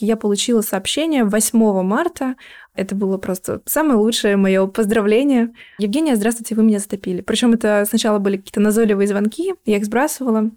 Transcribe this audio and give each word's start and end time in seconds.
я 0.00 0.16
получила 0.16 0.60
сообщение 0.62 1.24
8 1.24 1.82
марта. 1.82 2.36
Это 2.74 2.94
было 2.94 3.18
просто 3.18 3.60
самое 3.66 3.98
лучшее 3.98 4.36
мое 4.36 4.66
поздравление. 4.66 5.52
Евгения, 5.78 6.16
здравствуйте, 6.16 6.54
вы 6.54 6.62
меня 6.62 6.78
затопили. 6.78 7.20
Причем 7.20 7.52
это 7.52 7.84
сначала 7.88 8.18
были 8.18 8.36
какие-то 8.36 8.60
назойливые 8.60 9.08
звонки, 9.08 9.54
я 9.64 9.76
их 9.76 9.84
сбрасывала. 9.84 10.50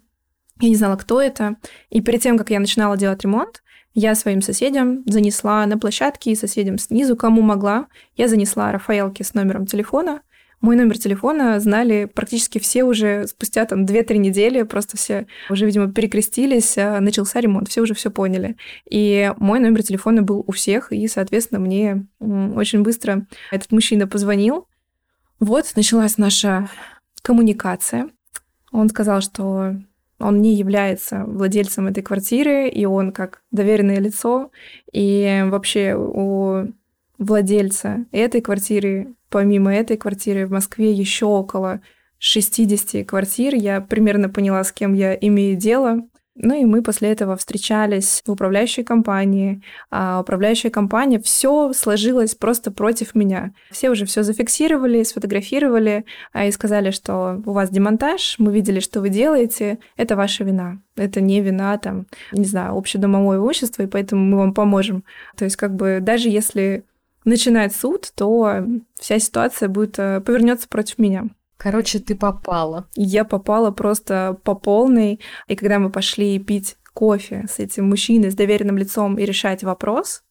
Я 0.60 0.68
не 0.68 0.76
знала, 0.76 0.96
кто 0.96 1.20
это. 1.20 1.56
И 1.90 2.00
перед 2.00 2.22
тем, 2.22 2.38
как 2.38 2.50
я 2.50 2.60
начинала 2.60 2.96
делать 2.96 3.22
ремонт, 3.22 3.62
я 3.94 4.14
своим 4.14 4.42
соседям 4.42 5.04
занесла 5.06 5.64
на 5.66 5.78
площадке 5.78 6.32
и 6.32 6.36
соседям 6.36 6.78
снизу, 6.78 7.16
кому 7.16 7.42
могла, 7.42 7.86
я 8.16 8.26
занесла 8.26 8.72
Рафаэлки 8.72 9.22
с 9.22 9.34
номером 9.34 9.66
телефона. 9.66 10.22
Мой 10.60 10.76
номер 10.76 10.98
телефона 10.98 11.60
знали 11.60 12.06
практически 12.06 12.58
все 12.58 12.84
уже 12.84 13.26
спустя 13.26 13.64
там 13.66 13.84
2-3 13.84 14.16
недели, 14.16 14.62
просто 14.62 14.96
все 14.96 15.26
уже, 15.50 15.66
видимо, 15.66 15.92
перекрестились, 15.92 16.78
а, 16.78 17.00
начался 17.00 17.40
ремонт, 17.40 17.68
все 17.68 17.82
уже 17.82 17.94
все 17.94 18.10
поняли. 18.10 18.56
И 18.88 19.32
мой 19.36 19.60
номер 19.60 19.82
телефона 19.82 20.22
был 20.22 20.44
у 20.46 20.52
всех, 20.52 20.92
и, 20.92 21.06
соответственно, 21.06 21.60
мне 21.60 22.06
очень 22.20 22.82
быстро 22.82 23.26
этот 23.50 23.72
мужчина 23.72 24.06
позвонил. 24.06 24.66
Вот 25.40 25.72
началась 25.76 26.16
наша 26.16 26.70
коммуникация. 27.22 28.08
Он 28.72 28.88
сказал, 28.88 29.20
что 29.20 29.74
он 30.18 30.40
не 30.40 30.54
является 30.54 31.24
владельцем 31.26 31.88
этой 31.88 32.02
квартиры, 32.02 32.68
и 32.68 32.86
он 32.86 33.12
как 33.12 33.42
доверенное 33.50 33.98
лицо, 33.98 34.50
и 34.92 35.44
вообще 35.46 35.94
у 35.94 36.68
владельца 37.18 38.04
этой 38.12 38.40
квартиры, 38.40 39.14
помимо 39.30 39.74
этой 39.74 39.96
квартиры 39.96 40.46
в 40.46 40.50
Москве 40.50 40.92
еще 40.92 41.26
около 41.26 41.80
60 42.18 43.06
квартир. 43.06 43.54
Я 43.54 43.80
примерно 43.80 44.28
поняла, 44.28 44.64
с 44.64 44.72
кем 44.72 44.94
я 44.94 45.14
имею 45.14 45.56
дело. 45.56 46.02
Ну 46.36 46.60
и 46.60 46.64
мы 46.64 46.82
после 46.82 47.12
этого 47.12 47.36
встречались 47.36 48.22
в 48.26 48.32
управляющей 48.32 48.82
компании, 48.82 49.62
а 49.90 50.20
управляющая 50.20 50.70
компания 50.70 51.20
все 51.20 51.72
сложилось 51.72 52.34
просто 52.34 52.72
против 52.72 53.14
меня. 53.14 53.52
Все 53.70 53.88
уже 53.88 54.04
все 54.04 54.24
зафиксировали, 54.24 55.04
сфотографировали 55.04 56.04
а, 56.32 56.46
и 56.46 56.50
сказали, 56.50 56.90
что 56.90 57.40
у 57.46 57.52
вас 57.52 57.70
демонтаж, 57.70 58.36
мы 58.38 58.52
видели, 58.52 58.80
что 58.80 59.00
вы 59.00 59.10
делаете, 59.10 59.78
это 59.96 60.16
ваша 60.16 60.42
вина. 60.42 60.80
Это 60.96 61.20
не 61.20 61.40
вина, 61.40 61.78
там, 61.78 62.06
не 62.32 62.44
знаю, 62.44 62.76
общедомовое 62.76 63.38
имущество, 63.38 63.84
и 63.84 63.86
поэтому 63.86 64.24
мы 64.24 64.38
вам 64.38 64.54
поможем. 64.54 65.04
То 65.36 65.44
есть 65.44 65.54
как 65.54 65.76
бы 65.76 65.98
даже 66.00 66.28
если 66.30 66.84
начинает 67.24 67.74
суд, 67.74 68.12
то 68.14 68.64
вся 68.98 69.18
ситуация 69.18 69.68
будет 69.68 69.98
э, 69.98 70.20
повернется 70.20 70.68
против 70.68 70.98
меня. 70.98 71.26
Короче, 71.56 71.98
ты 71.98 72.14
попала. 72.14 72.88
Я 72.94 73.24
попала 73.24 73.70
просто 73.70 74.38
по 74.44 74.54
полной. 74.54 75.20
И 75.46 75.56
когда 75.56 75.78
мы 75.78 75.90
пошли 75.90 76.38
пить 76.38 76.76
кофе 76.92 77.46
с 77.48 77.58
этим 77.58 77.88
мужчиной, 77.88 78.30
с 78.30 78.34
доверенным 78.34 78.78
лицом 78.78 79.18
и 79.18 79.24
решать 79.24 79.62
вопрос, 79.62 80.22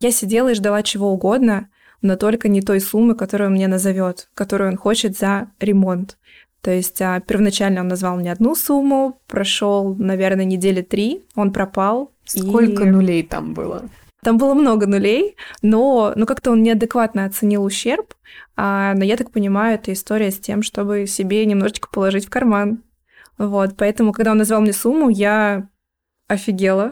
я 0.00 0.10
сидела 0.10 0.50
и 0.50 0.54
ждала 0.54 0.82
чего 0.82 1.10
угодно, 1.10 1.68
но 2.02 2.16
только 2.16 2.48
не 2.48 2.60
той 2.62 2.80
суммы, 2.80 3.14
которую 3.14 3.48
он 3.48 3.54
мне 3.54 3.68
назовет, 3.68 4.28
которую 4.34 4.70
он 4.70 4.76
хочет 4.76 5.16
за 5.16 5.50
ремонт. 5.58 6.18
То 6.60 6.70
есть 6.70 7.00
а, 7.00 7.20
первоначально 7.20 7.80
он 7.80 7.88
назвал 7.88 8.16
мне 8.16 8.32
одну 8.32 8.54
сумму, 8.54 9.20
прошел, 9.28 9.94
наверное, 9.94 10.44
недели 10.44 10.82
три, 10.82 11.24
он 11.34 11.52
пропал. 11.52 12.12
Сколько 12.24 12.84
и... 12.84 12.90
нулей 12.90 13.22
там 13.22 13.54
было? 13.54 13.88
Там 14.26 14.38
было 14.38 14.54
много 14.54 14.88
нулей, 14.88 15.36
но, 15.62 16.12
но 16.16 16.26
как-то 16.26 16.50
он 16.50 16.60
неадекватно 16.60 17.26
оценил 17.26 17.62
ущерб. 17.62 18.12
А, 18.56 18.92
но 18.94 19.04
я 19.04 19.16
так 19.16 19.30
понимаю, 19.30 19.76
это 19.76 19.92
история 19.92 20.32
с 20.32 20.40
тем, 20.40 20.62
чтобы 20.62 21.06
себе 21.06 21.46
немножечко 21.46 21.88
положить 21.88 22.26
в 22.26 22.28
карман. 22.28 22.82
Вот, 23.38 23.76
поэтому, 23.76 24.12
когда 24.12 24.32
он 24.32 24.38
назвал 24.38 24.62
мне 24.62 24.72
сумму, 24.72 25.10
я 25.10 25.68
офигела. 26.26 26.90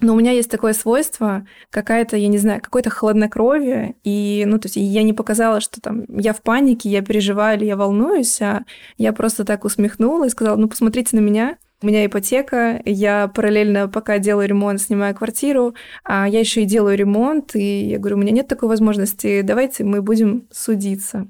Но 0.00 0.14
у 0.14 0.16
меня 0.16 0.30
есть 0.30 0.48
такое 0.48 0.72
свойство, 0.72 1.44
какая-то, 1.70 2.16
я 2.16 2.28
не 2.28 2.38
знаю, 2.38 2.60
какое-то 2.60 2.90
хладнокровие, 2.90 3.96
и, 4.04 4.44
ну, 4.46 4.60
то 4.60 4.66
есть 4.66 4.76
я 4.76 5.02
не 5.02 5.12
показала, 5.12 5.60
что 5.60 5.80
там 5.80 6.04
я 6.08 6.32
в 6.32 6.40
панике, 6.40 6.88
я 6.88 7.02
переживаю 7.02 7.58
или 7.58 7.64
я 7.64 7.76
волнуюсь, 7.76 8.40
а 8.40 8.64
я 8.96 9.12
просто 9.12 9.44
так 9.44 9.64
усмехнула 9.64 10.26
и 10.28 10.30
сказала, 10.30 10.54
ну, 10.54 10.68
посмотрите 10.68 11.16
на 11.16 11.20
меня, 11.20 11.58
у 11.82 11.86
меня 11.86 12.04
ипотека, 12.04 12.80
я 12.84 13.28
параллельно, 13.28 13.88
пока 13.88 14.18
делаю 14.18 14.48
ремонт, 14.48 14.80
снимаю 14.80 15.14
квартиру, 15.14 15.74
а 16.04 16.28
я 16.28 16.40
еще 16.40 16.62
и 16.62 16.66
делаю 16.66 16.96
ремонт, 16.96 17.56
и 17.56 17.84
я 17.88 17.98
говорю, 17.98 18.16
у 18.16 18.20
меня 18.20 18.32
нет 18.32 18.48
такой 18.48 18.68
возможности, 18.68 19.42
давайте 19.42 19.84
мы 19.84 20.02
будем 20.02 20.46
судиться. 20.50 21.28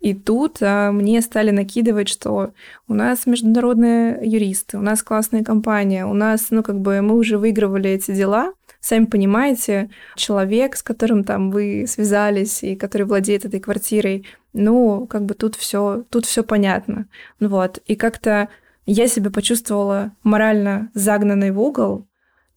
И 0.00 0.14
тут 0.14 0.58
а, 0.60 0.92
мне 0.92 1.20
стали 1.22 1.50
накидывать, 1.50 2.08
что 2.08 2.52
у 2.86 2.94
нас 2.94 3.26
международные 3.26 4.20
юристы, 4.22 4.78
у 4.78 4.80
нас 4.80 5.02
классная 5.02 5.42
компания, 5.42 6.06
у 6.06 6.14
нас, 6.14 6.48
ну, 6.50 6.62
как 6.62 6.80
бы 6.80 7.00
мы 7.02 7.16
уже 7.16 7.36
выигрывали 7.36 7.90
эти 7.90 8.12
дела. 8.14 8.52
Сами 8.80 9.06
понимаете, 9.06 9.90
человек, 10.14 10.76
с 10.76 10.84
которым 10.84 11.24
там 11.24 11.50
вы 11.50 11.86
связались 11.88 12.62
и 12.62 12.76
который 12.76 13.08
владеет 13.08 13.44
этой 13.44 13.58
квартирой, 13.58 14.24
ну, 14.52 15.08
как 15.08 15.24
бы 15.24 15.34
тут 15.34 15.56
все, 15.56 16.04
тут 16.10 16.26
все 16.26 16.44
понятно. 16.44 17.06
Вот. 17.40 17.78
И 17.86 17.96
как-то 17.96 18.48
я 18.92 19.06
себя 19.06 19.30
почувствовала 19.30 20.12
морально 20.22 20.90
загнанной 20.94 21.50
в 21.50 21.60
угол, 21.60 22.06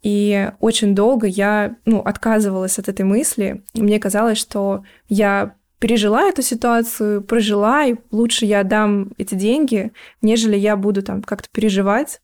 и 0.01 0.49
очень 0.59 0.95
долго 0.95 1.27
я 1.27 1.75
ну, 1.85 1.99
отказывалась 1.99 2.79
от 2.79 2.89
этой 2.89 3.03
мысли. 3.03 3.63
Мне 3.73 3.99
казалось, 3.99 4.37
что 4.37 4.83
я 5.09 5.55
пережила 5.79 6.23
эту 6.23 6.41
ситуацию, 6.41 7.21
прожила, 7.21 7.85
и 7.85 7.95
лучше 8.11 8.45
я 8.45 8.63
дам 8.63 9.11
эти 9.17 9.35
деньги, 9.35 9.91
нежели 10.21 10.55
я 10.55 10.75
буду 10.75 11.03
там 11.03 11.21
как-то 11.21 11.49
переживать. 11.51 12.21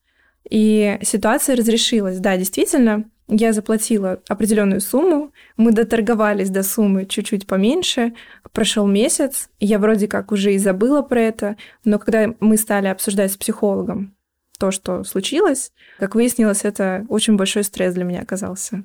И 0.50 0.98
ситуация 1.02 1.56
разрешилась. 1.56 2.20
Да, 2.20 2.38
действительно, 2.38 3.04
я 3.28 3.54
заплатила 3.54 4.22
определенную 4.28 4.82
сумму, 4.82 5.34
мы 5.58 5.72
доторговались 5.72 6.50
до 6.50 6.64
суммы 6.64 7.06
чуть-чуть 7.06 7.46
поменьше, 7.46 8.14
прошел 8.54 8.88
месяц, 8.88 9.50
я 9.60 9.80
вроде 9.80 10.08
как 10.08 10.32
уже 10.32 10.54
и 10.54 10.58
забыла 10.58 11.02
про 11.02 11.22
это, 11.22 11.58
но 11.84 12.00
когда 12.00 12.34
мы 12.40 12.58
стали 12.58 12.88
обсуждать 12.88 13.34
с 13.34 13.38
психологом 13.38 14.16
то, 14.58 14.72
что 14.72 15.04
случилось, 15.04 15.72
как 16.00 16.16
выяснилось, 16.16 16.66
это 16.66 17.06
очень 17.10 17.36
большой 17.36 17.64
стресс 17.64 17.94
для 17.94 18.04
меня 18.04 18.22
оказался. 18.22 18.84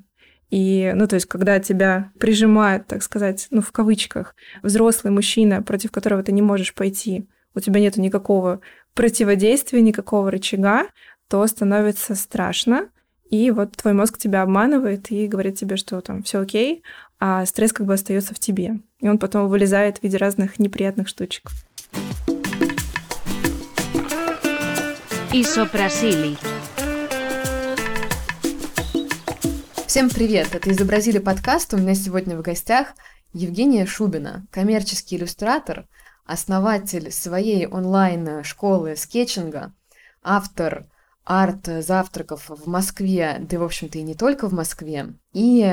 И, 0.49 0.91
ну, 0.93 1.07
то 1.07 1.15
есть, 1.15 1.25
когда 1.25 1.59
тебя 1.59 2.11
прижимают, 2.19 2.85
так 2.85 3.01
сказать, 3.01 3.47
ну, 3.49 3.61
в 3.61 3.71
кавычках, 3.71 4.35
взрослый 4.61 5.11
мужчина, 5.11 5.63
против 5.63 5.91
которого 5.91 6.21
ты 6.21 6.31
не 6.31 6.43
можешь 6.43 6.75
пойти, 6.75 7.27
у 7.55 7.59
тебя 7.59 7.79
нет 7.79 7.97
никакого 7.97 8.61
противодействия, 8.93 9.81
никакого 9.81 10.29
рычага, 10.29 10.85
то 11.27 11.45
становится 11.47 12.13
страшно, 12.13 12.89
и 13.33 13.49
вот 13.49 13.71
твой 13.71 13.93
мозг 13.93 14.19
тебя 14.19 14.43
обманывает 14.43 15.09
и 15.09 15.25
говорит 15.25 15.57
тебе, 15.57 15.75
что 15.75 15.99
там 16.01 16.21
все 16.21 16.41
окей, 16.41 16.83
а 17.19 17.47
стресс 17.47 17.73
как 17.73 17.87
бы 17.87 17.95
остается 17.95 18.35
в 18.35 18.39
тебе. 18.39 18.77
И 18.99 19.09
он 19.09 19.17
потом 19.17 19.47
вылезает 19.47 19.97
в 19.97 20.03
виде 20.03 20.17
разных 20.17 20.59
неприятных 20.59 21.07
штучек. 21.07 21.49
Исопрасили. 25.31 26.37
Всем 29.87 30.11
привет! 30.11 30.53
Это 30.53 30.69
«Изобразили 30.69 31.17
подкаст». 31.17 31.73
У 31.73 31.77
меня 31.77 31.95
сегодня 31.95 32.37
в 32.37 32.43
гостях 32.43 32.89
Евгения 33.33 33.87
Шубина, 33.87 34.45
коммерческий 34.51 35.15
иллюстратор, 35.15 35.87
основатель 36.23 37.11
своей 37.11 37.65
онлайн-школы 37.65 38.95
скетчинга, 38.95 39.73
автор 40.21 40.85
арт-завтраков 41.25 42.49
в 42.49 42.67
Москве, 42.67 43.37
да, 43.39 43.59
в 43.59 43.63
общем-то, 43.63 43.97
и 43.97 44.03
не 44.03 44.15
только 44.15 44.47
в 44.47 44.53
Москве. 44.53 45.13
И 45.33 45.63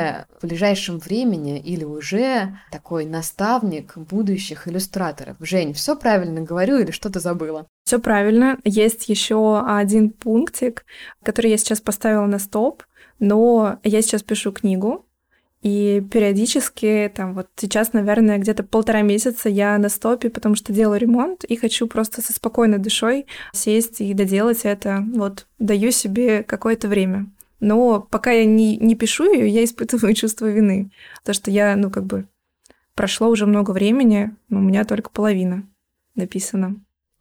в 0.40 0.46
ближайшем 0.46 0.98
времени 0.98 1.58
или 1.58 1.84
уже 1.84 2.58
такой 2.70 3.04
наставник 3.04 3.96
будущих 3.96 4.68
иллюстраторов. 4.68 5.36
Жень, 5.40 5.74
все 5.74 5.96
правильно 5.96 6.40
говорю 6.40 6.78
или 6.78 6.90
что-то 6.90 7.20
забыла? 7.20 7.66
Все 7.84 7.98
правильно. 7.98 8.58
Есть 8.64 9.08
еще 9.08 9.60
один 9.66 10.10
пунктик, 10.10 10.84
который 11.22 11.50
я 11.50 11.58
сейчас 11.58 11.80
поставила 11.80 12.26
на 12.26 12.38
стоп, 12.38 12.84
но 13.18 13.78
я 13.82 14.02
сейчас 14.02 14.22
пишу 14.22 14.52
книгу, 14.52 15.06
и 15.62 16.02
периодически, 16.10 17.12
там 17.14 17.34
вот 17.34 17.48
сейчас, 17.56 17.92
наверное, 17.92 18.38
где-то 18.38 18.62
полтора 18.62 19.02
месяца 19.02 19.50
я 19.50 19.76
на 19.76 19.90
стопе, 19.90 20.30
потому 20.30 20.54
что 20.54 20.72
делаю 20.72 20.98
ремонт 20.98 21.44
и 21.44 21.56
хочу 21.56 21.86
просто 21.86 22.22
со 22.22 22.32
спокойной 22.32 22.78
душой 22.78 23.26
сесть 23.52 24.00
и 24.00 24.14
доделать 24.14 24.60
это. 24.64 25.04
Вот 25.14 25.46
даю 25.58 25.90
себе 25.90 26.42
какое-то 26.42 26.88
время. 26.88 27.26
Но 27.60 28.00
пока 28.00 28.30
я 28.30 28.46
не, 28.46 28.78
не 28.78 28.94
пишу 28.94 29.30
ее, 29.30 29.48
я 29.48 29.62
испытываю 29.62 30.14
чувство 30.14 30.46
вины. 30.46 30.90
Потому 31.18 31.34
что 31.34 31.50
я, 31.50 31.76
ну, 31.76 31.90
как 31.90 32.04
бы, 32.04 32.26
прошло 32.94 33.28
уже 33.28 33.44
много 33.44 33.72
времени, 33.72 34.34
но 34.48 34.60
у 34.60 34.62
меня 34.62 34.86
только 34.86 35.10
половина 35.10 35.64
написана. 36.14 36.76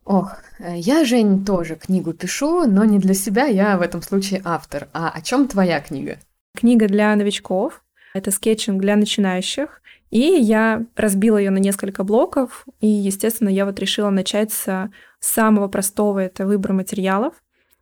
Ох, 0.06 0.38
я, 0.60 1.04
Жень, 1.04 1.46
тоже 1.46 1.75
книгу 1.75 2.13
пишу, 2.13 2.66
но 2.66 2.86
не 2.86 3.00
для 3.00 3.13
себя, 3.13 3.46
я 3.46 3.78
в 3.78 3.81
этом 3.81 4.02
случае 4.02 4.42
автор. 4.46 4.88
А 4.94 5.10
о 5.10 5.22
чем 5.22 5.48
твоя 5.50 5.81
книга? 5.81 6.19
Книга 6.58 6.88
для 6.88 7.13
новичков. 7.16 7.84
Это 8.14 8.32
скетчинг 8.32 8.82
для 8.82 8.96
начинающих. 8.96 9.82
И 10.10 10.20
я 10.20 10.86
разбила 10.96 11.38
ее 11.38 11.52
на 11.52 11.60
несколько 11.60 12.04
блоков. 12.04 12.66
И, 12.80 12.88
естественно, 12.88 13.50
я 13.50 13.66
вот 13.66 13.80
решила 13.80 14.10
начать 14.10 14.52
с 14.52 14.90
самого 15.20 15.68
простого, 15.68 16.20
это 16.20 16.46
выбор 16.46 16.74
материалов. 16.74 17.34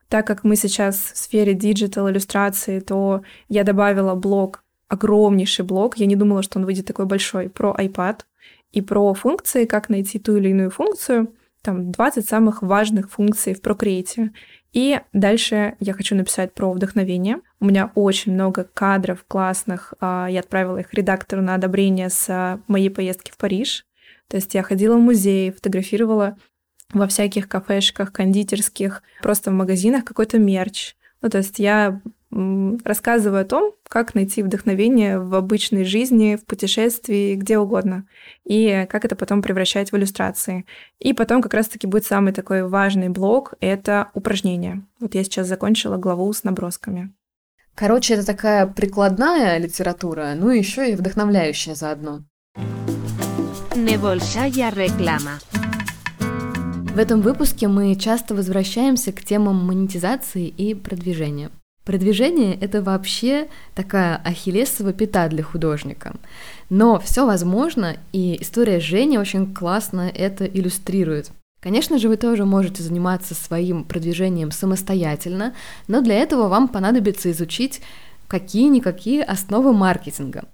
Так 0.10 0.26
как 0.26 0.44
мы 0.44 0.56
сейчас 0.56 1.12
в 1.14 1.18
сфере 1.18 1.54
digital 1.54 2.10
иллюстрации, 2.10 2.80
то 2.80 3.24
я 3.50 3.64
добавила 3.64 4.16
блок 4.16 4.64
огромнейший 4.88 5.66
блок, 5.66 5.98
я 5.98 6.06
не 6.06 6.16
думала, 6.16 6.42
что 6.42 6.60
он 6.60 6.66
выйдет 6.66 6.86
такой 6.86 7.06
большой, 7.06 7.50
про 7.50 7.76
iPad 7.78 8.22
и 8.72 8.82
про 8.82 9.14
функции, 9.14 9.66
как 9.66 9.90
найти 9.90 10.20
ту 10.20 10.38
или 10.38 10.50
иную 10.50 10.72
функцию, 10.72 11.34
там 11.62 11.92
20 11.92 12.28
самых 12.28 12.62
важных 12.62 13.12
функций 13.12 13.54
в 13.54 13.62
Procreate. 13.62 14.30
И 14.74 15.00
дальше 15.12 15.76
я 15.80 15.94
хочу 15.94 16.16
написать 16.16 16.54
про 16.54 16.72
вдохновение. 16.72 17.42
У 17.60 17.66
меня 17.66 17.92
очень 17.96 18.34
много 18.34 18.70
кадров 18.74 19.26
классных. 19.28 19.94
А, 20.00 20.28
я 20.30 20.42
отправила 20.42 20.78
их 20.78 20.94
редактору 20.94 21.42
на 21.42 21.56
одобрение 21.56 22.10
с 22.10 22.60
моей 22.68 22.90
поездки 22.90 23.32
в 23.32 23.38
Париж. 23.38 23.86
То 24.28 24.38
есть 24.38 24.54
я 24.54 24.64
ходила 24.64 24.98
в 24.98 25.02
музей, 25.02 25.52
фотографировала 25.52 26.38
во 26.94 27.08
всяких 27.08 27.48
кафешках, 27.48 28.12
кондитерских, 28.12 29.02
просто 29.22 29.52
в 29.52 29.54
магазинах 29.54 30.06
какой-то 30.06 30.38
мерч. 30.38 30.96
Ну, 31.22 31.30
то 31.30 31.40
есть 31.40 31.60
я 31.60 32.02
рассказываю 32.30 33.42
о 33.42 33.46
том, 33.46 33.74
как 33.88 34.14
найти 34.14 34.44
вдохновение 34.44 35.20
в 35.20 35.34
обычной 35.34 35.86
жизни, 35.86 36.36
в 36.36 36.46
путешествии, 36.46 37.36
где 37.36 37.58
угодно, 37.58 38.06
и 38.44 38.86
как 38.90 39.06
это 39.06 39.16
потом 39.16 39.42
превращать 39.42 39.92
в 39.92 39.98
иллюстрации. 39.98 40.66
И 41.00 41.14
потом 41.14 41.42
как 41.42 41.54
раз-таки 41.54 41.88
будет 41.88 42.06
самый 42.06 42.34
такой 42.34 42.68
важный 42.68 43.10
блок— 43.10 43.54
это 43.62 44.10
упражнения. 44.14 44.86
Вот 45.00 45.16
я 45.16 45.24
сейчас 45.24 45.48
закончила 45.48 45.98
главу 45.98 46.32
с 46.32 46.44
набросками. 46.44 47.14
Короче, 47.78 48.16
это 48.16 48.26
такая 48.26 48.66
прикладная 48.66 49.60
литература, 49.60 50.34
ну 50.36 50.50
и 50.50 50.58
еще 50.58 50.92
и 50.92 50.96
вдохновляющая 50.96 51.76
заодно. 51.76 52.24
Небольшая 53.76 54.50
реклама. 54.50 55.34
В 56.20 56.98
этом 56.98 57.22
выпуске 57.22 57.68
мы 57.68 57.96
часто 57.96 58.34
возвращаемся 58.34 59.12
к 59.12 59.24
темам 59.24 59.64
монетизации 59.64 60.48
и 60.48 60.74
продвижения. 60.74 61.52
Продвижение— 61.86 62.56
это 62.60 62.82
вообще 62.82 63.48
такая 63.76 64.16
ахиллесова 64.26 64.92
пята 64.92 65.28
для 65.28 65.44
художника. 65.44 66.16
Но 66.72 67.00
все 67.00 67.28
возможно, 67.28 67.98
и 68.12 68.42
история 68.42 68.80
Жени 68.80 69.20
очень 69.20 69.54
классно 69.54 70.12
это 70.14 70.46
иллюстрирует. 70.46 71.30
Конечно 71.60 71.98
же, 71.98 72.08
вы 72.10 72.18
тоже 72.18 72.46
можете 72.46 72.84
заниматься 72.84 73.34
своим 73.34 73.84
продвижением 73.84 74.52
самостоятельно, 74.52 75.54
но 75.88 76.02
для 76.02 76.16
этого 76.16 76.48
вам 76.48 76.68
понадобится 76.68 77.32
изучить 77.32 77.82
какие-никакие 78.28 79.24
основы 79.24 79.74
маркетинга. 79.74 80.46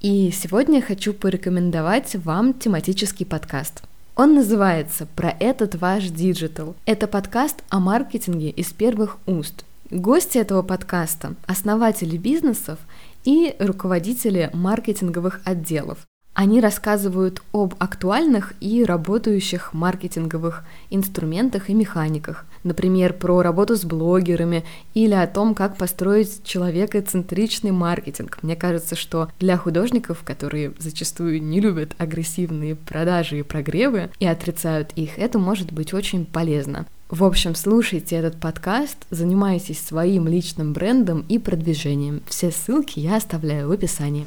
И 0.00 0.30
сегодня 0.30 0.76
я 0.76 0.82
хочу 0.82 1.12
порекомендовать 1.12 2.16
вам 2.16 2.54
тематический 2.54 3.26
подкаст. 3.26 3.82
Он 4.16 4.34
называется 4.34 5.06
«Про 5.16 5.34
этот 5.38 5.76
ваш 5.76 6.04
digital». 6.04 6.74
Это 6.84 7.06
подкаст 7.06 7.62
о 7.68 7.80
маркетинге 7.80 8.50
из 8.50 8.72
первых 8.72 9.18
уст– 9.26 9.64
Гости 9.90 10.38
этого 10.38 10.62
подкаста– 10.62 11.34
основатели 11.46 12.16
бизнесов 12.16 12.78
и 13.24 13.56
руководители 13.58 14.48
маркетинговых 14.52 15.40
отделов. 15.44 16.06
Они 16.40 16.62
рассказывают 16.62 17.42
об 17.52 17.74
актуальных 17.78 18.54
и 18.60 18.82
работающих 18.82 19.74
маркетинговых 19.74 20.64
инструментах 20.88 21.68
и 21.68 21.74
механиках, 21.74 22.46
например, 22.64 23.12
про 23.12 23.42
работу 23.42 23.76
с 23.76 23.84
блогерами 23.84 24.64
или 24.94 25.12
о 25.12 25.26
том, 25.26 25.54
как 25.54 25.76
построить 25.76 26.42
человекоцентричный 26.42 27.72
маркетинг. 27.72 28.38
Мне 28.40 28.56
кажется, 28.56 28.96
что 28.96 29.28
для 29.38 29.58
художников, 29.58 30.22
которые 30.24 30.72
зачастую 30.78 31.42
не 31.42 31.60
любят 31.60 31.94
агрессивные 31.98 32.74
продажи 32.74 33.40
и 33.40 33.42
прогревы 33.42 34.08
и 34.18 34.24
отрицают 34.24 34.92
их, 34.96 35.18
это 35.18 35.38
может 35.38 35.72
быть 35.72 35.92
очень 35.92 36.24
полезно. 36.24 36.86
В 37.10 37.22
общем, 37.22 37.54
слушайте 37.54 38.16
этот 38.16 38.40
подкаст, 38.40 38.96
занимайтесь 39.10 39.78
своим 39.78 40.26
личным 40.26 40.72
брендом 40.72 41.26
и 41.28 41.38
продвижением. 41.38 42.22
Все 42.26 42.50
ссылки 42.50 42.98
я 42.98 43.16
оставляю 43.16 43.68
в 43.68 43.72
описании. 43.72 44.26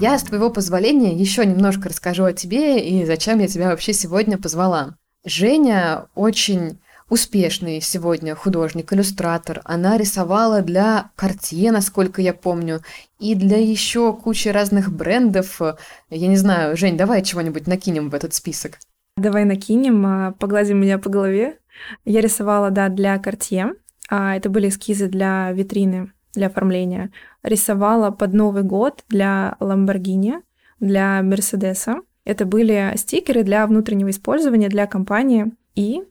Я, 0.00 0.18
с 0.18 0.22
твоего 0.22 0.50
позволения, 0.50 1.14
еще 1.14 1.46
немножко 1.46 1.88
расскажу 1.88 2.24
о 2.24 2.32
тебе 2.32 2.80
и 2.80 3.04
зачем 3.04 3.38
я 3.38 3.46
тебя 3.46 3.68
вообще 3.68 3.92
сегодня 3.92 4.38
позвала. 4.38 4.96
Женя 5.24 6.06
очень 6.14 6.80
успешный 7.08 7.80
сегодня 7.80 8.34
художник-иллюстратор. 8.34 9.60
Она 9.64 9.98
рисовала 9.98 10.62
для 10.62 11.10
Cartier, 11.16 11.70
насколько 11.70 12.22
я 12.22 12.32
помню, 12.32 12.80
и 13.18 13.34
для 13.34 13.58
еще 13.58 14.14
кучи 14.14 14.48
разных 14.48 14.90
брендов. 14.90 15.60
Я 16.08 16.26
не 16.26 16.36
знаю, 16.36 16.76
Жень, 16.76 16.96
давай 16.96 17.22
чего-нибудь 17.22 17.66
накинем 17.66 18.08
в 18.08 18.14
этот 18.14 18.32
список. 18.34 18.78
Давай 19.18 19.44
накинем, 19.44 20.06
а, 20.06 20.32
погладим 20.32 20.80
меня 20.80 20.98
по 20.98 21.10
голове. 21.10 21.58
Я 22.06 22.22
рисовала, 22.22 22.70
да, 22.70 22.88
для 22.88 23.16
Cartier. 23.16 23.74
А, 24.08 24.34
это 24.34 24.48
были 24.48 24.68
эскизы 24.68 25.06
для 25.08 25.52
витрины, 25.52 26.12
для 26.34 26.46
оформления. 26.46 27.12
Рисовала 27.42 28.10
под 28.10 28.32
Новый 28.32 28.62
год 28.62 29.04
для 29.08 29.56
Lamborghini, 29.60 30.42
для 30.80 31.22
Мерседеса. 31.22 32.02
Это 32.24 32.46
были 32.46 32.92
стикеры 32.96 33.42
для 33.42 33.66
внутреннего 33.66 34.10
использования 34.10 34.68
для 34.68 34.86
компании. 34.86 35.52
И 35.74 36.02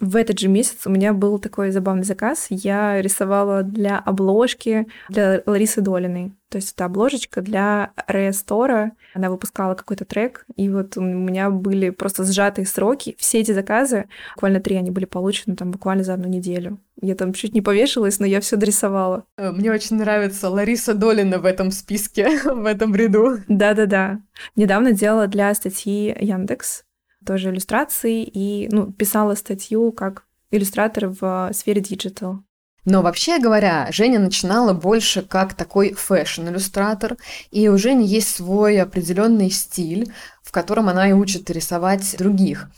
в 0.00 0.16
этот 0.16 0.40
же 0.40 0.48
месяц 0.48 0.86
у 0.86 0.90
меня 0.90 1.12
был 1.12 1.38
такой 1.38 1.70
забавный 1.70 2.02
заказ. 2.02 2.46
Я 2.50 3.00
рисовала 3.00 3.62
для 3.62 3.98
обложки 3.98 4.88
для 5.08 5.42
Ларисы 5.46 5.82
Долиной. 5.82 6.32
То 6.48 6.56
есть 6.56 6.72
это 6.74 6.84
обложечка 6.86 7.42
для 7.42 7.92
Рестора. 8.08 8.92
Она 9.14 9.30
выпускала 9.30 9.74
какой-то 9.74 10.04
трек, 10.04 10.46
и 10.56 10.68
вот 10.68 10.96
у 10.96 11.00
меня 11.00 11.50
были 11.50 11.90
просто 11.90 12.24
сжатые 12.24 12.66
сроки. 12.66 13.16
Все 13.18 13.40
эти 13.40 13.52
заказы, 13.52 14.06
буквально 14.34 14.60
три, 14.60 14.76
они 14.76 14.90
были 14.90 15.04
получены 15.04 15.56
там 15.56 15.70
буквально 15.70 16.02
за 16.02 16.14
одну 16.14 16.28
неделю. 16.28 16.78
Я 17.00 17.14
там 17.14 17.32
чуть 17.32 17.54
не 17.54 17.60
повешалась, 17.60 18.18
но 18.18 18.26
я 18.26 18.40
все 18.40 18.56
дорисовала. 18.56 19.24
Э, 19.36 19.50
мне 19.50 19.70
очень 19.70 19.96
нравится 19.96 20.48
Лариса 20.48 20.94
Долина 20.94 21.38
в 21.38 21.44
этом 21.44 21.70
списке, 21.70 22.38
в 22.44 22.66
этом 22.66 22.94
ряду. 22.94 23.38
Да-да-да. 23.48 24.20
Недавно 24.56 24.92
делала 24.92 25.26
для 25.26 25.52
статьи 25.54 26.16
Яндекс 26.20 26.84
тоже 27.24 27.50
иллюстрации 27.50 28.22
и 28.22 28.68
ну, 28.70 28.92
писала 28.92 29.34
статью 29.34 29.92
как 29.92 30.24
иллюстратор 30.50 31.08
в 31.08 31.50
сфере 31.52 31.80
digital. 31.80 32.40
Но 32.84 33.00
вообще 33.00 33.38
говоря, 33.38 33.88
Женя 33.90 34.18
начинала 34.18 34.74
больше 34.74 35.22
как 35.22 35.54
такой 35.54 35.94
fashion-иллюстратор, 35.94 37.16
и 37.50 37.68
у 37.68 37.78
Жени 37.78 38.06
есть 38.06 38.34
свой 38.34 38.80
определенный 38.80 39.50
стиль, 39.50 40.12
в 40.42 40.52
котором 40.52 40.88
она 40.88 41.08
и 41.08 41.12
учит 41.12 41.50
рисовать 41.50 42.16
других. 42.18 42.68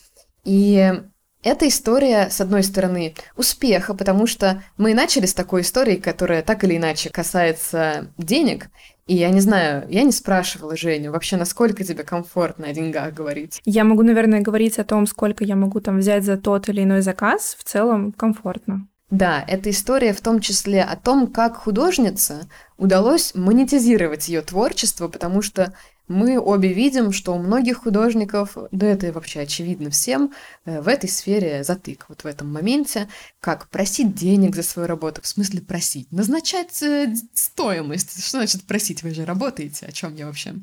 И 0.44 0.94
эта 1.42 1.69
история, 1.69 2.28
с 2.31 2.40
одной 2.40 2.62
стороны, 2.62 3.14
успеха, 3.37 3.94
потому 3.94 4.26
что 4.26 4.62
мы 4.76 4.94
начали 4.94 5.26
с 5.26 5.34
такой 5.34 5.62
историей, 5.62 6.00
которая 6.00 6.42
так 6.42 6.62
или 6.62 6.76
иначе 6.76 7.10
касается 7.10 8.12
денег, 8.16 8.68
и 9.06 9.14
я 9.14 9.30
не 9.30 9.40
знаю, 9.40 9.86
я 9.88 10.02
не 10.02 10.12
спрашивала 10.12 10.76
Женю, 10.76 11.12
вообще, 11.12 11.36
насколько 11.36 11.84
тебе 11.84 12.02
комфортно 12.02 12.66
о 12.66 12.72
деньгах 12.72 13.14
говорить? 13.14 13.60
Я 13.64 13.84
могу, 13.84 14.02
наверное, 14.02 14.40
говорить 14.40 14.78
о 14.78 14.84
том, 14.84 15.06
сколько 15.06 15.44
я 15.44 15.54
могу 15.54 15.80
там 15.80 15.98
взять 15.98 16.25
за 16.25 16.36
тот 16.36 16.68
или 16.68 16.82
иной 16.82 17.02
заказ. 17.02 17.56
В 17.58 17.64
целом 17.64 18.12
комфортно. 18.12 18.88
Да, 19.10 19.44
эта 19.46 19.70
история 19.70 20.12
в 20.12 20.20
том 20.20 20.40
числе 20.40 20.82
о 20.82 20.96
том, 20.96 21.28
как 21.28 21.56
художнице 21.56 22.48
удалось 22.76 23.34
монетизировать 23.36 24.28
ее 24.28 24.42
творчество, 24.42 25.06
потому 25.06 25.42
что 25.42 25.72
мы 26.08 26.40
обе 26.40 26.72
видим, 26.72 27.12
что 27.12 27.34
у 27.34 27.38
многих 27.38 27.78
художников, 27.84 28.56
да 28.72 28.86
это 28.86 29.12
вообще 29.12 29.40
очевидно 29.40 29.90
всем, 29.90 30.32
э, 30.64 30.80
в 30.80 30.88
этой 30.88 31.08
сфере 31.08 31.62
затык, 31.62 32.06
вот 32.08 32.22
в 32.22 32.26
этом 32.26 32.52
моменте, 32.52 33.08
как 33.40 33.68
просить 33.70 34.14
денег 34.14 34.54
за 34.54 34.62
свою 34.62 34.86
работу, 34.88 35.22
в 35.22 35.26
смысле 35.26 35.62
просить, 35.62 36.10
назначать 36.12 36.82
э, 36.82 37.14
стоимость. 37.34 38.20
Что 38.25 38.38
значит 38.38 38.66
просить? 38.66 39.02
Вы 39.02 39.14
же 39.14 39.25
работаете, 39.25 39.86
о 39.86 39.92
чем 39.92 40.14
я 40.14 40.26
вообще? 40.26 40.54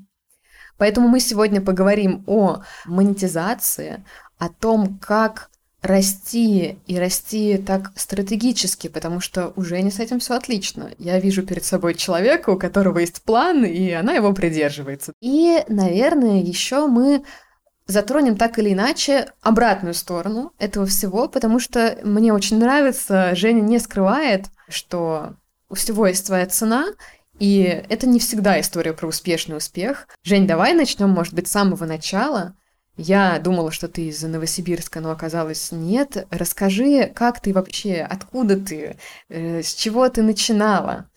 Поэтому 0.77 1.07
мы 1.07 1.19
сегодня 1.19 1.61
поговорим 1.61 2.23
о 2.25 2.63
монетизации, 2.85 4.03
о 4.37 4.49
том, 4.49 4.97
как 4.99 5.49
расти 5.83 6.79
и 6.87 6.97
расти 6.97 7.57
так 7.57 7.91
стратегически, 7.95 8.87
потому 8.87 9.19
что 9.19 9.51
уже 9.57 9.79
не 9.81 9.91
с 9.91 9.99
этим 9.99 10.19
все 10.19 10.35
отлично. 10.35 10.91
Я 10.97 11.19
вижу 11.19 11.43
перед 11.43 11.65
собой 11.65 11.93
человека, 11.93 12.49
у 12.51 12.57
которого 12.57 12.99
есть 12.99 13.21
план, 13.21 13.65
и 13.65 13.91
она 13.91 14.13
его 14.13 14.33
придерживается. 14.33 15.11
И, 15.21 15.61
наверное, 15.67 16.41
еще 16.41 16.87
мы 16.87 17.23
затронем 17.85 18.37
так 18.37 18.57
или 18.59 18.71
иначе 18.71 19.27
обратную 19.41 19.93
сторону 19.93 20.53
этого 20.57 20.85
всего, 20.85 21.27
потому 21.27 21.59
что 21.59 21.99
мне 22.03 22.33
очень 22.33 22.57
нравится, 22.57 23.35
Женя 23.35 23.59
не 23.59 23.77
скрывает, 23.77 24.45
что 24.69 25.35
у 25.69 25.75
всего 25.75 26.07
есть 26.07 26.25
своя 26.25 26.45
цена, 26.45 26.85
и 27.39 27.83
это 27.89 28.07
не 28.07 28.19
всегда 28.19 28.59
история 28.61 28.93
про 28.93 29.07
успешный 29.07 29.57
успех. 29.57 30.07
Жень, 30.23 30.47
давай 30.47 30.73
начнем, 30.73 31.09
может 31.09 31.33
быть, 31.33 31.49
с 31.49 31.51
самого 31.51 31.85
начала. 31.85 32.55
Я 32.95 33.39
думала, 33.39 33.71
что 33.71 33.87
ты 33.87 34.07
из 34.07 34.21
Новосибирска, 34.21 34.99
но 34.99 35.11
оказалось 35.11 35.71
нет. 35.71 36.27
Расскажи, 36.29 37.11
как 37.15 37.41
ты 37.41 37.51
вообще, 37.51 38.07
откуда 38.07 38.57
ты, 38.57 38.97
э, 39.29 39.63
с 39.63 39.73
чего 39.73 40.07
ты 40.09 40.21
начинала? 40.21 41.09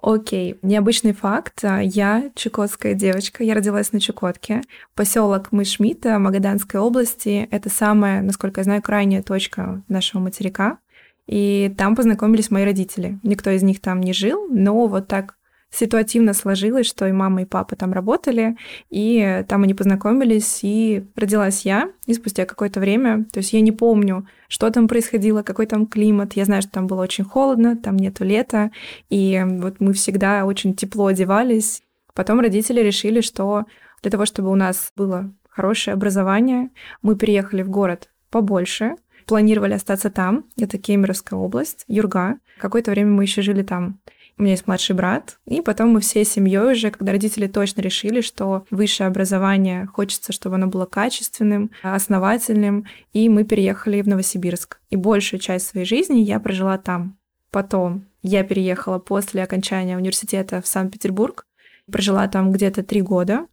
Окей, 0.00 0.58
необычный 0.62 1.12
факт. 1.12 1.60
Я 1.62 2.30
чукотская 2.34 2.94
девочка, 2.94 3.42
я 3.42 3.54
родилась 3.54 3.90
на 3.92 4.00
Чукотке. 4.00 4.60
Поселок 4.94 5.50
Мышмита 5.50 6.18
Магаданской 6.18 6.78
области. 6.78 7.48
Это 7.50 7.70
самая, 7.70 8.20
насколько 8.20 8.60
я 8.60 8.64
знаю, 8.64 8.82
крайняя 8.82 9.22
точка 9.22 9.82
нашего 9.88 10.20
материка. 10.20 10.78
И 11.26 11.74
там 11.78 11.96
познакомились 11.96 12.50
мои 12.50 12.64
родители. 12.64 13.18
Никто 13.22 13.50
из 13.50 13.62
них 13.62 13.80
там 13.80 14.02
не 14.02 14.12
жил, 14.12 14.46
но 14.50 14.86
вот 14.86 15.08
так 15.08 15.36
ситуативно 15.74 16.34
сложилось, 16.34 16.86
что 16.86 17.06
и 17.06 17.12
мама, 17.12 17.42
и 17.42 17.44
папа 17.44 17.76
там 17.76 17.92
работали, 17.92 18.56
и 18.90 19.44
там 19.48 19.64
они 19.64 19.74
познакомились, 19.74 20.60
и 20.62 21.04
родилась 21.16 21.64
я, 21.64 21.90
и 22.06 22.14
спустя 22.14 22.46
какое-то 22.46 22.80
время, 22.80 23.24
то 23.32 23.38
есть 23.38 23.52
я 23.52 23.60
не 23.60 23.72
помню, 23.72 24.26
что 24.48 24.70
там 24.70 24.86
происходило, 24.86 25.42
какой 25.42 25.66
там 25.66 25.86
климат, 25.86 26.34
я 26.34 26.44
знаю, 26.44 26.62
что 26.62 26.70
там 26.70 26.86
было 26.86 27.02
очень 27.02 27.24
холодно, 27.24 27.76
там 27.76 27.96
нету 27.96 28.24
лета, 28.24 28.70
и 29.10 29.42
вот 29.44 29.80
мы 29.80 29.92
всегда 29.92 30.44
очень 30.46 30.74
тепло 30.74 31.06
одевались. 31.06 31.82
Потом 32.14 32.40
родители 32.40 32.80
решили, 32.80 33.20
что 33.20 33.64
для 34.02 34.10
того, 34.10 34.26
чтобы 34.26 34.50
у 34.50 34.54
нас 34.54 34.92
было 34.96 35.32
хорошее 35.48 35.94
образование, 35.94 36.70
мы 37.02 37.16
переехали 37.16 37.62
в 37.62 37.70
город 37.70 38.10
побольше, 38.30 38.96
планировали 39.26 39.72
остаться 39.72 40.10
там, 40.10 40.44
это 40.56 40.78
Кемеровская 40.78 41.38
область, 41.38 41.84
Юрга. 41.88 42.38
Какое-то 42.58 42.90
время 42.90 43.10
мы 43.10 43.24
еще 43.24 43.42
жили 43.42 43.62
там. 43.62 43.98
У 44.36 44.42
меня 44.42 44.52
есть 44.52 44.66
младший 44.66 44.96
брат, 44.96 45.38
и 45.46 45.60
потом 45.60 45.90
мы 45.90 46.00
всей 46.00 46.24
семьей 46.24 46.72
уже, 46.72 46.90
когда 46.90 47.12
родители 47.12 47.46
точно 47.46 47.82
решили, 47.82 48.20
что 48.20 48.66
высшее 48.70 49.06
образование 49.06 49.86
хочется, 49.86 50.32
чтобы 50.32 50.56
оно 50.56 50.66
было 50.66 50.86
качественным, 50.86 51.70
основательным, 51.82 52.86
и 53.12 53.28
мы 53.28 53.44
переехали 53.44 54.02
в 54.02 54.08
Новосибирск. 54.08 54.80
И 54.90 54.96
большую 54.96 55.38
часть 55.38 55.68
своей 55.68 55.86
жизни 55.86 56.18
я 56.18 56.40
прожила 56.40 56.78
там. 56.78 57.16
Потом 57.50 58.06
я 58.22 58.42
переехала 58.42 58.98
после 58.98 59.42
окончания 59.42 59.96
университета 59.96 60.60
в 60.60 60.66
Санкт-Петербург, 60.66 61.46
прожила 61.90 62.26
там 62.26 62.50
где-то 62.50 62.82
три 62.82 63.02
года, 63.02 63.46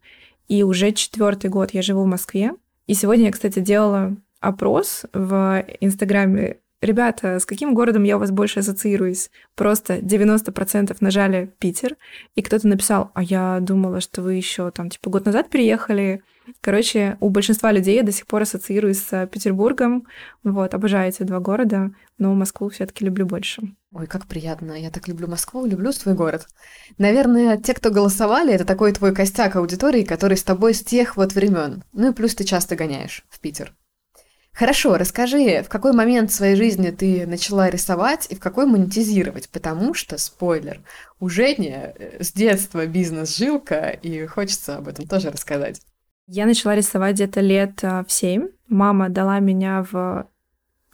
и 0.48 0.64
уже 0.64 0.90
четвертый 0.90 1.50
год 1.50 1.72
я 1.72 1.82
живу 1.82 2.02
в 2.02 2.08
Москве. 2.08 2.54
И 2.88 2.94
сегодня 2.94 3.26
я, 3.26 3.32
кстати, 3.32 3.60
делала 3.60 4.16
опрос 4.40 5.04
в 5.12 5.64
Инстаграме 5.80 6.56
ребята, 6.82 7.38
с 7.38 7.46
каким 7.46 7.74
городом 7.74 8.02
я 8.02 8.16
у 8.16 8.20
вас 8.20 8.30
больше 8.30 8.60
ассоциируюсь? 8.60 9.30
Просто 9.54 9.98
90% 9.98 10.94
нажали 11.00 11.54
Питер, 11.58 11.96
и 12.34 12.42
кто-то 12.42 12.68
написал, 12.68 13.10
а 13.14 13.22
я 13.22 13.58
думала, 13.60 14.00
что 14.00 14.20
вы 14.20 14.34
еще 14.34 14.70
там 14.70 14.90
типа 14.90 15.08
год 15.08 15.24
назад 15.24 15.48
переехали. 15.48 16.22
Короче, 16.60 17.16
у 17.20 17.30
большинства 17.30 17.70
людей 17.72 17.96
я 17.96 18.02
до 18.02 18.12
сих 18.12 18.26
пор 18.26 18.42
ассоциируюсь 18.42 19.00
с 19.00 19.26
Петербургом. 19.28 20.06
Вот, 20.42 20.74
обожаю 20.74 21.08
эти 21.08 21.22
два 21.22 21.38
города, 21.38 21.92
но 22.18 22.34
Москву 22.34 22.68
все-таки 22.68 23.04
люблю 23.04 23.26
больше. 23.26 23.62
Ой, 23.92 24.06
как 24.06 24.26
приятно. 24.26 24.72
Я 24.72 24.90
так 24.90 25.06
люблю 25.06 25.28
Москву, 25.28 25.66
люблю 25.66 25.92
свой 25.92 26.14
город. 26.14 26.48
Наверное, 26.98 27.58
те, 27.58 27.74
кто 27.74 27.90
голосовали, 27.90 28.52
это 28.52 28.64
такой 28.64 28.92
твой 28.92 29.14
костяк 29.14 29.54
аудитории, 29.56 30.02
который 30.02 30.36
с 30.36 30.42
тобой 30.42 30.74
с 30.74 30.82
тех 30.82 31.16
вот 31.16 31.32
времен. 31.32 31.84
Ну 31.92 32.10
и 32.10 32.14
плюс 32.14 32.34
ты 32.34 32.44
часто 32.44 32.74
гоняешь 32.74 33.24
в 33.28 33.38
Питер. 33.38 33.72
Хорошо, 34.54 34.98
расскажи, 34.98 35.62
в 35.62 35.68
какой 35.68 35.92
момент 35.92 36.30
своей 36.30 36.56
жизни 36.56 36.90
ты 36.90 37.26
начала 37.26 37.70
рисовать 37.70 38.26
и 38.28 38.34
в 38.34 38.40
какой 38.40 38.66
монетизировать, 38.66 39.48
потому 39.48 39.94
что, 39.94 40.18
спойлер, 40.18 40.82
у 41.20 41.30
Жени 41.30 41.74
э, 41.74 42.22
с 42.22 42.32
детства 42.32 42.86
бизнес-жилка, 42.86 43.88
и 43.88 44.26
хочется 44.26 44.76
об 44.76 44.88
этом 44.88 45.06
тоже 45.06 45.30
рассказать. 45.30 45.80
Я 46.26 46.44
начала 46.46 46.74
рисовать 46.74 47.14
где-то 47.14 47.40
лет 47.40 47.78
а, 47.82 48.04
в 48.04 48.12
семь. 48.12 48.48
Мама 48.68 49.08
дала 49.08 49.38
меня 49.40 49.86
в 49.90 50.28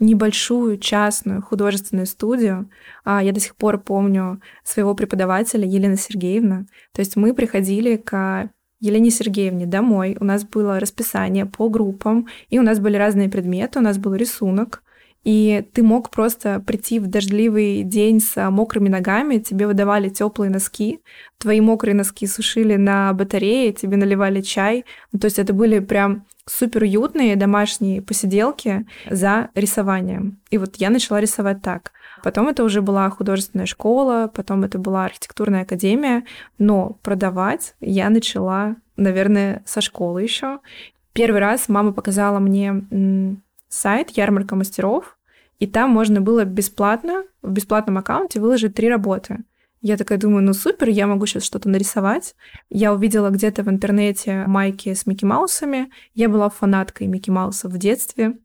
небольшую 0.01 0.79
частную 0.79 1.43
художественную 1.43 2.07
студию. 2.07 2.71
А 3.05 3.23
я 3.23 3.33
до 3.33 3.41
сих 3.41 3.57
пор 3.57 3.79
помню 3.79 4.41
своего 4.65 4.95
преподавателя 4.95 5.67
Елена 5.67 5.97
Сергеевна. 5.97 6.67
То 6.93 7.01
есть 7.01 7.17
мы 7.17 7.35
приходили 7.35 7.97
к 7.97 8.51
Елене 8.81 9.11
Сергеевне 9.11 9.67
домой. 9.67 10.17
У 10.21 10.25
нас 10.25 10.45
было 10.45 10.79
расписание 10.81 11.47
по 11.47 11.69
группам, 11.69 12.29
и 12.49 12.59
у 12.59 12.63
нас 12.63 12.79
были 12.79 12.97
разные 12.97 13.29
предметы, 13.29 13.79
у 13.79 13.83
нас 13.83 13.99
был 13.99 14.15
рисунок. 14.15 14.83
И 15.25 15.65
ты 15.73 15.83
мог 15.83 16.11
просто 16.11 16.61
прийти 16.61 17.01
в 17.01 17.09
дождливый 17.09 17.83
день 17.83 18.21
с 18.21 18.51
мокрыми 18.51 18.89
ногами, 18.89 19.39
тебе 19.39 19.67
выдавали 19.67 20.09
теплые 20.09 20.51
носки, 20.51 21.01
твои 21.39 21.61
мокрые 21.61 21.95
носки 21.95 22.27
сушили 22.27 22.77
на 22.77 23.13
батарее, 23.13 23.73
тебе 23.73 23.97
наливали 23.97 24.41
чай. 24.41 24.85
Ну, 25.13 25.19
то 25.19 25.27
есть 25.27 25.39
это 25.39 25.53
были 25.53 25.81
прям 25.81 26.25
супер 26.47 26.85
уютные 26.85 27.37
домашние 27.37 28.01
посиделки 28.01 28.87
за 29.11 29.51
рисованием. 29.55 30.39
И 30.51 30.57
вот 30.57 30.77
я 30.77 30.89
начала 30.89 31.21
рисовать 31.21 31.63
так. 31.63 31.93
Потом 32.23 32.49
это 32.49 32.65
уже 32.65 32.83
была 32.83 33.09
художественная 33.11 33.67
школа, 33.67 34.31
потом 34.33 34.65
это 34.65 34.79
была 34.79 35.05
архитектурная 35.05 35.63
академия, 35.63 36.25
но 36.59 36.99
продавать 37.03 37.75
я 37.81 38.11
начала, 38.11 38.77
наверное, 38.97 39.63
со 39.65 39.81
школы 39.81 40.23
еще. 40.23 40.61
Первый 41.13 41.41
раз 41.41 41.69
мама 41.69 41.93
показала 41.93 42.39
мне 42.39 43.37
сайт 43.69 44.11
«Ярмарка 44.11 44.57
мастеров», 44.57 45.17
и 45.59 45.67
там 45.67 45.91
можно 45.91 46.21
было 46.21 46.45
бесплатно, 46.45 47.25
в 47.43 47.51
бесплатном 47.51 47.99
аккаунте 47.99 48.41
выложить 48.41 48.75
три 48.75 48.89
работы. 48.89 49.39
Я 49.81 49.97
такая 49.97 50.19
думаю, 50.19 50.43
ну 50.43 50.55
супер, 50.55 50.89
я 50.89 51.07
могу 51.07 51.27
сейчас 51.27 51.45
что-то 51.45 51.69
нарисовать. 51.69 52.35
Я 52.69 52.93
увидела 52.93 53.31
где-то 53.31 53.63
в 53.63 53.69
интернете 53.69 54.45
майки 54.47 54.93
с 54.93 55.07
Микки 55.07 55.25
Маусами. 55.25 55.91
Я 56.15 56.29
была 56.29 56.49
фанаткой 56.49 57.07
Микки 57.07 57.31
Мауса 57.31 57.69
в 57.69 57.79
детстве. 57.79 58.39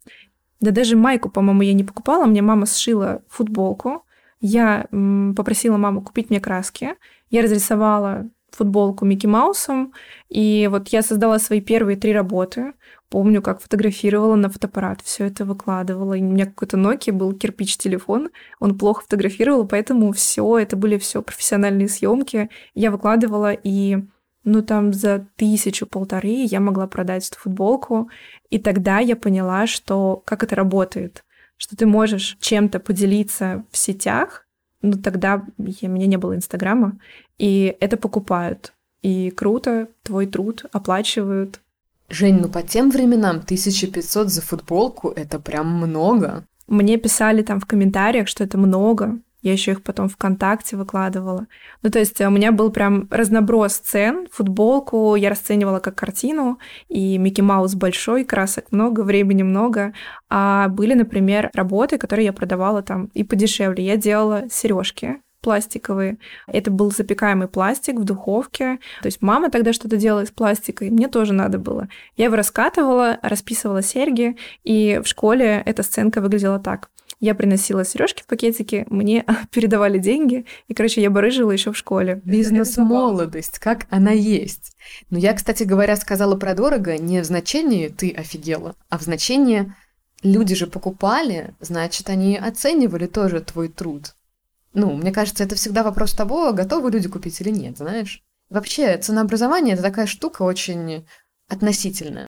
Да 0.63 0.71
даже 0.71 0.95
майку, 0.95 1.29
по-моему, 1.29 1.61
я 1.63 1.73
не 1.73 1.83
покупала. 1.83 2.25
Мне 2.25 2.41
мама 2.41 2.65
сшила 2.65 3.21
футболку. 3.27 4.05
Я 4.39 4.87
попросила 5.35 5.75
маму 5.75 6.01
купить 6.01 6.29
мне 6.29 6.39
краски. 6.39 6.95
Я 7.29 7.41
разрисовала 7.41 8.29
футболку 8.49 9.03
Микки 9.03 9.27
Маусом. 9.27 9.91
И 10.29 10.69
вот 10.71 10.87
я 10.87 11.01
создала 11.01 11.37
свои 11.39 11.59
первые 11.59 11.97
три 11.97 12.13
работы. 12.13 12.75
Помню, 13.09 13.41
как 13.41 13.59
фотографировала 13.59 14.35
на 14.35 14.49
фотоаппарат, 14.49 15.01
все 15.01 15.25
это 15.25 15.43
выкладывала. 15.43 16.13
И 16.13 16.21
у 16.21 16.25
меня 16.27 16.45
какой-то 16.45 16.77
Nokia 16.77 17.11
был 17.11 17.33
кирпич-телефон, 17.33 18.29
он 18.61 18.77
плохо 18.77 19.01
фотографировал, 19.01 19.67
поэтому 19.67 20.13
все 20.13 20.59
это 20.59 20.77
были 20.77 20.97
все 20.97 21.21
профессиональные 21.21 21.89
съемки. 21.89 22.49
Я 22.73 22.89
выкладывала, 22.89 23.51
и 23.51 23.97
ну 24.43 24.61
там 24.61 24.93
за 24.93 25.27
тысячу-полторы 25.35 26.45
я 26.49 26.59
могла 26.59 26.87
продать 26.87 27.27
эту 27.27 27.39
футболку. 27.39 28.09
И 28.49 28.59
тогда 28.59 28.99
я 28.99 29.15
поняла, 29.15 29.67
что 29.67 30.21
как 30.25 30.43
это 30.43 30.55
работает, 30.55 31.23
что 31.57 31.75
ты 31.75 31.85
можешь 31.85 32.37
чем-то 32.39 32.79
поделиться 32.79 33.63
в 33.71 33.77
сетях, 33.77 34.45
ну 34.81 34.93
тогда 34.93 35.43
я, 35.57 35.89
у 35.89 35.91
меня 35.91 36.07
не 36.07 36.17
было 36.17 36.35
Инстаграма, 36.35 36.97
и 37.37 37.75
это 37.79 37.97
покупают. 37.97 38.73
И 39.01 39.31
круто, 39.31 39.87
твой 40.03 40.27
труд 40.27 40.65
оплачивают. 40.71 41.59
Жень, 42.09 42.39
ну 42.41 42.49
по 42.49 42.61
тем 42.61 42.91
временам 42.91 43.37
1500 43.37 44.29
за 44.29 44.41
футболку— 44.41 45.09
это 45.15 45.39
прям 45.39 45.67
много. 45.67 46.45
Мне 46.67 46.97
писали 46.97 47.41
там 47.41 47.59
в 47.59 47.65
комментариях, 47.65 48.27
что 48.27 48.43
это 48.43 48.57
много, 48.57 49.19
я 49.43 49.51
еще 49.51 49.71
их 49.71 49.83
потом 49.83 50.07
ВКонтакте 50.07 50.77
выкладывала. 50.77 51.47
Ну, 51.81 51.91
то 51.91 51.99
есть 51.99 52.19
у 52.21 52.29
меня 52.29 52.53
был 52.53 52.71
прям 52.71 53.07
разноброс 53.11 53.73
цен. 53.73 54.27
Футболку 54.31 55.15
я 55.15 55.29
расценивала 55.29 55.79
как 55.79 55.95
картину, 55.95 56.59
и 56.87 57.17
Микки 57.17 57.41
Маус 57.41 57.75
большой, 57.75 58.23
красок 58.23 58.71
много, 58.71 59.01
времени 59.01 59.43
много. 59.43 59.93
А 60.29 60.69
были, 60.69 60.93
например, 60.93 61.51
работы, 61.53 61.97
которые 61.97 62.25
я 62.25 62.33
продавала 62.33 62.81
там 62.81 63.09
и 63.13 63.25
подешевле. 63.25 63.85
Я 63.85 63.97
делала 63.97 64.45
сережки 64.49 65.19
пластиковые. 65.43 66.17
Это 66.47 66.71
был 66.71 66.89
запекаемый 66.89 67.49
пластик 67.49 67.99
в 67.99 68.05
духовке. 68.05 68.79
То 69.01 69.07
есть 69.07 69.21
мама 69.21 69.51
тогда 69.51 69.73
что-то 69.73 69.97
делала 69.97 70.21
из 70.21 70.31
пластика, 70.31 70.85
и 70.85 70.89
мне 70.89 71.09
тоже 71.09 71.33
надо 71.33 71.59
было. 71.59 71.89
Я 72.15 72.25
его 72.25 72.37
раскатывала, 72.37 73.19
расписывала 73.21 73.81
серьги, 73.83 74.37
и 74.63 75.01
в 75.03 75.07
школе 75.07 75.61
эта 75.65 75.83
сценка 75.83 76.21
выглядела 76.21 76.59
так. 76.59 76.89
Я 77.23 77.35
приносила 77.35 77.85
сережки 77.85 78.21
в 78.21 78.25
пакетике, 78.25 78.85
мне 78.89 79.23
передавали 79.51 79.97
деньги, 79.97 80.45
и, 80.67 80.73
короче, 80.73 81.01
я 81.01 81.09
барыжила 81.09 81.51
еще 81.51 81.71
в 81.71 81.77
школе. 81.77 82.21
Бизнес-молодость, 82.25 83.59
как 83.59 83.87
она 83.89 84.11
есть. 84.11 84.75
Но 85.09 85.17
я, 85.17 85.31
кстати 85.31 85.63
говоря, 85.63 85.95
сказала 85.95 86.35
про 86.35 86.53
дорого 86.53 86.97
не 86.97 87.21
в 87.21 87.23
значении 87.23 87.87
«ты 87.87 88.11
офигела», 88.11 88.75
а 88.89 88.97
в 88.97 89.03
значении 89.03 89.73
люди 90.21 90.53
же 90.53 90.67
покупали, 90.67 91.55
значит, 91.61 92.09
они 92.09 92.35
оценивали 92.35 93.07
тоже 93.07 93.39
твой 93.39 93.69
труд. 93.69 94.15
Ну, 94.73 94.93
мне 94.93 95.13
кажется, 95.13 95.45
это 95.45 95.55
всегда 95.55 95.83
вопрос 95.83 96.11
того, 96.11 96.51
готовы 96.51 96.91
люди 96.91 97.07
купить 97.07 97.39
или 97.39 97.51
нет, 97.51 97.77
знаешь. 97.77 98.21
Вообще, 98.49 98.97
ценообразование— 98.97 99.73
это 99.75 99.83
такая 99.83 100.07
штука 100.07 100.41
очень 100.41 101.07
относительная. 101.47 102.27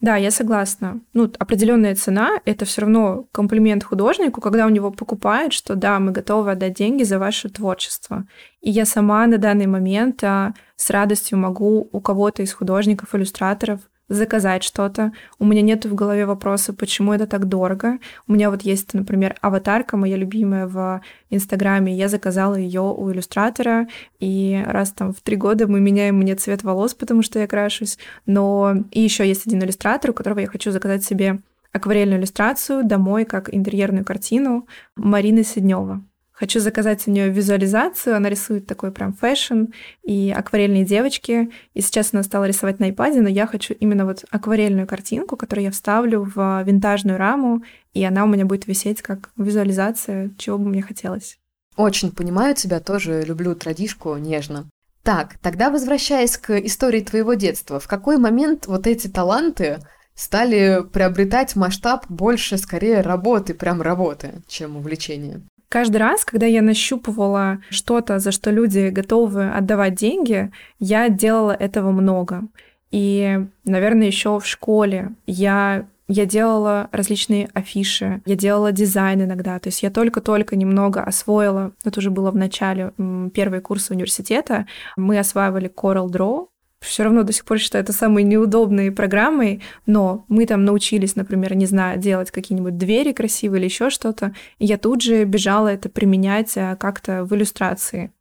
Да, 0.00 0.16
я 0.16 0.30
согласна. 0.30 1.00
Ну, 1.14 1.32
определенная 1.38 1.94
цена— 1.94 2.38
это 2.44 2.66
все 2.66 2.82
равно 2.82 3.26
комплимент 3.32 3.82
художнику, 3.82 4.42
когда 4.42 4.66
у 4.66 4.68
него 4.68 4.90
покупают, 4.90 5.54
что 5.54 5.74
да, 5.74 5.98
мы 5.98 6.12
готовы 6.12 6.50
отдать 6.50 6.74
деньги 6.74 7.02
за 7.02 7.18
ваше 7.18 7.48
творчество. 7.48 8.26
И 8.60 8.70
я 8.70 8.84
сама 8.84 9.26
на 9.26 9.38
данный 9.38 9.66
момент 9.66 10.22
а, 10.22 10.52
с 10.76 10.90
радостью 10.90 11.38
могу 11.38 11.88
у 11.90 12.00
кого-то 12.00 12.42
из 12.42 12.52
художников-иллюстраторов 12.52 13.80
заказать 14.08 14.62
что-то. 14.62 15.12
У 15.38 15.44
меня 15.44 15.62
нет 15.62 15.84
в 15.84 15.94
голове 15.94 16.26
вопроса, 16.26 16.72
почему 16.72 17.12
это 17.12 17.26
так 17.26 17.46
дорого. 17.46 17.98
У 18.28 18.32
меня 18.32 18.50
вот 18.50 18.62
есть, 18.62 18.94
например, 18.94 19.36
аватарка 19.40 19.96
моя 19.96 20.16
любимая 20.16 20.66
в 20.66 21.00
Инстаграме. 21.30 21.94
Я 21.94 22.08
заказала 22.08 22.54
ее 22.54 22.82
у 22.82 23.10
иллюстратора, 23.10 23.88
и 24.20 24.62
раз 24.66 24.92
там 24.92 25.12
в 25.12 25.20
три 25.20 25.36
года 25.36 25.66
мы 25.66 25.80
меняем 25.80 26.16
мне 26.16 26.34
цвет 26.36 26.62
волос, 26.62 26.94
потому 26.94 27.22
что 27.22 27.38
я 27.38 27.46
крашусь. 27.46 27.98
Но 28.26 28.74
и 28.90 29.00
еще 29.00 29.26
есть 29.26 29.46
один 29.46 29.62
иллюстратор, 29.62 30.10
у 30.10 30.14
которого 30.14 30.38
я 30.38 30.46
хочу 30.46 30.70
заказать 30.70 31.04
себе 31.04 31.40
акварельную 31.72 32.20
иллюстрацию 32.20 32.84
домой 32.84 33.24
как 33.24 33.54
интерьерную 33.54 34.04
картину 34.04 34.66
Марины 34.96 35.44
Седнева. 35.44 36.02
Хочу 36.36 36.60
заказать 36.60 37.08
у 37.08 37.10
нее 37.10 37.30
визуализацию. 37.30 38.14
Она 38.14 38.28
рисует 38.28 38.66
такой 38.66 38.92
прям 38.92 39.14
fashion 39.14 39.68
и 40.02 40.30
акварельные 40.36 40.84
девочки. 40.84 41.50
И 41.72 41.80
сейчас 41.80 42.10
она 42.12 42.22
стала 42.22 42.44
рисовать 42.44 42.78
на 42.78 42.90
iPad, 42.90 43.22
но 43.22 43.28
я 43.30 43.46
хочу 43.46 43.72
именно 43.72 44.04
вот 44.04 44.26
акварельную 44.30 44.86
картинку, 44.86 45.38
которую 45.38 45.64
я 45.64 45.70
вставлю 45.70 46.30
в 46.34 46.62
винтажную 46.62 47.16
раму, 47.16 47.62
и 47.94 48.04
она 48.04 48.24
у 48.24 48.26
меня 48.26 48.44
будет 48.44 48.66
висеть 48.66 49.00
как 49.00 49.30
визуализация, 49.38 50.30
чего 50.36 50.58
бы 50.58 50.68
мне 50.68 50.82
хотелось. 50.82 51.38
Очень 51.74 52.12
понимаю 52.12 52.54
тебя, 52.54 52.80
тоже 52.80 53.22
люблю 53.22 53.54
традишку 53.54 54.14
нежно. 54.16 54.68
Так, 55.02 55.38
тогда 55.38 55.70
возвращаясь 55.70 56.36
к 56.36 56.50
истории 56.58 57.00
твоего 57.00 57.32
детства, 57.32 57.80
в 57.80 57.88
какой 57.88 58.18
момент 58.18 58.66
вот 58.66 58.86
эти 58.86 59.06
таланты 59.06 59.78
стали 60.14 60.82
приобретать 60.92 61.56
масштаб 61.56 62.04
больше, 62.10 62.58
скорее, 62.58 63.00
работы, 63.00 63.54
прям 63.54 63.80
работы, 63.80 64.42
чем 64.48 64.76
увлечения? 64.76 65.40
Каждый 65.68 65.96
раз, 65.96 66.24
когда 66.24 66.46
я 66.46 66.62
нащупывала 66.62 67.58
что-то, 67.70 68.18
за 68.18 68.30
что 68.30 68.50
люди 68.50 68.88
готовы 68.88 69.50
отдавать 69.50 69.94
деньги, 69.94 70.50
я 70.78 71.08
делала 71.08 71.52
этого 71.52 71.90
много. 71.90 72.44
И, 72.90 73.38
наверное, 73.64 74.06
еще 74.06 74.38
в 74.38 74.46
школе 74.46 75.10
я 75.26 75.86
я 76.08 76.24
делала 76.24 76.88
различные 76.92 77.48
афиши, 77.52 78.22
я 78.26 78.36
делала 78.36 78.70
дизайн 78.70 79.24
иногда. 79.24 79.58
То 79.58 79.68
есть 79.68 79.82
я 79.82 79.90
только-только 79.90 80.54
немного 80.54 81.02
освоила, 81.02 81.72
это 81.84 81.98
уже 81.98 82.10
было 82.10 82.30
в 82.30 82.36
начале, 82.36 82.92
первые 83.34 83.60
курсы 83.60 83.92
университета, 83.92 84.66
мы 84.96 85.18
осваивали 85.18 85.68
Coral 85.68 86.06
Draw, 86.06 86.46
все 86.80 87.04
равно 87.04 87.22
до 87.22 87.32
сих 87.32 87.44
пор 87.44 87.58
считаю 87.58 87.82
это 87.82 87.92
самой 87.92 88.22
неудобной 88.22 88.92
программой, 88.92 89.62
но 89.86 90.24
мы 90.28 90.46
там 90.46 90.64
научились, 90.64 91.16
например, 91.16 91.54
не 91.54 91.66
знаю, 91.66 91.98
делать 91.98 92.30
какие-нибудь 92.30 92.76
двери 92.76 93.12
красивые 93.12 93.60
или 93.60 93.66
еще 93.66 93.90
что-то, 93.90 94.34
и 94.58 94.66
я 94.66 94.78
тут 94.78 95.02
же 95.02 95.24
бежала 95.24 95.68
это 95.68 95.88
применять 95.88 96.56
а, 96.56 96.76
как-то 96.76 97.24
в 97.24 97.34
иллюстрации. 97.34 98.12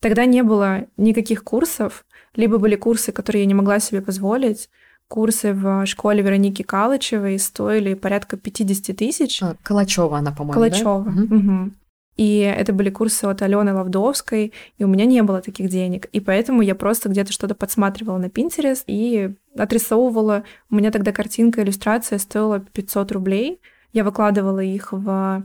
Тогда 0.00 0.26
не 0.26 0.42
было 0.42 0.84
никаких 0.96 1.44
курсов, 1.44 2.04
либо 2.36 2.58
были 2.58 2.76
курсы, 2.76 3.10
которые 3.10 3.42
я 3.42 3.46
не 3.46 3.54
могла 3.54 3.80
себе 3.80 4.00
позволить, 4.00 4.68
курсы 5.08 5.52
в 5.52 5.86
школе 5.86 6.22
Вероники 6.22 6.62
Калачевой 6.62 7.38
стоили 7.38 7.94
порядка 7.94 8.36
50 8.36 8.96
тысяч. 8.96 9.42
А, 9.42 9.56
Калачева 9.62 10.18
она, 10.18 10.32
по-моему, 10.32 10.54
Калачева. 10.54 11.04
Да? 11.04 11.22
Угу. 11.22 11.36
Угу. 11.36 11.70
И 12.16 12.38
это 12.38 12.72
были 12.72 12.90
курсы 12.90 13.24
от 13.24 13.42
Алены 13.42 13.72
Лавдовской, 13.74 14.52
и 14.78 14.84
у 14.84 14.86
меня 14.86 15.04
не 15.04 15.22
было 15.22 15.40
таких 15.40 15.68
денег. 15.68 16.06
И 16.12 16.20
поэтому 16.20 16.62
я 16.62 16.74
просто 16.74 17.08
где-то 17.08 17.32
что-то 17.32 17.54
подсматривала 17.54 18.18
на 18.18 18.26
Pinterest 18.26 18.84
и 18.86 19.34
отрисовывала. 19.56 20.44
У 20.70 20.76
меня 20.76 20.90
тогда 20.92 21.12
картинка, 21.12 21.62
иллюстрация 21.62 22.18
стоила 22.18 22.60
500 22.60 23.12
рублей. 23.12 23.60
Я 23.92 24.04
выкладывала 24.04 24.60
их 24.60 24.92
в 24.92 25.44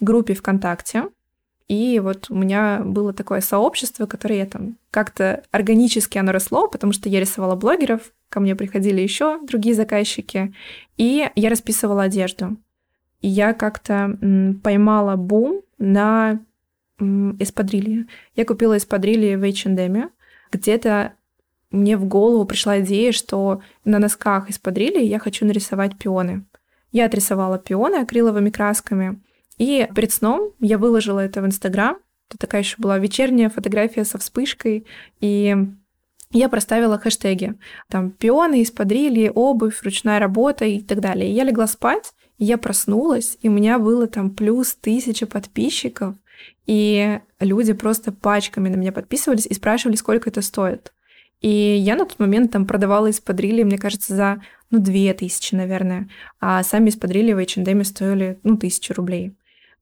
группе 0.00 0.34
ВКонтакте. 0.34 1.08
И 1.68 2.00
вот 2.02 2.30
у 2.30 2.34
меня 2.34 2.80
было 2.82 3.12
такое 3.12 3.42
сообщество, 3.42 4.06
которое 4.06 4.38
я 4.38 4.46
там 4.46 4.78
как-то 4.90 5.42
органически 5.50 6.16
оно 6.16 6.32
росло, 6.32 6.66
потому 6.66 6.94
что 6.94 7.10
я 7.10 7.20
рисовала 7.20 7.56
блогеров, 7.56 8.12
ко 8.30 8.40
мне 8.40 8.56
приходили 8.56 9.02
еще 9.02 9.38
другие 9.46 9.74
заказчики, 9.74 10.54
и 10.96 11.28
я 11.34 11.50
расписывала 11.50 12.04
одежду. 12.04 12.56
И 13.20 13.28
я 13.28 13.52
как-то 13.52 14.16
поймала 14.62 15.16
бум 15.16 15.60
на 15.78 16.40
эспадрилье. 16.98 18.06
Я 18.34 18.44
купила 18.44 18.76
эспадрилье 18.76 19.38
в 19.38 19.44
H&M. 19.44 20.10
Где-то 20.50 21.12
мне 21.70 21.96
в 21.96 22.06
голову 22.06 22.44
пришла 22.44 22.80
идея, 22.80 23.12
что 23.12 23.62
на 23.84 23.98
носках 23.98 24.50
эспадрильи 24.50 25.04
я 25.04 25.18
хочу 25.18 25.46
нарисовать 25.46 25.98
пионы. 25.98 26.44
Я 26.90 27.06
отрисовала 27.06 27.58
пионы 27.58 27.96
акриловыми 27.96 28.50
красками, 28.50 29.20
и 29.58 29.88
перед 29.94 30.12
сном 30.12 30.52
я 30.60 30.78
выложила 30.78 31.20
это 31.20 31.42
в 31.42 31.46
Инстаграм. 31.46 31.98
Это 32.28 32.38
такая 32.38 32.62
еще 32.62 32.76
была 32.78 32.98
вечерняя 32.98 33.48
фотография 33.50 34.04
со 34.04 34.18
вспышкой, 34.18 34.86
и 35.20 35.56
я 36.30 36.48
проставила 36.48 36.98
хэштеги. 36.98 37.54
Там 37.88 38.10
пионы, 38.10 38.62
эспадрильи, 38.62 39.30
обувь, 39.34 39.82
ручная 39.82 40.18
работа 40.18 40.64
и 40.64 40.80
так 40.80 41.00
далее. 41.00 41.30
И 41.30 41.34
я 41.34 41.44
легла 41.44 41.66
спать, 41.66 42.12
я 42.38 42.58
проснулась, 42.58 43.36
и 43.42 43.48
у 43.48 43.52
меня 43.52 43.78
было 43.78 44.06
там 44.06 44.30
плюс 44.30 44.74
тысяча 44.74 45.26
подписчиков, 45.26 46.14
и 46.66 47.20
люди 47.40 47.72
просто 47.72 48.12
пачками 48.12 48.68
на 48.68 48.76
меня 48.76 48.92
подписывались 48.92 49.46
и 49.46 49.54
спрашивали, 49.54 49.96
сколько 49.96 50.30
это 50.30 50.42
стоит. 50.42 50.92
И 51.40 51.48
я 51.48 51.94
на 51.96 52.04
тот 52.04 52.18
момент 52.18 52.52
там 52.52 52.66
продавала 52.66 53.10
эспадрильи, 53.10 53.62
мне 53.62 53.78
кажется, 53.78 54.14
за, 54.14 54.42
ну, 54.70 54.80
две 54.80 55.14
тысячи, 55.14 55.54
наверное. 55.54 56.08
А 56.40 56.62
сами 56.62 56.90
эспадрильи 56.90 57.32
в 57.32 57.38
H&M 57.38 57.84
стоили, 57.84 58.38
ну, 58.42 58.56
тысячу 58.56 58.94
рублей. 58.94 59.34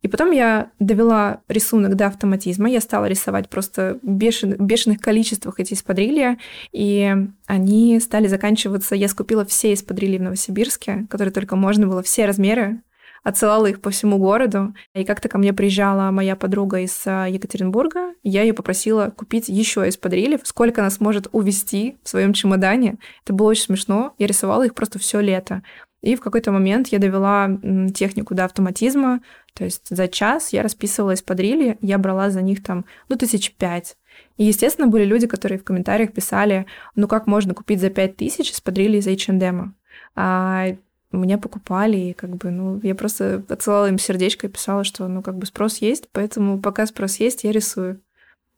И 0.02 0.08
потом 0.08 0.30
я 0.30 0.70
довела 0.78 1.40
рисунок 1.48 1.96
до 1.96 2.06
автоматизма. 2.06 2.70
Я 2.70 2.80
стала 2.80 3.06
рисовать 3.06 3.48
просто 3.48 3.98
бешен, 4.02 4.54
бешеных 4.58 5.00
количествах 5.00 5.58
эти 5.58 5.74
эспадрилья, 5.74 6.38
и 6.72 7.14
они 7.46 7.98
стали 8.00 8.28
заканчиваться. 8.28 8.94
Я 8.94 9.08
скупила 9.08 9.44
все 9.44 9.72
эспадрильи 9.74 10.18
в 10.18 10.22
Новосибирске, 10.22 11.06
которые 11.10 11.32
только 11.32 11.56
можно 11.56 11.86
было, 11.86 12.02
все 12.02 12.26
размеры, 12.26 12.82
отсылала 13.26 13.66
их 13.66 13.80
по 13.80 13.90
всему 13.90 14.18
городу. 14.18 14.72
И 14.94 15.04
как-то 15.04 15.28
ко 15.28 15.38
мне 15.38 15.52
приезжала 15.52 16.12
моя 16.12 16.36
подруга 16.36 16.78
из 16.78 17.02
а, 17.06 17.26
Екатеринбурга. 17.26 18.14
Я 18.22 18.42
ее 18.42 18.52
попросила 18.52 19.10
купить 19.10 19.48
еще 19.48 19.88
эспадрильев, 19.88 20.42
сколько 20.44 20.80
она 20.80 20.90
сможет 20.90 21.26
увезти 21.32 21.96
в 22.04 22.08
своем 22.08 22.32
чемодане. 22.32 22.98
Это 23.24 23.32
было 23.32 23.48
очень 23.48 23.64
смешно. 23.64 24.14
Я 24.18 24.28
рисовала 24.28 24.62
их 24.62 24.76
просто 24.76 25.00
все 25.00 25.18
лето. 25.18 25.64
И 26.02 26.14
в 26.14 26.20
какой-то 26.20 26.52
момент 26.52 26.86
я 26.88 27.00
довела 27.00 27.50
технику 27.92 28.36
до 28.36 28.44
автоматизма, 28.44 29.22
то 29.56 29.64
есть 29.64 29.88
за 29.88 30.06
час 30.06 30.52
я 30.52 30.62
расписывала 30.62 31.14
эспадрильи, 31.14 31.78
я 31.80 31.96
брала 31.96 32.28
за 32.28 32.42
них 32.42 32.62
там, 32.62 32.84
ну, 33.08 33.16
тысяч 33.16 33.54
пять. 33.54 33.96
И, 34.36 34.44
естественно, 34.44 34.86
были 34.86 35.04
люди, 35.04 35.26
которые 35.26 35.58
в 35.58 35.64
комментариях 35.64 36.12
писали, 36.12 36.66
ну, 36.94 37.08
как 37.08 37.26
можно 37.26 37.54
купить 37.54 37.80
за 37.80 37.88
пять 37.88 38.16
тысяч 38.16 38.52
эспадрильи 38.52 38.98
из 38.98 39.06
H&M. 39.06 39.74
А 40.14 40.66
меня 41.10 41.38
покупали, 41.38 41.96
и 41.96 42.12
как 42.12 42.36
бы, 42.36 42.50
ну, 42.50 42.80
я 42.82 42.94
просто 42.94 43.42
отсылала 43.48 43.88
им 43.88 43.98
сердечко 43.98 44.46
и 44.46 44.50
писала, 44.50 44.84
что, 44.84 45.08
ну, 45.08 45.22
как 45.22 45.38
бы 45.38 45.46
спрос 45.46 45.78
есть, 45.78 46.08
поэтому 46.12 46.60
пока 46.60 46.84
спрос 46.84 47.16
есть, 47.16 47.44
я 47.44 47.52
рисую. 47.52 48.02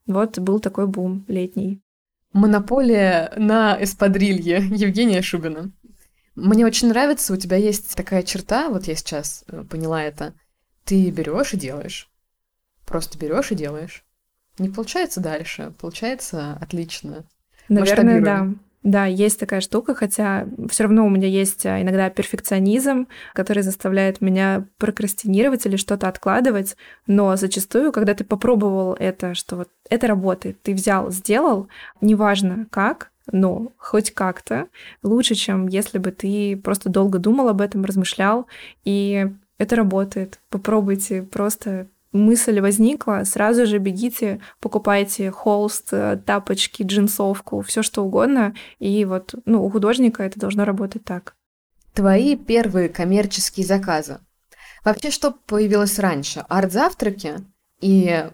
Вот 0.06 0.37
был 0.40 0.58
такой 0.58 0.88
бум 0.88 1.24
летний. 1.28 1.80
Монополия 2.32 3.32
на 3.37 3.80
эспадрилье 3.80 4.56
Евгения 4.70 5.22
Шубина. 5.22 5.70
Мне 6.34 6.66
очень 6.66 6.88
нравится, 6.88 7.32
у 7.32 7.37
тебя 7.37 7.56
есть 7.56 7.94
такая 7.94 8.24
черта, 8.24 8.68
вот 8.68 8.84
я 8.88 8.96
сейчас 8.96 9.44
э, 9.46 9.62
поняла 9.62 10.02
это. 10.02 10.34
Ты 10.88 11.11
берешь 11.11 11.53
и 11.53 11.59
делаешь. 11.59 12.09
Просто 12.87 13.18
берешь 13.18 13.53
и 13.53 13.55
делаешь. 13.55 14.07
Не 14.59 14.70
получается 14.70 15.20
дальше, 15.20 15.74
получается 15.79 16.57
отлично. 16.62 17.27
Наверное, 17.68 18.22
да. 18.22 18.48
Да, 18.83 19.05
есть 19.05 19.38
такая 19.38 19.61
штука, 19.61 19.94
хотя 19.94 20.46
все 20.70 20.85
равно 20.85 21.05
у 21.05 21.11
меня 21.11 21.29
есть 21.29 21.66
а, 21.66 21.83
иногда 21.83 22.09
перфекционизм, 22.09 23.07
который 23.35 23.62
заставляет 23.62 24.22
меня 24.22 24.64
прокрастинировать 24.79 25.66
или 25.66 25.77
что-то 25.77 26.09
откладывать, 26.09 26.74
но 27.07 27.37
зачастую, 27.37 27.92
когда 27.92 28.14
ты 28.14 28.24
попробовал 28.24 28.94
это, 28.94 29.35
что 29.35 29.57
вот 29.57 29.68
это 29.90 30.07
работает, 30.07 30.62
ты 30.62 30.72
взял, 30.72 31.11
сделал, 31.11 31.68
неважно 32.01 32.66
как, 32.70 33.11
но 33.31 33.72
хоть 33.77 34.12
как-то 34.12 34.68
лучше, 35.03 35.35
чем 35.35 35.66
если 35.66 35.98
бы 35.98 36.11
ты 36.12 36.57
просто 36.57 36.88
долго 36.88 37.18
думал 37.18 37.51
об 37.51 37.61
этом, 37.61 37.85
размышлял, 37.85 38.46
и 38.85 39.27
это 39.59 39.77
работает. 39.77 40.40
Попробуйте 40.49 41.23
просто 41.23 41.88
мысль 42.12 42.61
возникла, 42.61 43.23
сразу 43.25 43.66
же 43.66 43.79
бегите, 43.79 44.40
покупайте 44.61 45.31
холст, 45.31 45.92
тапочки, 46.25 46.83
джинсовку, 46.83 47.61
все 47.61 47.83
что 47.83 48.05
угодно. 48.05 48.55
И 48.79 49.05
вот, 49.05 49.35
ну, 49.44 49.64
у 49.64 49.71
художника 49.71 50.23
это 50.23 50.40
должно 50.40 50.64
работать 50.64 51.05
так. 51.05 51.35
Твои 51.92 52.37
первые 52.37 52.88
коммерческие 52.88 53.66
заказы. 53.66 54.21
Вообще, 54.85 55.11
что 55.11 55.33
появилось 55.33 55.99
раньше? 55.99 56.44
Арт-завтраки 56.49 57.44
и 57.81 58.31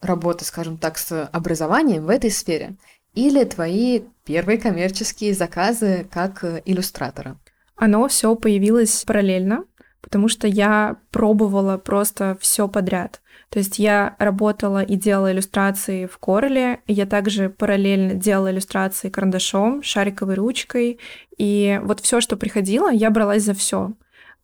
работа, 0.00 0.44
скажем 0.44 0.76
так, 0.76 0.98
с 0.98 1.28
образованием 1.32 2.04
в 2.04 2.10
этой 2.10 2.30
сфере? 2.30 2.76
Или 3.14 3.44
твои 3.44 4.02
первые 4.24 4.58
коммерческие 4.58 5.32
заказы 5.34 6.06
как 6.10 6.44
иллюстратора? 6.64 7.38
Оно 7.76 8.06
все 8.08 8.34
появилось 8.34 9.04
параллельно, 9.04 9.64
потому 10.04 10.28
что 10.28 10.46
я 10.46 10.96
пробовала 11.10 11.78
просто 11.78 12.36
все 12.40 12.68
подряд. 12.68 13.22
То 13.48 13.58
есть 13.58 13.78
я 13.78 14.16
работала 14.18 14.82
и 14.82 14.96
делала 14.96 15.32
иллюстрации 15.32 16.06
в 16.06 16.18
Корле, 16.18 16.80
я 16.86 17.06
также 17.06 17.48
параллельно 17.48 18.14
делала 18.14 18.50
иллюстрации 18.50 19.08
карандашом, 19.08 19.82
шариковой 19.82 20.34
ручкой, 20.34 20.98
и 21.38 21.80
вот 21.82 22.00
все, 22.00 22.20
что 22.20 22.36
приходило, 22.36 22.90
я 22.90 23.10
бралась 23.10 23.44
за 23.44 23.54
все. 23.54 23.92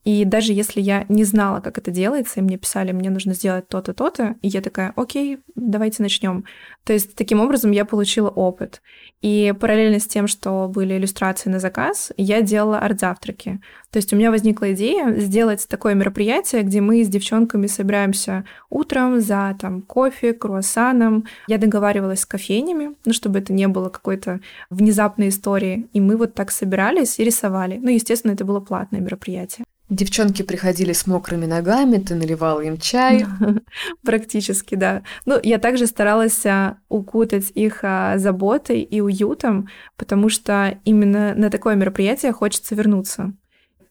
И 0.05 0.25
даже 0.25 0.53
если 0.53 0.81
я 0.81 1.05
не 1.09 1.25
знала, 1.25 1.61
как 1.61 1.77
это 1.77 1.91
делается, 1.91 2.41
и 2.41 2.43
мне 2.43 2.57
писали, 2.57 2.93
мне 2.93 3.11
нужно 3.11 3.35
сделать 3.35 3.69
то-то, 3.69 3.93
то-то, 3.93 4.37
и 4.41 4.49
я 4.49 4.63
такая, 4.63 4.93
окей, 4.97 5.39
давайте 5.55 6.03
начнем. 6.03 6.45
То 6.85 6.95
есть 6.95 7.15
таким 7.15 7.41
образом 7.41 7.71
я 7.71 7.85
получила 7.85 8.31
опыт. 8.31 8.81
И 9.21 9.53
параллельно 9.61 10.01
с 10.01 10.07
тем, 10.07 10.27
что 10.27 10.69
были 10.69 10.97
иллюстрации 10.97 11.51
на 11.51 11.59
заказ, 11.59 12.13
я 12.17 12.41
делала 12.41 12.79
арт-завтраки. 12.79 13.61
То 13.91 13.99
есть 13.99 14.13
у 14.13 14.17
меня 14.17 14.31
возникла 14.31 14.73
идея 14.73 15.13
сделать 15.17 15.67
такое 15.69 15.95
мероприятие, 15.95 16.63
где 16.63 16.81
мы 16.81 17.05
с 17.05 17.09
девчонками 17.09 17.67
собираемся 17.67 18.45
утром 18.71 19.21
за 19.21 19.55
там 19.61 19.83
кофе, 19.83 20.33
круассаном. 20.33 21.27
Я 21.49 21.59
договаривалась 21.59 22.21
с 22.21 22.27
кофейнями, 22.27 22.95
ну, 23.05 23.13
чтобы 23.13 23.41
это 23.41 23.53
не 23.53 23.69
было 23.69 23.91
какой-то 23.91 24.41
внезапной 24.71 25.29
истории. 25.29 25.89
И 25.93 26.01
мы 26.01 26.17
вот 26.17 26.35
так 26.35 26.51
собирались 26.51 27.19
и 27.19 27.25
рисовали. 27.25 27.77
Ну, 27.77 27.91
естественно, 27.91 28.33
это 28.33 28.45
было 28.45 28.61
платное 28.61 29.01
мероприятие. 29.01 29.67
Девчонки 29.91 30.43
приходили 30.43 30.93
с 30.93 31.09
мокрыми 31.09 31.47
ногами, 31.47 31.99
ты 31.99 32.15
наливала 32.15 32.61
им 32.61 32.79
чай. 32.79 33.27
Практически, 34.05 34.77
да. 34.77 35.03
Ну, 35.27 35.39
я 35.43 35.59
также 35.59 35.89
старалась 35.89 36.47
а, 36.47 36.79
укутать 36.89 37.51
их 37.57 37.81
а, 37.83 38.17
заботой 38.17 38.83
и 38.83 39.01
уютом, 39.01 39.69
потому 39.97 40.29
что 40.29 40.79
именно 40.85 41.35
на 41.35 41.51
такое 41.51 41.75
мероприятие 41.75 42.33
хочется 42.33 42.77
вернуться. 42.77 43.33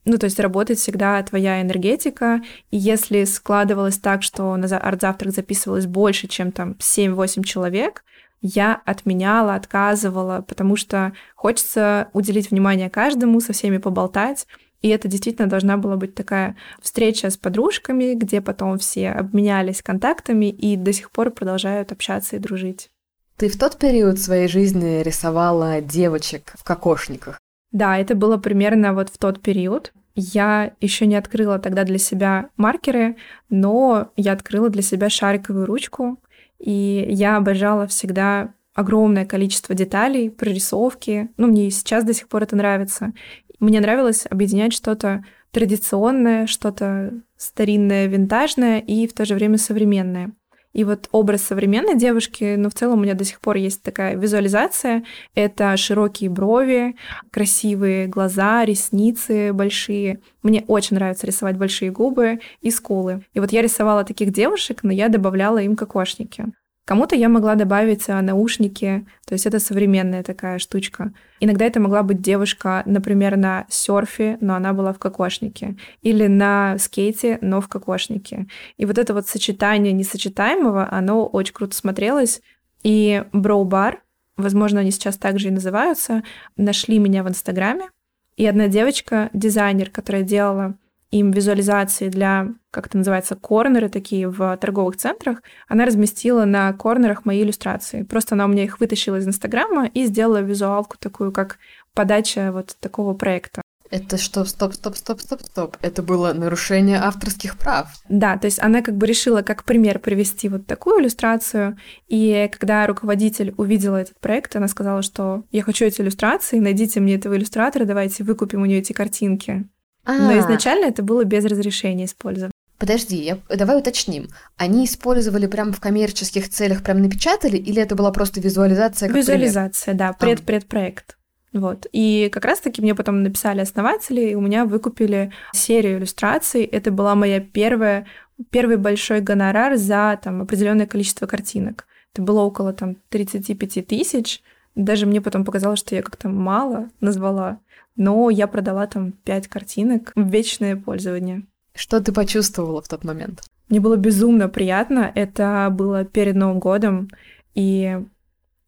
Ну, 0.05 0.17
то 0.17 0.23
есть 0.23 0.39
работает 0.39 0.79
всегда 0.79 1.21
твоя 1.21 1.62
энергетика, 1.62 2.41
и 2.71 2.77
если 2.77 3.25
складывалось 3.25 3.97
так, 3.97 4.23
что 4.23 4.55
на 4.55 4.77
арт-завтрак 4.77 5.33
записывалось 5.33 5.85
больше, 5.85 6.29
чем 6.29 6.53
там 6.53 6.77
7-8 6.79 7.43
человек, 7.43 8.05
я 8.41 8.81
отменяла, 8.85 9.55
отказывала, 9.55 10.45
потому 10.47 10.77
что 10.77 11.12
хочется 11.35 12.07
уделить 12.13 12.51
внимание 12.51 12.89
каждому, 12.89 13.41
со 13.41 13.51
всеми 13.51 13.79
поболтать, 13.79 14.47
и 14.81 14.89
это 14.89 15.07
действительно 15.07 15.47
должна 15.47 15.77
была 15.77 15.97
быть 15.97 16.15
такая 16.15 16.55
встреча 16.81 17.29
с 17.29 17.37
подружками, 17.37 18.13
где 18.13 18.41
потом 18.41 18.77
все 18.77 19.09
обменялись 19.09 19.81
контактами 19.81 20.47
и 20.47 20.75
до 20.77 20.93
сих 20.93 21.11
пор 21.11 21.31
продолжают 21.31 21.91
общаться 21.91 22.35
и 22.35 22.39
дружить. 22.39 22.89
Ты 23.37 23.49
в 23.49 23.57
тот 23.57 23.77
период 23.77 24.19
своей 24.19 24.47
жизни 24.47 25.01
рисовала 25.01 25.81
девочек 25.81 26.53
в 26.57 26.63
кокошниках? 26.63 27.39
Да, 27.71 27.97
это 27.97 28.15
было 28.15 28.37
примерно 28.37 28.93
вот 28.93 29.09
в 29.09 29.17
тот 29.17 29.41
период. 29.41 29.93
Я 30.15 30.73
еще 30.81 31.05
не 31.05 31.15
открыла 31.15 31.59
тогда 31.59 31.83
для 31.83 31.97
себя 31.97 32.49
маркеры, 32.57 33.15
но 33.49 34.11
я 34.17 34.33
открыла 34.33 34.69
для 34.69 34.81
себя 34.81 35.09
шариковую 35.09 35.65
ручку, 35.65 36.19
и 36.57 37.05
я 37.09 37.37
обожала 37.37 37.87
всегда 37.87 38.53
огромное 38.73 39.25
количество 39.25 39.75
деталей, 39.75 40.29
прорисовки. 40.29 41.29
Ну, 41.37 41.47
мне 41.47 41.67
и 41.67 41.71
сейчас 41.71 42.03
до 42.03 42.13
сих 42.13 42.27
пор 42.27 42.43
это 42.43 42.55
нравится. 42.55 43.13
Мне 43.59 43.81
нравилось 43.81 44.25
объединять 44.29 44.73
что-то 44.73 45.23
традиционное, 45.51 46.47
что-то 46.47 47.13
старинное, 47.37 48.07
винтажное 48.07 48.79
и 48.79 49.07
в 49.07 49.13
то 49.13 49.25
же 49.25 49.35
время 49.35 49.57
современное. 49.57 50.31
И 50.71 50.83
вот 50.83 51.09
образ 51.11 51.41
современной 51.41 51.97
девушки, 51.97 52.55
ну, 52.55 52.69
в 52.69 52.75
целом 52.75 52.99
у 52.99 53.01
меня 53.01 53.15
до 53.15 53.23
сих 53.23 53.41
пор 53.41 53.55
есть 53.55 53.81
такая 53.81 54.15
визуализация. 54.15 55.03
Это 55.33 55.75
широкие 55.77 56.29
брови, 56.29 56.95
красивые 57.31 58.05
глаза, 58.05 58.63
ресницы 58.65 59.51
большие. 59.51 60.19
Мне 60.43 60.63
очень 60.67 60.95
нравится 60.95 61.25
рисовать 61.25 61.57
большие 61.57 61.89
губы 61.89 62.39
и 62.61 62.69
скулы. 62.69 63.23
И 63.33 63.39
вот 63.39 63.51
я 63.51 63.63
рисовала 63.63 64.03
таких 64.03 64.31
девушек, 64.31 64.83
но 64.83 64.91
я 64.91 65.09
добавляла 65.09 65.57
им 65.57 65.75
кокошники. 65.75 66.45
Кому-то 66.89 67.15
я 67.15 67.30
могла 67.30 67.54
добавить 67.54 68.10
а, 68.10 68.19
наушники, 68.19 69.06
то 69.28 69.34
есть 69.34 69.45
это 69.45 69.60
современная 69.60 70.23
такая 70.23 70.58
штучка. 70.58 71.13
Иногда 71.39 71.65
это 71.65 71.80
могла 71.80 72.02
быть 72.02 72.19
девушка, 72.19 72.82
например, 72.88 73.38
на 73.38 73.67
серфе, 73.69 74.39
но 74.41 74.56
она 74.56 74.73
была 74.73 74.91
в 74.91 74.97
кокошнике, 74.97 75.75
или 76.02 76.25
на 76.25 76.80
скейте, 76.80 77.38
но 77.43 77.62
в 77.62 77.67
кокошнике. 77.67 78.47
И 78.78 78.88
вот 78.88 78.97
это 78.97 79.13
вот 79.13 79.28
сочетание 79.28 79.93
несочетаемого, 79.93 80.91
оно 80.91 81.28
очень 81.28 81.54
круто 81.54 81.75
смотрелось. 81.75 82.41
И 82.82 83.23
броу-бар, 83.34 84.02
возможно, 84.36 84.80
они 84.80 84.89
сейчас 84.89 85.15
также 85.15 85.49
и 85.49 85.52
называются, 85.52 86.23
нашли 86.58 86.97
меня 86.97 87.21
в 87.21 87.30
Инстаграме. 87.30 87.89
И 88.36 88.47
одна 88.47 88.67
девочка, 88.67 89.30
дизайнер, 89.34 89.91
которая 89.91 90.23
делала 90.23 90.75
им 91.11 91.31
визуализации 91.31 92.09
для, 92.09 92.49
как 92.71 92.87
это 92.87 92.97
называется, 92.97 93.35
корнеры 93.35 93.89
такие 93.89 94.29
в 94.29 94.57
торговых 94.57 94.97
центрах, 94.97 95.41
она 95.67 95.85
разместила 95.85 96.45
на 96.45 96.71
корнерах 96.73 97.25
мои 97.25 97.41
иллюстрации. 97.41 98.03
Просто 98.03 98.35
она 98.35 98.45
у 98.45 98.49
меня 98.49 98.63
их 98.63 98.79
вытащила 98.79 99.17
из 99.17 99.27
Инстаграма 99.27 99.87
и 99.87 100.05
сделала 100.05 100.41
визуалку 100.41 100.97
такую, 100.99 101.31
как 101.31 101.57
подача 101.93 102.51
вот 102.51 102.75
такого 102.79 103.13
проекта. 103.13 103.61
Это 103.91 104.17
что? 104.17 104.45
Стоп, 104.45 104.73
стоп, 104.73 104.95
стоп, 104.95 105.19
стоп, 105.19 105.41
стоп. 105.41 105.77
Это 105.81 106.03
было 106.03 106.31
нарушение 106.33 106.99
авторских 106.99 107.57
прав. 107.57 107.87
Да, 108.07 108.37
то 108.37 108.45
есть 108.45 108.59
она 108.61 108.83
как 108.83 108.95
бы 108.95 109.07
решила 109.07 109.41
как 109.41 109.63
пример 109.63 109.97
привести 109.97 110.47
вот 110.47 110.67
такую 110.67 111.01
иллюстрацию. 111.01 111.75
И 112.07 112.49
когда 112.51 112.85
руководитель 112.85 113.53
увидела 113.57 113.97
этот 113.97 114.19
проект, 114.19 114.55
она 114.55 114.67
сказала, 114.67 115.01
что 115.01 115.43
я 115.51 115.63
хочу 115.63 115.85
эти 115.85 116.01
иллюстрации, 116.01 116.59
найдите 116.59 116.99
мне 116.99 117.15
этого 117.15 117.35
иллюстратора, 117.35 117.85
давайте 117.85 118.23
выкупим 118.23 118.61
у 118.61 118.65
нее 118.65 118.79
эти 118.79 118.93
картинки. 118.93 119.67
А. 120.05 120.13
Но 120.13 120.39
изначально 120.39 120.85
это 120.85 121.03
было 121.03 121.23
без 121.23 121.45
разрешения 121.45 122.05
использовать. 122.05 122.53
Подожди, 122.77 123.17
я... 123.17 123.38
давай 123.49 123.77
уточним. 123.77 124.29
Они 124.55 124.85
использовали 124.85 125.47
прямо 125.47 125.73
в 125.73 125.81
коммерческих 125.81 126.49
целях, 126.49 126.81
прям 126.81 127.01
напечатали, 127.01 127.57
или 127.57 127.81
это 127.81 127.95
была 127.95 128.12
просто 128.12 128.39
визуализация? 128.39 129.09
Визуализация, 129.09 129.93
пример? 129.93 130.13
да, 130.13 130.13
пред-предпроект. 130.13 131.17
Вот. 131.51 131.88
И 131.91 132.29
как 132.31 132.45
раз-таки 132.45 132.81
мне 132.81 132.95
потом 132.95 133.23
написали 133.23 133.59
основатели, 133.59 134.21
и 134.21 134.35
у 134.35 134.41
меня 134.41 134.65
выкупили 134.65 135.33
серию 135.51 135.97
иллюстраций. 135.97 136.63
Это 136.63 136.91
была 136.91 137.15
моя 137.15 137.41
первая, 137.41 138.05
первый 138.49 138.77
большой 138.77 139.19
гонорар 139.19 139.75
за 139.75 140.17
там, 140.23 140.41
определенное 140.41 140.85
количество 140.85 141.25
картинок. 141.25 141.85
Это 142.13 142.21
было 142.21 142.41
около 142.41 142.71
там 142.71 142.95
35 143.09 143.88
тысяч. 143.88 144.41
Даже 144.75 145.05
мне 145.05 145.21
потом 145.21 145.43
показалось, 145.43 145.79
что 145.79 145.95
я 145.95 146.01
как-то 146.01 146.29
мало 146.29 146.89
назвала 147.01 147.59
но 147.99 148.29
я 148.29 148.47
продала 148.47 148.88
там 148.88 149.12
пять 149.12 149.47
картинок 149.47 150.13
в 150.15 150.27
вечное 150.27 150.75
пользование. 150.75 151.43
Что 151.75 152.01
ты 152.01 152.12
почувствовала 152.12 152.81
в 152.81 152.88
тот 152.88 153.03
момент? 153.03 153.43
Мне 153.67 153.79
было 153.79 153.97
безумно 153.97 154.49
приятно. 154.49 155.12
Это 155.13 155.67
было 155.69 156.05
перед 156.05 156.35
Новым 156.35 156.59
годом. 156.59 157.09
И 157.53 157.99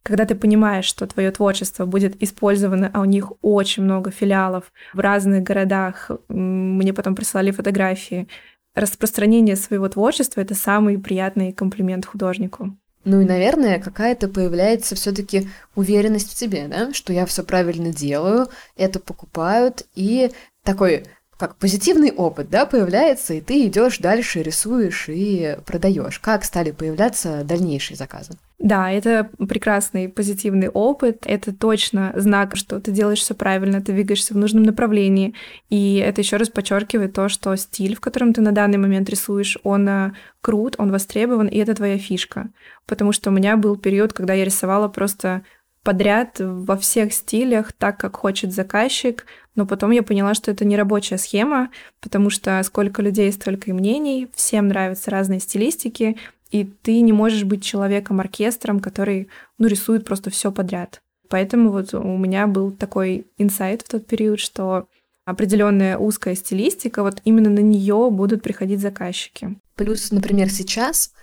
когда 0.04 0.26
ты 0.26 0.36
понимаешь, 0.36 0.86
что 0.86 1.08
твое 1.08 1.32
творчество 1.32 1.86
будет 1.86 2.22
использовано, 2.22 2.92
а 2.94 3.02
у 3.02 3.06
них 3.06 3.32
очень 3.42 3.84
много 3.84 4.12
филиалов 4.12 4.72
в 4.94 5.00
разных 5.00 5.44
городах, 5.44 6.12
мне 6.28 6.94
потом 6.94 7.16
прислали 7.16 7.52
фотографии. 7.52 8.28
Распространение 8.76 9.56
своего 9.56 9.88
творчества— 9.88 10.42
это 10.42 10.56
самый 10.56 11.00
приятный 11.00 11.54
комплимент 11.54 12.06
художнику. 12.06 12.78
Ну 13.04 13.22
и, 13.22 13.26
наверное, 13.26 13.80
какая-то 13.80 14.28
появляется 14.28 14.96
все-таки 14.96 15.50
уверенность 15.76 16.34
в 16.34 16.38
себе, 16.38 16.68
да, 16.68 16.94
что 16.94 17.14
я 17.14 17.26
все 17.26 17.44
правильно 17.44 17.92
делаю, 17.92 18.50
это 18.76 19.00
покупают, 19.00 19.88
и 19.96 20.32
такой 20.64 21.06
как 21.42 21.56
позитивный 21.56 22.12
опыт, 22.12 22.52
да, 22.52 22.68
появляется, 22.68 23.34
и 23.34 23.42
ты 23.42 23.66
идешь 23.66 23.98
дальше, 23.98 24.44
рисуешь 24.44 25.06
и 25.08 25.58
продаешь. 25.66 26.20
Как 26.20 26.44
стали 26.44 26.70
появляться 26.70 27.44
дальнейшие 27.44 27.98
заказы? 27.98 28.34
Да, 28.60 28.92
это 28.92 29.28
прекрасный 29.50 30.08
позитивный 30.08 30.70
опыт. 30.70 31.24
Это 31.26 31.52
точно 31.52 32.14
знак, 32.16 32.56
что 32.56 32.80
ты 32.80 32.92
делаешь 32.92 33.22
все 33.22 33.34
правильно, 33.34 33.82
ты 33.82 33.92
двигаешься 33.92 34.36
в 34.36 34.38
нужном 34.38 34.62
направлении. 34.62 35.34
И 35.72 35.96
это 35.96 36.22
еще 36.22 36.38
раз 36.38 36.50
подчеркивает 36.50 37.14
то, 37.14 37.28
что 37.28 37.56
стиль, 37.56 37.96
в 37.96 38.02
котором 38.02 38.34
ты 38.34 38.42
на 38.42 38.52
данный 38.52 38.78
момент 38.78 39.10
рисуешь, 39.10 39.58
он 39.64 39.90
э, 39.90 40.12
крут, 40.42 40.76
он 40.78 40.92
востребован, 40.92 41.48
и 41.48 41.58
это 41.58 41.74
твоя 41.74 41.98
фишка. 41.98 42.52
Потому 42.86 43.14
что 43.14 43.32
у 43.32 43.34
меня 43.34 43.58
был 43.58 43.78
период, 43.78 44.14
когда 44.14 44.36
я 44.36 44.46
рисовала 44.46 44.90
просто 44.90 45.42
подряд 45.84 46.38
во 46.40 46.78
всех 46.78 47.14
стилях, 47.14 47.74
так 47.74 47.98
как 47.98 48.16
хочет 48.16 48.54
заказчик, 48.54 49.26
но 49.56 49.66
потом 49.66 49.92
я 49.92 50.04
поняла, 50.04 50.34
что 50.34 50.52
это 50.52 50.64
не 50.64 50.78
рабочая 50.78 51.18
схема, 51.18 51.70
потому 52.00 52.30
что 52.30 52.62
сколько 52.64 53.02
людей, 53.02 53.32
столько 53.32 53.70
и 53.70 53.74
мнений, 53.74 54.28
всем 54.34 54.68
нравятся 54.68 55.12
разные 55.12 55.40
стилистики, 55.40 56.18
и 56.52 56.66
ты 56.66 57.02
не 57.02 57.14
можешь 57.14 57.44
быть 57.44 57.64
человеком-оркестром, 57.64 58.80
который, 58.80 59.30
ну, 59.58 59.68
рисует 59.68 60.06
просто 60.06 60.30
все 60.30 60.52
подряд. 60.52 61.02
Поэтому 61.30 61.72
вот 61.72 61.94
у 61.94 62.18
меня 62.18 62.46
был 62.48 62.72
такой 62.72 63.26
инсайт 63.38 63.84
в 63.84 63.90
тот 63.90 64.06
период, 64.06 64.40
что 64.40 64.88
определенная 65.26 65.98
узкая 65.98 66.36
стилистика, 66.36 67.04
вот 67.04 67.22
именно 67.24 67.50
на 67.50 67.60
нее 67.60 68.10
будут 68.12 68.44
приходить 68.44 68.82
заказчики. 68.82 69.56
Плюс, 69.76 70.12
например, 70.12 70.50
сейчас 70.50 71.14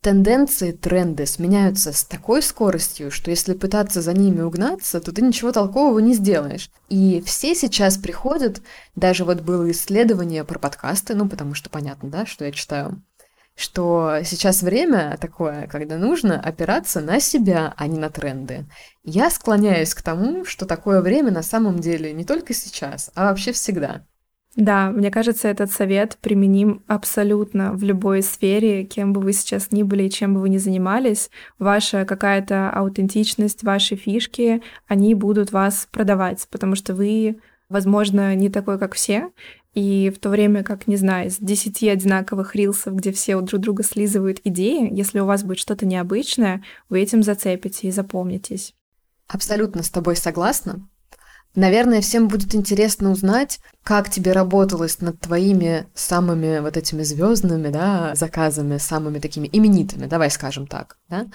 тенденции, 0.00 0.72
тренды 0.72 1.26
сменяются 1.26 1.92
с 1.92 2.04
такой 2.04 2.42
скоростью, 2.42 3.10
что 3.10 3.30
если 3.30 3.54
пытаться 3.54 4.00
за 4.00 4.12
ними 4.12 4.40
угнаться, 4.40 5.00
то 5.00 5.12
ты 5.12 5.22
ничего 5.22 5.52
толкового 5.52 5.98
не 5.98 6.14
сделаешь. 6.14 6.70
И 6.88 7.22
все 7.26 7.54
сейчас 7.54 7.98
приходят, 7.98 8.62
даже 8.94 9.24
вот 9.24 9.40
было 9.40 9.70
исследование 9.70 10.44
про 10.44 10.58
подкасты, 10.58 11.14
ну, 11.14 11.28
потому 11.28 11.54
что 11.54 11.70
понятно, 11.70 12.10
да, 12.10 12.26
что 12.26 12.44
я 12.44 12.52
читаю, 12.52 13.02
что 13.56 14.20
сейчас 14.24 14.62
время 14.62 15.18
такое, 15.20 15.66
когда 15.66 15.98
нужно 15.98 16.40
опираться 16.40 17.00
на 17.00 17.18
себя, 17.18 17.74
а 17.76 17.88
не 17.88 17.98
на 17.98 18.08
тренды. 18.08 18.66
Я 19.02 19.30
склоняюсь 19.30 19.94
к 19.94 20.02
тому, 20.02 20.44
что 20.44 20.64
такое 20.64 21.00
время 21.00 21.32
на 21.32 21.42
самом 21.42 21.80
деле 21.80 22.12
не 22.12 22.24
только 22.24 22.54
сейчас, 22.54 23.10
а 23.16 23.24
вообще 23.24 23.52
всегда. 23.52 24.06
Да, 24.58 24.90
мне 24.90 25.12
кажется, 25.12 25.46
этот 25.46 25.70
совет 25.70 26.18
применим 26.20 26.82
абсолютно 26.88 27.72
в 27.74 27.84
любой 27.84 28.22
сфере, 28.22 28.82
кем 28.84 29.12
бы 29.12 29.20
вы 29.20 29.32
сейчас 29.32 29.70
ни 29.70 29.84
были 29.84 30.02
и 30.02 30.10
чем 30.10 30.34
бы 30.34 30.40
вы 30.40 30.48
ни 30.48 30.58
занимались. 30.58 31.30
Ваша 31.60 32.04
какая-то 32.04 32.68
аутентичность, 32.68 33.62
ваши 33.62 33.94
фишки, 33.94 34.60
они 34.88 35.14
будут 35.14 35.52
вас 35.52 35.86
продавать, 35.92 36.48
потому 36.50 36.74
что 36.74 36.92
вы, 36.96 37.38
возможно, 37.68 38.34
не 38.34 38.48
такой, 38.48 38.80
как 38.80 38.94
все, 38.94 39.30
и 39.74 40.12
в 40.12 40.18
то 40.18 40.28
время 40.28 40.64
как, 40.64 40.88
не 40.88 40.96
знаю, 40.96 41.28
из 41.28 41.38
10 41.38 41.84
одинаковых 41.84 42.56
рилсов, 42.56 42.96
где 42.96 43.12
все 43.12 43.40
друг 43.40 43.60
друга 43.60 43.84
слизывают 43.84 44.40
идеи, 44.42 44.92
если 44.92 45.20
у 45.20 45.24
вас 45.24 45.44
будет 45.44 45.60
что-то 45.60 45.86
необычное, 45.86 46.64
вы 46.88 47.00
этим 47.00 47.22
зацепите 47.22 47.86
и 47.86 47.92
запомнитесь. 47.92 48.74
Абсолютно 49.28 49.84
с 49.84 49.90
тобой 49.90 50.16
согласна. 50.16 50.84
Наверное, 51.54 52.00
всем 52.00 52.28
будет 52.28 52.54
интересно 52.54 53.10
узнать, 53.10 53.58
как 53.82 54.10
тебе 54.10 54.32
работалось 54.32 55.00
над 55.00 55.18
твоими 55.20 55.86
самыми 55.94 56.60
вот 56.60 56.76
этими 56.76 57.02
звездными, 57.02 57.68
да, 57.68 58.14
заказами, 58.14 58.78
самыми 58.78 59.18
такими 59.18 59.48
именитыми, 59.50 60.06
давай 60.06 60.30
скажем 60.30 60.66
так, 60.66 60.98
да? 61.08 61.26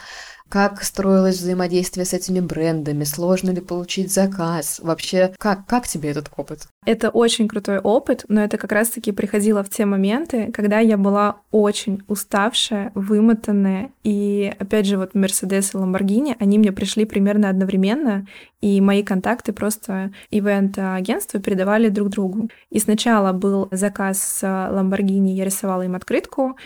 Как 0.49 0.83
строилось 0.83 1.39
взаимодействие 1.39 2.05
с 2.05 2.13
этими 2.13 2.39
брендами? 2.39 3.03
Сложно 3.05 3.49
ли 3.49 3.61
получить 3.61 4.13
заказ? 4.13 4.79
Вообще, 4.83 5.33
как, 5.39 5.65
как 5.65 5.87
тебе 5.87 6.11
этот 6.11 6.29
опыт? 6.37 6.67
Это 6.85 7.09
очень 7.09 7.47
крутой 7.47 7.79
опыт, 7.79 8.25
но 8.27 8.43
это 8.43 8.57
как 8.57 8.71
раз-таки 8.71 9.11
приходило 9.11 9.63
в 9.63 9.69
те 9.69 9.85
моменты, 9.85 10.51
когда 10.51 10.79
я 10.79 10.97
была 10.97 11.37
очень 11.51 12.03
уставшая, 12.07 12.91
вымотанная. 12.93 13.91
И 14.03 14.53
опять 14.59 14.85
же, 14.85 14.97
вот 14.97 15.15
Mercedes 15.15 15.71
и 15.73 15.77
Lamborghini, 15.77 16.35
они 16.39 16.59
мне 16.59 16.71
пришли 16.71 17.05
примерно 17.05 17.49
одновременно, 17.49 18.27
и 18.61 18.79
мои 18.79 19.01
контакты 19.01 19.53
просто 19.53 20.11
ивент-агентства 20.29 21.39
передавали 21.39 21.89
друг 21.89 22.09
другу. 22.09 22.49
И 22.69 22.79
сначала 22.79 23.31
был 23.33 23.69
заказ 23.71 24.21
с 24.21 24.43
Lamborghini, 24.43 25.29
я 25.29 25.45
рисовала 25.45 25.83
им 25.83 25.95
открытку, 25.95 26.57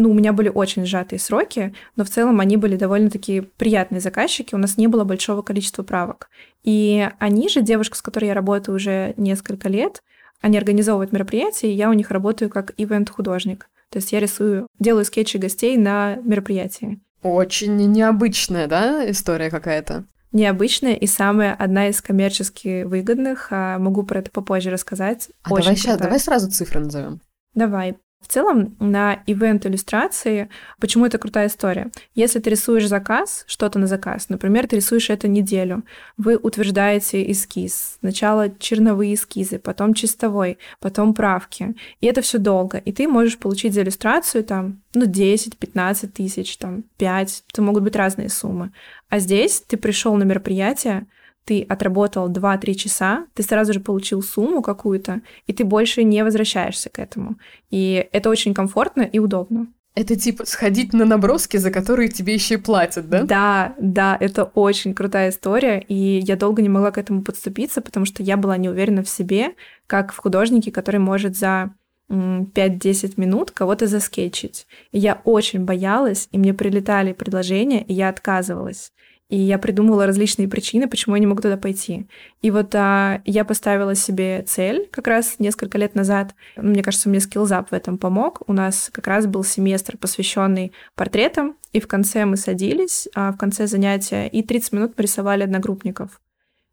ну, 0.00 0.10
у 0.10 0.14
меня 0.14 0.32
были 0.32 0.48
очень 0.48 0.86
сжатые 0.86 1.18
сроки, 1.18 1.74
но 1.96 2.04
в 2.04 2.10
целом 2.10 2.40
они 2.40 2.56
были 2.56 2.76
довольно-таки 2.76 3.40
приятные 3.40 4.00
заказчики, 4.00 4.54
у 4.54 4.58
нас 4.58 4.76
не 4.76 4.86
было 4.86 5.04
большого 5.04 5.42
количества 5.42 5.82
правок. 5.82 6.30
И 6.62 7.08
они 7.18 7.48
же, 7.48 7.62
девушка, 7.62 7.96
с 7.96 8.02
которой 8.02 8.26
я 8.26 8.34
работаю 8.34 8.76
уже 8.76 9.14
несколько 9.16 9.68
лет, 9.68 10.02
они 10.40 10.58
организовывают 10.58 11.12
мероприятия, 11.12 11.70
и 11.70 11.76
я 11.76 11.90
у 11.90 11.92
них 11.92 12.10
работаю 12.10 12.50
как 12.50 12.72
ивент-художник. 12.76 13.68
То 13.90 13.98
есть 13.98 14.12
я 14.12 14.20
рисую, 14.20 14.66
делаю 14.78 15.04
скетчи 15.04 15.36
гостей 15.36 15.76
на 15.76 16.16
мероприятии. 16.24 17.00
Очень 17.22 17.76
необычная, 17.92 18.66
да, 18.66 19.08
история 19.10 19.50
какая-то? 19.50 20.04
Необычная 20.32 20.94
и 20.94 21.06
самая 21.06 21.54
одна 21.54 21.88
из 21.88 22.00
коммерчески 22.00 22.84
выгодных. 22.84 23.48
А 23.50 23.78
могу 23.78 24.04
про 24.04 24.20
это 24.20 24.30
попозже 24.30 24.70
рассказать. 24.70 25.28
А 25.42 25.52
Очень 25.52 25.64
давай 25.64 25.76
сейчас, 25.76 25.98
давай 25.98 26.20
сразу 26.20 26.50
цифры 26.50 26.80
назовем. 26.80 27.20
Давай. 27.54 27.96
В 28.20 28.28
целом, 28.28 28.76
на 28.78 29.22
ивент 29.26 29.64
иллюстрации, 29.66 30.50
почему 30.78 31.06
это 31.06 31.18
крутая 31.18 31.48
история? 31.48 31.90
Если 32.14 32.38
ты 32.38 32.50
рисуешь 32.50 32.86
заказ, 32.86 33.44
что-то 33.46 33.78
на 33.78 33.86
заказ, 33.86 34.28
например, 34.28 34.68
ты 34.68 34.76
рисуешь 34.76 35.08
это 35.10 35.26
неделю, 35.26 35.84
вы 36.18 36.36
утверждаете 36.36 37.28
эскиз. 37.32 37.96
Сначала 38.00 38.50
черновые 38.58 39.14
эскизы, 39.14 39.58
потом 39.58 39.94
чистовой, 39.94 40.58
потом 40.80 41.14
правки. 41.14 41.74
И 42.00 42.06
это 42.06 42.20
все 42.20 42.38
долго. 42.38 42.78
И 42.78 42.92
ты 42.92 43.08
можешь 43.08 43.38
получить 43.38 43.72
за 43.72 43.82
иллюстрацию 43.82 44.44
там, 44.44 44.82
ну, 44.94 45.06
10-15 45.06 46.08
тысяч, 46.08 46.56
там, 46.58 46.84
5. 46.98 47.44
Это 47.50 47.62
могут 47.62 47.82
быть 47.82 47.96
разные 47.96 48.28
суммы. 48.28 48.72
А 49.08 49.18
здесь 49.18 49.64
ты 49.66 49.76
пришел 49.76 50.14
на 50.16 50.24
мероприятие, 50.24 51.06
ты 51.50 51.66
отработал 51.68 52.30
2-3 52.30 52.74
часа, 52.74 53.26
ты 53.34 53.42
сразу 53.42 53.72
же 53.72 53.80
получил 53.80 54.22
сумму 54.22 54.62
какую-то, 54.62 55.20
и 55.48 55.52
ты 55.52 55.64
больше 55.64 56.04
не 56.04 56.22
возвращаешься 56.22 56.90
к 56.90 57.00
этому. 57.00 57.38
И 57.70 58.08
это 58.12 58.30
очень 58.30 58.54
комфортно 58.54 59.02
и 59.02 59.18
удобно. 59.18 59.66
Это 59.96 60.14
типа 60.14 60.46
сходить 60.46 60.92
на 60.92 61.04
наброски, 61.04 61.56
за 61.56 61.72
которые 61.72 62.08
тебе 62.08 62.34
еще 62.34 62.54
и 62.54 62.58
платят, 62.58 63.08
да? 63.08 63.24
Да, 63.24 63.74
да, 63.80 64.16
это 64.20 64.44
очень 64.44 64.94
крутая 64.94 65.30
история, 65.30 65.80
и 65.80 66.20
я 66.20 66.36
долго 66.36 66.62
не 66.62 66.68
могла 66.68 66.92
к 66.92 66.98
этому 66.98 67.22
подступиться, 67.22 67.80
потому 67.80 68.06
что 68.06 68.22
я 68.22 68.36
была 68.36 68.56
не 68.56 68.68
уверена 68.68 69.02
в 69.02 69.08
себе, 69.08 69.54
как 69.88 70.12
в 70.12 70.18
художнике, 70.18 70.70
который 70.70 71.00
может 71.00 71.36
за 71.36 71.74
5-10 72.08 73.14
минут 73.16 73.50
кого-то 73.50 73.88
заскетчить. 73.88 74.68
И 74.92 75.00
я 75.00 75.20
очень 75.24 75.64
боялась, 75.64 76.28
и 76.30 76.38
мне 76.38 76.54
прилетали 76.54 77.12
предложения, 77.12 77.82
и 77.82 77.92
я 77.92 78.08
отказывалась. 78.08 78.92
И 79.30 79.38
я 79.38 79.58
придумывала 79.58 80.06
различные 80.06 80.48
причины, 80.48 80.88
почему 80.88 81.14
я 81.14 81.20
не 81.20 81.26
могу 81.26 81.40
туда 81.40 81.56
пойти. 81.56 82.08
И 82.42 82.50
вот 82.50 82.74
а, 82.74 83.22
я 83.24 83.44
поставила 83.44 83.94
себе 83.94 84.42
цель 84.42 84.88
как 84.90 85.06
раз 85.06 85.36
несколько 85.38 85.78
лет 85.78 85.94
назад. 85.94 86.34
Мне 86.56 86.82
кажется, 86.82 87.08
мне 87.08 87.20
скиллзап 87.20 87.70
в 87.70 87.72
этом 87.72 87.96
помог. 87.96 88.42
У 88.48 88.52
нас 88.52 88.90
как 88.92 89.06
раз 89.06 89.26
был 89.26 89.44
семестр, 89.44 89.96
посвященный 89.96 90.72
портретам, 90.96 91.56
и 91.72 91.78
в 91.78 91.86
конце 91.86 92.24
мы 92.24 92.36
садились, 92.36 93.08
а 93.14 93.30
в 93.30 93.36
конце 93.36 93.68
занятия, 93.68 94.26
и 94.26 94.42
30 94.42 94.72
минут 94.72 94.94
мы 94.96 95.02
рисовали 95.04 95.44
одногруппников. 95.44 96.20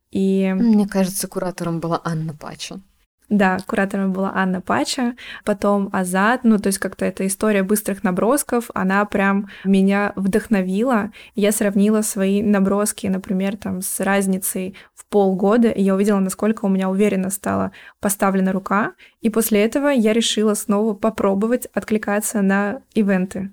И... 0.10 0.52
Мне 0.58 0.88
кажется, 0.88 1.28
куратором 1.28 1.80
была 1.80 2.02
Анна 2.04 2.34
Пача. 2.34 2.82
Да, 3.30 3.58
куратором 3.68 4.14
была 4.14 4.32
Анна 4.34 4.62
Пача, 4.62 5.16
потом 5.44 5.90
Азат, 5.92 6.46
ну, 6.46 6.60
то 6.60 6.68
есть 6.68 6.80
как-то 6.80 7.04
эта 7.04 7.28
история 7.28 7.62
быстрых 7.62 8.02
набросков, 8.04 8.70
она 8.74 9.04
прям 9.04 9.50
меня 9.66 10.14
вдохновила. 10.16 11.12
Я 11.36 11.52
сравнила 11.52 12.02
свои 12.04 12.42
наброски, 12.42 13.08
например, 13.08 13.58
там 13.58 13.82
с 13.82 14.00
разницей 14.00 14.76
в 14.96 15.06
полгода, 15.08 15.70
и 15.70 15.82
я 15.82 15.96
увидела, 15.96 16.20
насколько 16.20 16.64
у 16.64 16.70
меня 16.70 16.90
уверенно 16.90 17.30
стала 17.30 17.74
поставлена 18.00 18.54
рука, 18.54 18.94
и 19.20 19.30
после 19.30 19.62
этого 19.62 19.90
я 19.90 20.14
решила 20.14 20.54
снова 20.54 20.94
попробовать 20.94 21.66
откликаться 21.74 22.42
на 22.42 22.82
ивенты. 22.94 23.52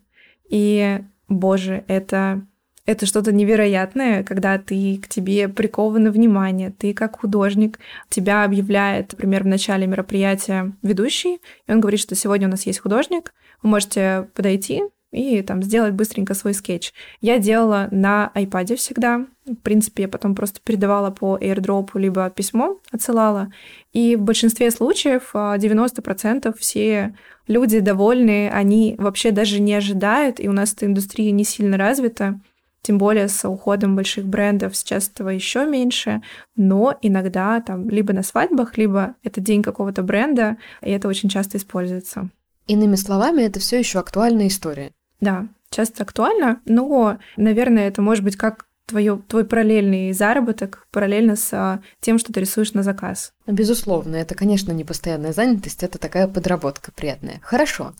И, 0.49 1.01
боже, 1.29 1.85
это 1.89 2.47
это 2.87 3.07
что-то 3.07 3.33
невероятное, 3.33 4.23
когда 4.25 4.59
ты 4.59 4.99
к 5.03 5.09
тебе 5.09 5.49
приковано 5.49 6.11
внимание, 6.11 6.71
ты 6.71 6.93
как 6.93 7.21
художник, 7.21 7.79
тебя 8.11 8.45
объявляет, 8.45 9.13
например, 9.13 9.45
в 9.45 9.47
начале 9.47 9.87
мероприятия 9.87 10.73
ведущий, 10.83 11.41
и 11.67 11.73
он 11.73 11.81
говорит, 11.81 12.01
что 12.01 12.15
сегодня 12.15 12.47
у 12.47 12.51
нас 12.51 12.67
есть 12.67 12.81
художник, 12.81 13.33
вы 13.63 13.71
можете 13.71 14.29
подойти 14.35 14.83
и 15.15 15.43
там 15.43 15.63
сделать 15.63 15.95
быстренько 15.95 16.35
свой 16.35 16.55
скетч. 16.55 16.93
Я 17.21 17.39
делала 17.39 17.89
на 17.91 18.33
iPad 18.35 18.75
всегда. 18.77 19.27
В 19.47 19.55
принципе, 19.55 20.03
я 20.03 20.09
потом 20.09 20.35
просто 20.35 20.61
передавала 20.63 21.11
по 21.11 21.39
airdrop 21.39 21.91
либо 21.95 22.29
письмо 22.31 22.81
отсылала. 22.91 23.53
И 23.93 24.17
в 24.17 24.23
большинстве 24.23 24.71
случаев 24.71 25.31
90% 25.35 26.47
а, 26.49 26.53
все 26.59 27.15
люди 27.47 27.79
довольны, 27.79 28.51
они 28.51 28.97
вообще 28.99 29.31
даже 29.31 29.61
не 29.61 29.75
ожидают, 29.75 30.41
и 30.41 30.49
у 30.49 30.53
нас 30.53 30.73
эта 30.73 30.87
индустрия 30.87 31.31
не 31.31 31.45
сильно 31.45 31.77
развита. 31.77 32.41
Тем 32.85 32.99
более 32.99 33.29
с 33.29 33.49
уходом 33.49 33.97
больших 33.97 34.27
брендов 34.27 34.77
сейчас 34.77 35.09
этого 35.09 35.31
еще 35.31 35.65
меньше, 35.65 36.21
но 36.55 36.95
иногда 37.01 37.59
там 37.63 37.89
либо 37.89 38.13
на 38.13 38.23
свадьбах, 38.23 38.77
либо 38.77 39.15
это 39.23 39.41
день 39.41 39.63
какого-то 39.63 40.03
бренда, 40.03 40.59
и 40.83 40.91
это 40.91 41.09
очень 41.09 41.31
часто 41.31 41.57
используется. 41.57 42.29
Иными 42.67 42.97
словами, 42.97 43.41
это 43.41 43.59
все 43.59 43.79
еще 43.79 44.01
актуальная 44.01 44.49
история. 44.49 44.93
Да, 45.19 45.49
часто 45.71 46.03
актуально, 46.03 46.61
но, 46.67 47.19
наверное, 47.39 47.89
это 47.89 48.03
может 48.03 48.23
быть 48.23 48.37
как 48.37 48.67
твое, 48.85 49.19
твой 49.29 49.47
параллельный 49.47 50.13
заработок 50.13 50.87
параллельно 50.93 51.37
с 51.37 51.49
а, 51.55 51.81
тем, 52.01 52.19
что 52.19 52.35
ты 52.35 52.41
рисуешь 52.41 52.75
на 52.75 52.83
заказ. 52.83 53.33
Безусловно, 53.47 54.17
это, 54.17 54.35
конечно, 54.35 54.73
не 54.73 54.85
постоянная 54.85 55.33
занятость, 55.33 55.83
это 55.83 55.99
такая 55.99 56.29
подработка 56.29 56.93
приятная. 56.93 57.41
Хорошо. 57.43 57.95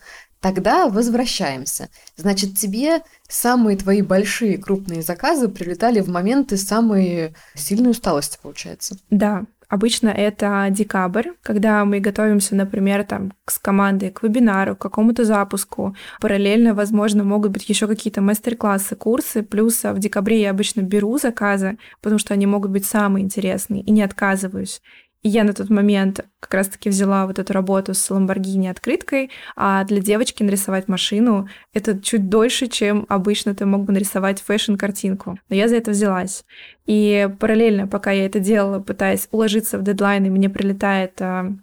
Тогда 0.45 0.87
возвращаемся. 0.89 1.89
Значит, 2.17 2.55
тебе 2.55 3.01
самые 3.27 3.77
твои 3.77 4.03
большие 4.03 4.59
крупные 4.59 5.01
заказы 5.01 5.47
прилетали 5.47 6.01
в 6.01 6.07
моменты 6.07 6.55
самой 6.55 7.33
сильной 7.55 7.89
усталости, 7.89 8.37
получается. 8.39 8.95
Да, 9.09 9.45
Обычно 9.67 10.09
это 10.09 10.67
декабрь, 10.69 11.29
когда 11.41 11.83
мы 11.85 11.99
готовимся, 11.99 12.55
например, 12.55 13.03
там, 13.03 13.33
с 13.47 13.57
командой 13.57 14.11
к 14.11 14.21
вебинару, 14.21 14.75
к 14.75 14.79
какому-то 14.79 15.25
запуску. 15.25 15.95
Параллельно, 16.21 16.75
возможно, 16.75 17.23
могут 17.23 17.51
быть 17.51 17.67
еще 17.67 17.87
какие-то 17.87 18.21
мастер-классы, 18.21 18.95
курсы. 18.95 19.41
Плюс 19.41 19.83
в 19.83 19.97
декабре 19.97 20.41
я 20.41 20.51
обычно 20.51 20.81
беру 20.81 21.17
заказы, 21.17 21.79
потому 22.01 22.19
что 22.19 22.35
они 22.35 22.45
могут 22.45 22.69
быть 22.69 22.85
самые 22.85 23.25
интересные, 23.25 23.81
и 23.81 23.91
не 23.91 24.03
отказываюсь. 24.03 24.83
Я 25.27 25.43
на 25.43 25.53
тот 25.53 25.71
момент 25.71 26.23
как 26.39 26.53
раз-таки 26.53 26.87
взяла 26.87 27.25
вот 27.25 27.39
эту 27.39 27.51
работу 27.51 27.95
с 27.95 28.11
Lamborghini 28.11 28.69
открыткой, 28.69 29.31
а 29.55 29.83
для 29.83 29.99
девочки 29.99 30.43
нарисовать 30.43 30.87
машину— 30.87 31.49
это 31.73 31.99
чуть 31.99 32.29
дольше, 32.29 32.67
чем 32.67 33.07
обычно 33.09 33.55
ты 33.55 33.65
мог 33.65 33.85
бы 33.85 33.93
нарисовать 33.93 34.39
фэшн-картинку. 34.39 35.39
Но 35.49 35.55
я 35.55 35.67
за 35.67 35.77
это 35.77 35.89
взялась. 35.89 36.45
И 36.85 37.27
параллельно, 37.39 37.87
пока 37.87 38.11
я 38.11 38.27
это 38.27 38.39
делала, 38.39 38.79
пытаясь 38.79 39.27
уложиться 39.31 39.79
в 39.79 39.83
дедлайн, 39.83 40.25
и 40.25 40.29
мне 40.29 40.47
прилетает 40.47 41.19
а, 41.19 41.55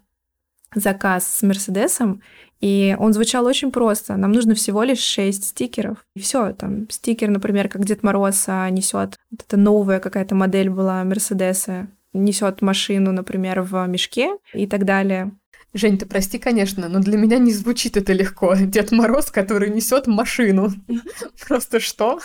заказ 0.74 1.24
с 1.30 1.42
Мерседесом, 1.42 2.20
и 2.60 2.96
он 2.98 3.12
звучал 3.12 3.46
очень 3.46 3.70
просто. 3.70 4.16
Нам 4.16 4.32
нужно 4.32 4.56
всего 4.56 4.82
лишь 4.82 4.98
6 4.98 5.44
стикеров. 5.44 5.98
И 6.16 6.18
все, 6.18 6.52
там 6.52 6.90
стикер, 6.90 7.30
например, 7.30 7.68
как 7.68 7.84
Дед 7.84 8.02
Мороз 8.02 8.42
а, 8.48 8.68
несет. 8.70 9.16
Вот 9.30 9.44
это 9.46 9.56
новая 9.56 10.00
какая-то 10.00 10.34
модель 10.34 10.68
была 10.68 11.04
Мерседеса 11.04 11.86
несет 12.12 12.62
машину, 12.62 13.12
например, 13.12 13.62
в 13.62 13.86
мешке 13.86 14.36
и 14.52 14.66
так 14.66 14.84
далее. 14.84 15.32
Жень, 15.74 15.96
ты 15.96 16.04
прости, 16.04 16.38
конечно, 16.38 16.88
но 16.88 17.00
для 17.00 17.16
меня 17.16 17.38
не 17.38 17.52
звучит 17.52 17.96
это 17.96 18.12
легко. 18.12 18.54
Дед 18.54 18.92
Мороз, 18.92 19.30
который 19.30 19.70
несет 19.70 20.06
машину. 20.06 20.68
Просто 21.48 21.80
что? 21.80 22.20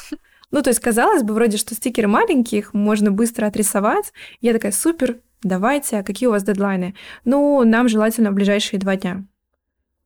Ну, 0.52 0.62
то 0.62 0.70
есть, 0.70 0.80
казалось 0.80 1.24
бы, 1.24 1.34
вроде, 1.34 1.58
что 1.58 1.76
стикеры 1.76 2.08
маленькие, 2.08 2.60
их 2.60 2.74
можно 2.74 3.12
быстро 3.12 3.48
отрисовать. 3.48 4.14
Я 4.42 4.54
такая, 4.54 4.72
супер, 4.72 5.20
давайте, 5.44 5.98
а 5.98 6.04
какие 6.04 6.28
у 6.28 6.32
вас 6.32 6.44
дедлайны? 6.44 6.96
Ну, 7.26 7.64
нам 7.64 7.88
желательно 7.88 8.32
в 8.32 8.34
ближайшие 8.34 8.80
два 8.80 8.96
дня. 8.96 9.26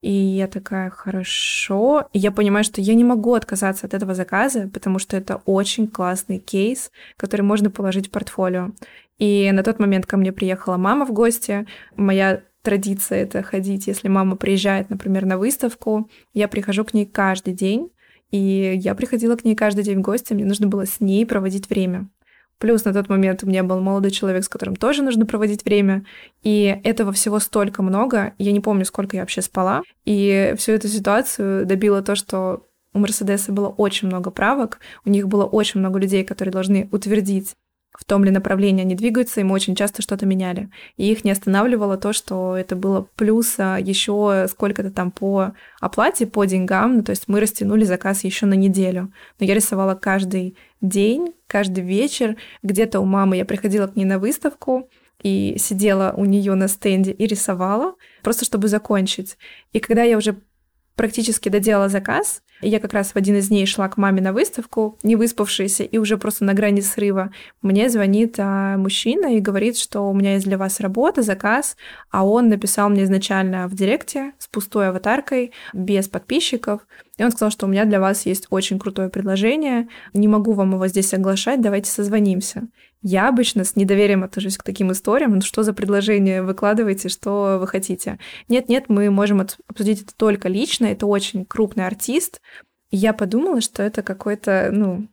И 0.02 0.12
я 0.12 0.48
такая, 0.48 0.90
хорошо. 0.90 2.08
И 2.12 2.20
я 2.20 2.32
понимаю, 2.32 2.64
что 2.64 2.82
я 2.82 2.96
не 2.96 3.04
могу 3.04 3.34
отказаться 3.34 3.86
от 3.86 3.94
этого 3.94 4.16
заказа, 4.16 4.68
потому 4.74 4.98
что 4.98 5.16
это 5.16 5.42
очень 5.46 5.88
классный 5.88 6.40
кейс, 6.40 6.92
который 7.18 7.44
можно 7.44 7.70
положить 7.70 8.08
в 8.08 8.12
портфолио. 8.12 8.72
И 9.20 9.52
на 9.52 9.64
тот 9.64 9.78
момент 9.78 10.08
ко 10.08 10.18
мне 10.18 10.32
приехала 10.32 10.78
мама 10.78 11.06
в 11.06 11.14
гости. 11.14 11.68
Моя 11.96 12.42
традиция 12.64 13.24
это 13.24 13.44
ходить, 13.44 13.86
если 13.88 14.08
мама 14.08 14.36
приезжает, 14.36 14.90
например, 14.90 15.26
на 15.26 15.38
выставку, 15.38 16.10
я 16.34 16.48
прихожу 16.48 16.84
к 16.84 16.94
ней 16.94 17.06
каждый 17.06 17.54
день, 17.54 17.92
и 18.32 18.74
я 18.78 18.96
приходила 18.96 19.36
к 19.36 19.44
ней 19.44 19.56
каждый 19.56 19.84
день 19.84 20.00
в 20.00 20.02
гости, 20.02 20.34
мне 20.34 20.46
нужно 20.46 20.68
было 20.68 20.86
с 20.86 21.00
ней 21.00 21.26
проводить 21.26 21.70
время. 21.70 22.10
Плюс 22.62 22.86
на 22.86 22.94
тот 22.94 23.10
момент 23.10 23.44
у 23.44 23.48
меня 23.48 23.64
был 23.64 23.82
молодой 23.82 24.12
человек, 24.12 24.44
с 24.44 24.50
которым 24.50 24.76
тоже 24.76 25.02
нужно 25.02 25.26
проводить 25.26 25.66
время. 25.66 26.06
И 26.44 26.80
этого 26.84 27.12
всего 27.12 27.40
столько 27.40 27.82
много. 27.82 28.34
Я 28.38 28.52
не 28.52 28.60
помню, 28.60 28.86
сколько 28.86 29.16
я 29.16 29.24
вообще 29.24 29.42
спала. 29.42 29.82
И 30.06 30.54
всю 30.60 30.74
эту 30.74 30.88
ситуацию 30.88 31.66
добило 31.66 32.04
то, 32.04 32.14
что 32.14 32.68
у 32.94 33.00
Мерседеса 33.00 33.52
было 33.52 33.68
очень 33.68 34.10
много 34.10 34.30
правок, 34.30 34.80
у 35.06 35.10
них 35.10 35.28
было 35.28 35.46
очень 35.46 35.80
много 35.80 35.98
людей, 35.98 36.24
которые 36.24 36.52
должны 36.52 36.88
утвердить 36.92 37.56
в 37.98 38.06
том 38.06 38.24
ли 38.24 38.32
направлении 38.32 38.84
они 38.84 38.96
двигаются, 38.96 39.42
и 39.42 39.44
мы 39.44 39.54
очень 39.54 39.76
часто 39.76 40.02
что-то 40.02 40.26
меняли. 40.26 40.70
И 40.98 41.12
их 41.12 41.24
не 41.24 41.32
останавливало 41.32 41.98
то, 41.98 42.14
что 42.14 42.56
это 42.56 42.76
было 42.76 43.08
плюс 43.16 43.60
еще 43.60 44.48
сколько-то 44.50 44.92
там 44.92 45.12
по 45.12 45.54
оплате, 45.80 46.26
по 46.26 46.46
деньгам, 46.46 46.98
ну, 46.98 47.04
то 47.04 47.12
есть 47.12 47.28
мы 47.28 47.40
растянули 47.40 47.84
заказ 47.84 48.24
еще 48.24 48.46
на 48.46 48.54
неделю. 48.54 49.12
Но 49.40 49.46
я 49.46 49.54
рисовала 49.54 49.96
каждый 49.96 50.58
день, 50.80 51.34
каждый 51.48 51.84
вечер. 51.84 52.38
Где-то 52.64 53.00
у 53.00 53.06
мамы 53.06 53.38
я 53.38 53.46
приходила 53.46 53.88
к 53.88 53.96
ней 53.96 54.06
на 54.06 54.20
выставку, 54.20 54.90
и 55.24 55.56
сидела 55.60 56.14
у 56.18 56.26
нее 56.26 56.56
на 56.56 56.68
стенде 56.68 57.12
и 57.12 57.28
рисовала, 57.28 57.94
просто 58.24 58.44
чтобы 58.46 58.68
закончить. 58.68 59.38
И 59.72 59.80
когда 59.80 60.02
я 60.02 60.18
уже 60.18 60.42
практически 60.96 61.50
доделала 61.50 61.90
заказ, 61.90 62.42
я 62.62 62.80
как 62.80 62.94
раз 62.94 63.12
в 63.12 63.16
один 63.16 63.38
из 63.38 63.50
дней 63.50 63.66
шла 63.66 63.90
к 63.90 63.98
маме 63.98 64.22
на 64.22 64.34
выставку, 64.34 64.98
не 65.04 65.16
выспавшаяся 65.16 65.84
и 65.84 65.98
уже 65.98 66.18
просто 66.18 66.46
на 66.46 66.54
грани 66.54 66.82
срыва. 66.82 67.32
Мне 67.62 67.90
звонит 67.90 68.36
а, 68.38 68.78
мужчина 68.78 69.36
и 69.36 69.40
говорит, 69.40 69.78
что 69.78 70.10
у 70.10 70.14
меня 70.14 70.34
есть 70.34 70.46
для 70.46 70.58
вас 70.58 70.80
работа, 70.80 71.22
заказ, 71.22 71.76
а 72.10 72.26
он 72.26 72.50
написал 72.50 72.90
мне 72.90 73.04
изначально 73.04 73.68
в 73.68 73.76
директе 73.76 74.34
с 74.38 74.48
пустой 74.48 74.90
аватаркой, 74.90 75.52
без 75.74 76.08
подписчиков. 76.08 76.82
И 77.18 77.24
он 77.24 77.32
сказал, 77.32 77.52
что 77.52 77.66
у 77.66 77.70
меня 77.70 77.86
для 77.86 78.00
вас 78.00 78.26
есть 78.26 78.48
очень 78.50 78.80
крутое 78.80 79.10
предложение, 79.10 79.88
не 80.14 80.28
могу 80.28 80.54
вам 80.54 80.74
его 80.74 80.88
здесь 80.88 81.14
оглашать, 81.14 81.62
давайте 81.62 81.92
созвонимся. 81.92 82.68
Я 83.04 83.30
обычно 83.30 83.64
с 83.64 83.76
недоверием 83.76 84.24
отношусь 84.24 84.58
к 84.58 84.64
таким 84.64 84.92
историям. 84.92 85.36
Ну, 85.36 85.42
что 85.42 85.64
за 85.64 85.74
предложение 85.74 86.44
выкладываете, 86.44 87.10
что 87.10 87.58
вы 87.60 87.68
хотите? 87.68 88.20
Нет-нет, 88.48 88.90
мы 88.90 89.10
можем 89.10 89.46
обсудить 89.68 90.04
это 90.04 90.16
только 90.16 90.50
лично. 90.50 90.86
Это 90.86 91.08
очень 91.08 91.46
крупный 91.46 91.88
артист. 91.88 92.42
И 92.92 92.98
я 92.98 93.14
подумала, 93.14 93.62
что 93.62 93.82
это 93.82 94.04
какой-то, 94.04 94.70
ну... 94.72 95.08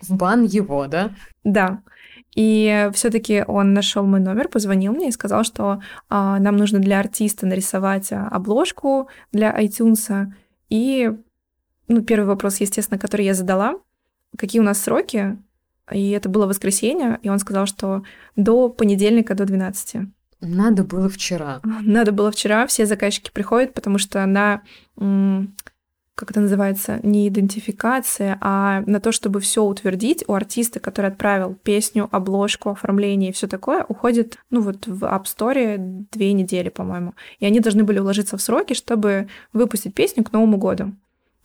В 0.00 0.16
бан 0.16 0.44
его, 0.44 0.88
да? 0.88 1.14
Да. 1.44 1.82
И 2.34 2.90
все-таки 2.94 3.44
он 3.46 3.74
нашел 3.74 4.04
мой 4.04 4.20
номер, 4.20 4.48
позвонил 4.48 4.92
мне 4.92 5.08
и 5.08 5.12
сказал, 5.12 5.44
что 5.44 5.80
а, 6.08 6.40
нам 6.40 6.56
нужно 6.56 6.80
для 6.80 6.98
артиста 6.98 7.46
нарисовать 7.46 8.12
а, 8.12 8.28
обложку 8.28 9.08
для 9.32 9.56
iTunes. 9.60 10.32
И 10.68 11.12
ну, 11.86 12.02
первый 12.02 12.26
вопрос, 12.26 12.60
естественно, 12.60 12.98
который 12.98 13.24
я 13.24 13.34
задала, 13.34 13.74
какие 14.36 14.60
у 14.60 14.64
нас 14.64 14.82
сроки, 14.82 15.38
и 15.90 16.10
это 16.10 16.28
было 16.28 16.46
воскресенье, 16.46 17.18
и 17.22 17.28
он 17.28 17.38
сказал, 17.38 17.66
что 17.66 18.02
до 18.36 18.68
понедельника 18.68 19.34
до 19.34 19.44
12. 19.44 20.08
Надо 20.40 20.84
было 20.84 21.08
вчера. 21.08 21.60
Надо 21.82 22.12
было 22.12 22.30
вчера, 22.30 22.66
все 22.66 22.86
заказчики 22.86 23.30
приходят, 23.32 23.74
потому 23.74 23.98
что 23.98 24.24
на 24.26 24.62
как 26.18 26.32
это 26.32 26.40
называется, 26.40 26.98
не 27.04 27.28
идентификация, 27.28 28.38
а 28.40 28.82
на 28.86 28.98
то, 28.98 29.12
чтобы 29.12 29.38
все 29.38 29.62
утвердить, 29.62 30.24
у 30.26 30.34
артиста, 30.34 30.80
который 30.80 31.12
отправил 31.12 31.54
песню, 31.54 32.08
обложку, 32.10 32.70
оформление 32.70 33.30
и 33.30 33.32
все 33.32 33.46
такое, 33.46 33.84
уходит, 33.84 34.36
ну 34.50 34.60
вот 34.60 34.88
в 34.88 35.04
App 35.04 35.26
Store 35.26 36.06
две 36.10 36.32
недели, 36.32 36.70
по-моему. 36.70 37.14
И 37.38 37.46
они 37.46 37.60
должны 37.60 37.84
были 37.84 38.00
уложиться 38.00 38.36
в 38.36 38.42
сроки, 38.42 38.74
чтобы 38.74 39.28
выпустить 39.52 39.94
песню 39.94 40.24
к 40.24 40.32
Новому 40.32 40.56
году. 40.56 40.92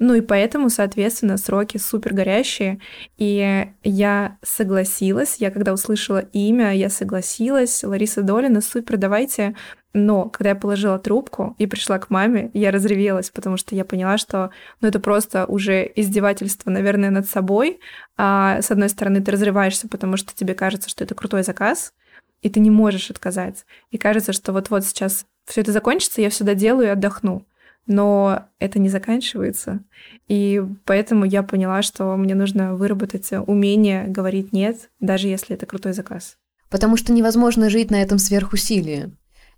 Ну 0.03 0.15
и 0.15 0.21
поэтому, 0.21 0.69
соответственно, 0.69 1.37
сроки 1.37 1.77
супер 1.77 2.13
горящие. 2.13 2.81
И 3.17 3.65
я 3.83 4.37
согласилась, 4.41 5.37
я 5.37 5.49
когда 5.49 5.71
услышала 5.71 6.19
имя, 6.19 6.75
я 6.75 6.89
согласилась. 6.89 7.85
Лариса 7.85 8.21
Долина, 8.21 8.59
супер, 8.59 8.97
давайте. 8.97 9.55
Но 9.93 10.27
когда 10.27 10.49
я 10.49 10.55
положила 10.57 10.99
трубку 10.99 11.55
и 11.57 11.67
пришла 11.67 11.99
к 11.99 12.09
маме, 12.09 12.51
я 12.53 12.71
разревелась, 12.71 13.29
потому 13.29 13.55
что 13.55 13.75
я 13.75 13.85
поняла, 13.85 14.17
что 14.17 14.49
ну, 14.81 14.89
это 14.89 14.99
просто 14.99 15.45
уже 15.45 15.89
издевательство, 15.95 16.69
наверное, 16.69 17.09
над 17.09 17.25
собой. 17.25 17.79
А, 18.17 18.61
с 18.61 18.71
одной 18.71 18.89
стороны, 18.89 19.21
ты 19.21 19.31
разрываешься, 19.31 19.87
потому 19.87 20.17
что 20.17 20.35
тебе 20.35 20.53
кажется, 20.53 20.89
что 20.89 21.05
это 21.05 21.15
крутой 21.15 21.43
заказ, 21.43 21.93
и 22.41 22.49
ты 22.49 22.59
не 22.59 22.71
можешь 22.71 23.09
отказать. 23.09 23.65
И 23.89 23.97
кажется, 23.97 24.33
что 24.33 24.51
вот-вот 24.51 24.83
сейчас 24.83 25.25
все 25.45 25.61
это 25.61 25.71
закончится, 25.71 26.19
я 26.19 26.29
все 26.29 26.43
доделаю 26.43 26.87
и 26.87 26.91
отдохну 26.91 27.45
но 27.85 28.45
это 28.59 28.79
не 28.79 28.89
заканчивается. 28.89 29.83
И 30.27 30.61
поэтому 30.85 31.25
я 31.25 31.43
поняла, 31.43 31.81
что 31.81 32.15
мне 32.15 32.35
нужно 32.35 32.75
выработать 32.75 33.29
умение 33.45 34.05
говорить 34.07 34.53
«нет», 34.53 34.89
даже 34.99 35.27
если 35.27 35.55
это 35.55 35.65
крутой 35.65 35.93
заказ. 35.93 36.37
Потому 36.69 36.97
что 36.97 37.13
невозможно 37.13 37.69
жить 37.69 37.91
на 37.91 38.01
этом 38.01 38.17
сверхусилии. 38.17 39.11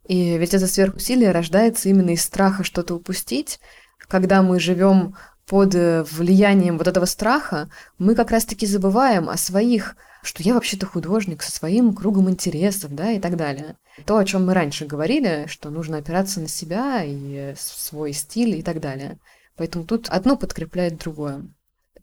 И 0.08 0.38
ведь 0.38 0.54
это 0.54 0.68
сверхусилие 0.68 1.32
рождается 1.32 1.90
именно 1.90 2.12
из 2.12 2.22
страха 2.22 2.64
что-то 2.64 2.96
упустить. 2.96 3.60
Когда 4.08 4.42
мы 4.44 4.60
живем 4.60 5.16
под 5.48 5.76
э, 5.76 6.04
влиянием 6.04 6.78
вот 6.78 6.88
этого 6.88 7.06
страха, 7.06 7.70
мы 7.98 8.16
как 8.16 8.32
раз-таки 8.32 8.66
забываем 8.66 9.30
о 9.30 9.38
своих 9.38 9.96
что 10.26 10.42
я 10.42 10.56
вообще-то 10.56 10.88
художник 10.88 11.44
со 11.44 11.52
своим 11.52 11.94
кругом 11.94 12.30
интересов, 12.30 12.94
да, 12.96 13.12
и 13.12 13.20
так 13.20 13.38
далее. 13.38 13.78
То, 14.06 14.18
о 14.18 14.26
чем 14.26 14.46
мы 14.46 14.54
раньше 14.54 14.86
говорили, 14.86 15.46
что 15.48 15.70
нужно 15.70 15.98
опираться 15.98 16.42
на 16.42 16.48
себя 16.48 17.04
и 17.04 17.54
свой 17.58 18.12
стиль 18.12 18.56
и 18.56 18.64
так 18.64 18.82
далее. 18.82 19.20
Поэтому 19.56 19.86
тут 19.86 20.10
одно 20.10 20.36
подкрепляет 20.36 20.98
другое. 20.98 21.46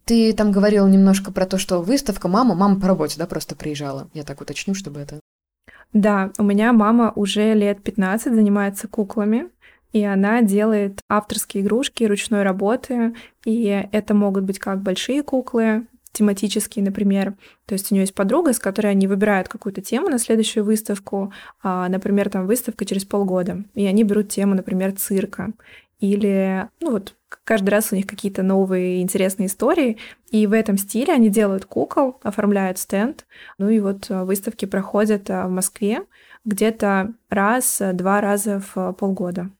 Ты 0.04 0.32
там 0.32 0.52
говорил 0.52 0.86
немножко 0.86 1.32
про 1.32 1.46
то, 1.46 1.58
что 1.58 1.82
выставка 1.82 2.28
мама, 2.28 2.54
мама 2.54 2.80
по 2.80 2.86
работе, 2.86 3.16
да, 3.18 3.26
просто 3.26 3.54
приезжала. 3.54 4.08
Я 4.14 4.24
так 4.24 4.40
уточню, 4.40 4.74
чтобы 4.74 5.00
это... 5.00 5.20
Да, 5.92 6.30
у 6.38 6.42
меня 6.42 6.72
мама 6.72 7.12
уже 7.14 7.54
лет 7.54 7.82
15 7.82 8.34
занимается 8.34 8.88
куклами, 8.88 9.50
и 9.92 10.02
она 10.04 10.42
делает 10.42 11.00
авторские 11.08 11.62
игрушки 11.62 12.04
ручной 12.04 12.42
работы, 12.42 13.14
и 13.44 13.86
это 13.92 14.14
могут 14.14 14.44
быть 14.44 14.58
как 14.58 14.82
большие 14.82 15.22
куклы, 15.22 15.86
тематические, 16.12 16.84
например. 16.84 17.34
То 17.66 17.72
есть 17.72 17.90
у 17.90 17.94
нее 17.94 18.02
есть 18.02 18.14
подруга, 18.14 18.52
с 18.52 18.58
которой 18.58 18.88
они 18.88 19.06
выбирают 19.06 19.48
какую-то 19.48 19.80
тему 19.80 20.08
на 20.08 20.18
следующую 20.18 20.64
выставку, 20.64 21.32
а, 21.62 21.88
например, 21.88 22.28
там 22.28 22.46
выставка 22.46 22.84
через 22.84 23.04
полгода, 23.04 23.64
и 23.74 23.86
они 23.86 24.04
берут 24.04 24.28
тему, 24.28 24.54
например, 24.54 24.92
цирка. 24.92 25.52
Или, 26.00 26.68
ну 26.80 26.92
вот, 26.92 27.14
каждый 27.44 27.70
раз 27.70 27.92
у 27.92 27.96
них 27.96 28.06
какие-то 28.06 28.42
новые 28.42 29.02
интересные 29.02 29.46
истории, 29.46 29.98
и 30.30 30.46
в 30.46 30.52
этом 30.52 30.76
стиле 30.76 31.14
они 31.14 31.28
делают 31.28 31.64
кукол, 31.64 32.18
оформляют 32.22 32.78
стенд. 32.78 33.24
Ну 33.58 33.68
и 33.68 33.80
вот 33.80 34.06
а, 34.10 34.24
выставки 34.24 34.66
проходят 34.66 35.30
а, 35.30 35.46
в 35.46 35.50
Москве 35.50 36.02
где-то 36.44 37.14
раз-два 37.30 38.20
раза 38.20 38.60
в 38.74 38.92
полгода. 38.94 39.50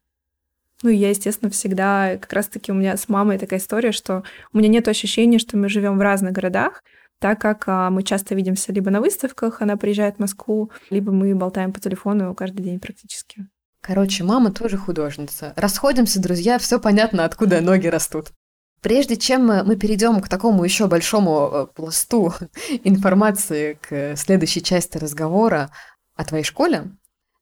Ну, 0.83 0.91
и 0.91 0.97
я, 0.97 1.11
естественно, 1.11 1.51
всегда, 1.51 2.17
как 2.17 2.33
раз-таки 2.33 2.73
у 2.73 2.75
меня 2.75 2.97
с 2.97 3.09
мамой 3.09 3.39
такая 3.39 3.61
история, 3.61 3.93
что 3.93 4.25
у 4.53 4.59
меня 4.59 4.69
нет 4.69 4.89
ощущения, 4.89 5.39
что 5.39 5.57
мы 5.57 5.69
живем 5.69 5.97
в 5.97 6.03
разных 6.03 6.33
городах, 6.33 6.83
так 7.21 7.41
как 7.41 7.65
а, 7.69 7.89
мы 7.91 8.03
часто 8.03 8.35
видимся 8.35 8.73
либо 8.73 8.91
на 8.91 9.01
выставках, 9.01 9.63
она 9.63 9.77
приезжает 9.77 10.17
в 10.17 10.19
Москву, 10.19 10.73
либо 10.91 11.13
мы 11.13 11.35
болтаем 11.37 11.73
по 11.73 11.81
телефону 11.81 12.35
каждый 12.35 12.63
день 12.63 12.81
практически. 12.81 13.47
Короче, 13.81 14.25
мама 14.25 14.53
тоже 14.53 14.77
художница. 14.77 15.53
Расходимся, 15.57 16.21
друзья, 16.21 16.59
все 16.59 16.81
понятно, 16.81 17.25
откуда 17.25 17.61
ноги 17.61 17.87
растут. 17.87 18.33
Прежде 18.81 19.17
чем 19.17 19.47
мы 19.47 19.77
перейдем 19.77 20.21
к 20.21 20.29
такому 20.29 20.65
еще 20.65 20.89
большому 20.89 21.51
э, 21.53 21.67
пласту 21.73 22.35
информации 22.85 23.79
к 23.81 24.17
следующей 24.17 24.63
части 24.63 24.99
разговора 24.99 25.71
о 26.17 26.25
твоей 26.25 26.43
школе, 26.43 26.91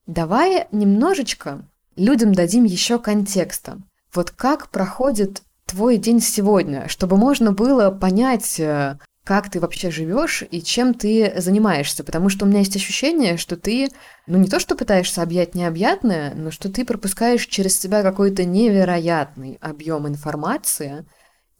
давай 0.06 0.66
немножечко 0.72 1.66
людям 2.00 2.34
дадим 2.34 2.64
еще 2.64 2.98
контекста. 2.98 3.78
Вот 4.12 4.30
как 4.30 4.70
проходит 4.70 5.42
твой 5.66 5.98
день 5.98 6.20
сегодня, 6.20 6.88
чтобы 6.88 7.16
можно 7.16 7.52
было 7.52 7.90
понять, 7.90 8.58
э, 8.58 8.98
как 9.22 9.50
ты 9.50 9.60
вообще 9.60 9.90
живешь 9.90 10.42
и 10.50 10.62
чем 10.62 10.94
ты 10.94 11.32
занимаешься, 11.36 12.02
потому 12.02 12.28
что 12.28 12.44
у 12.44 12.48
меня 12.48 12.60
есть 12.60 12.74
ощущение, 12.74 13.36
что 13.36 13.56
ты, 13.56 13.90
ну 14.26 14.38
не 14.38 14.48
то, 14.48 14.58
что 14.58 14.74
пытаешься 14.74 15.22
объять 15.22 15.54
необъятное, 15.54 16.34
но 16.34 16.50
что 16.50 16.72
ты 16.72 16.84
пропускаешь 16.84 17.46
через 17.46 17.78
себя 17.78 18.02
какой-то 18.02 18.44
невероятный 18.44 19.58
объем 19.60 20.08
информации 20.08 21.04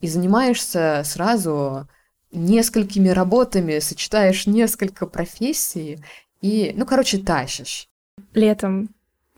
и 0.01 0.07
занимаешься 0.07 1.03
сразу 1.05 1.87
несколькими 2.31 3.09
работами, 3.09 3.79
сочетаешь 3.79 4.47
несколько 4.47 5.05
профессий 5.05 6.03
и, 6.41 6.73
ну, 6.75 6.85
короче, 6.85 7.19
тащишь. 7.19 7.87
Летом 8.33 8.89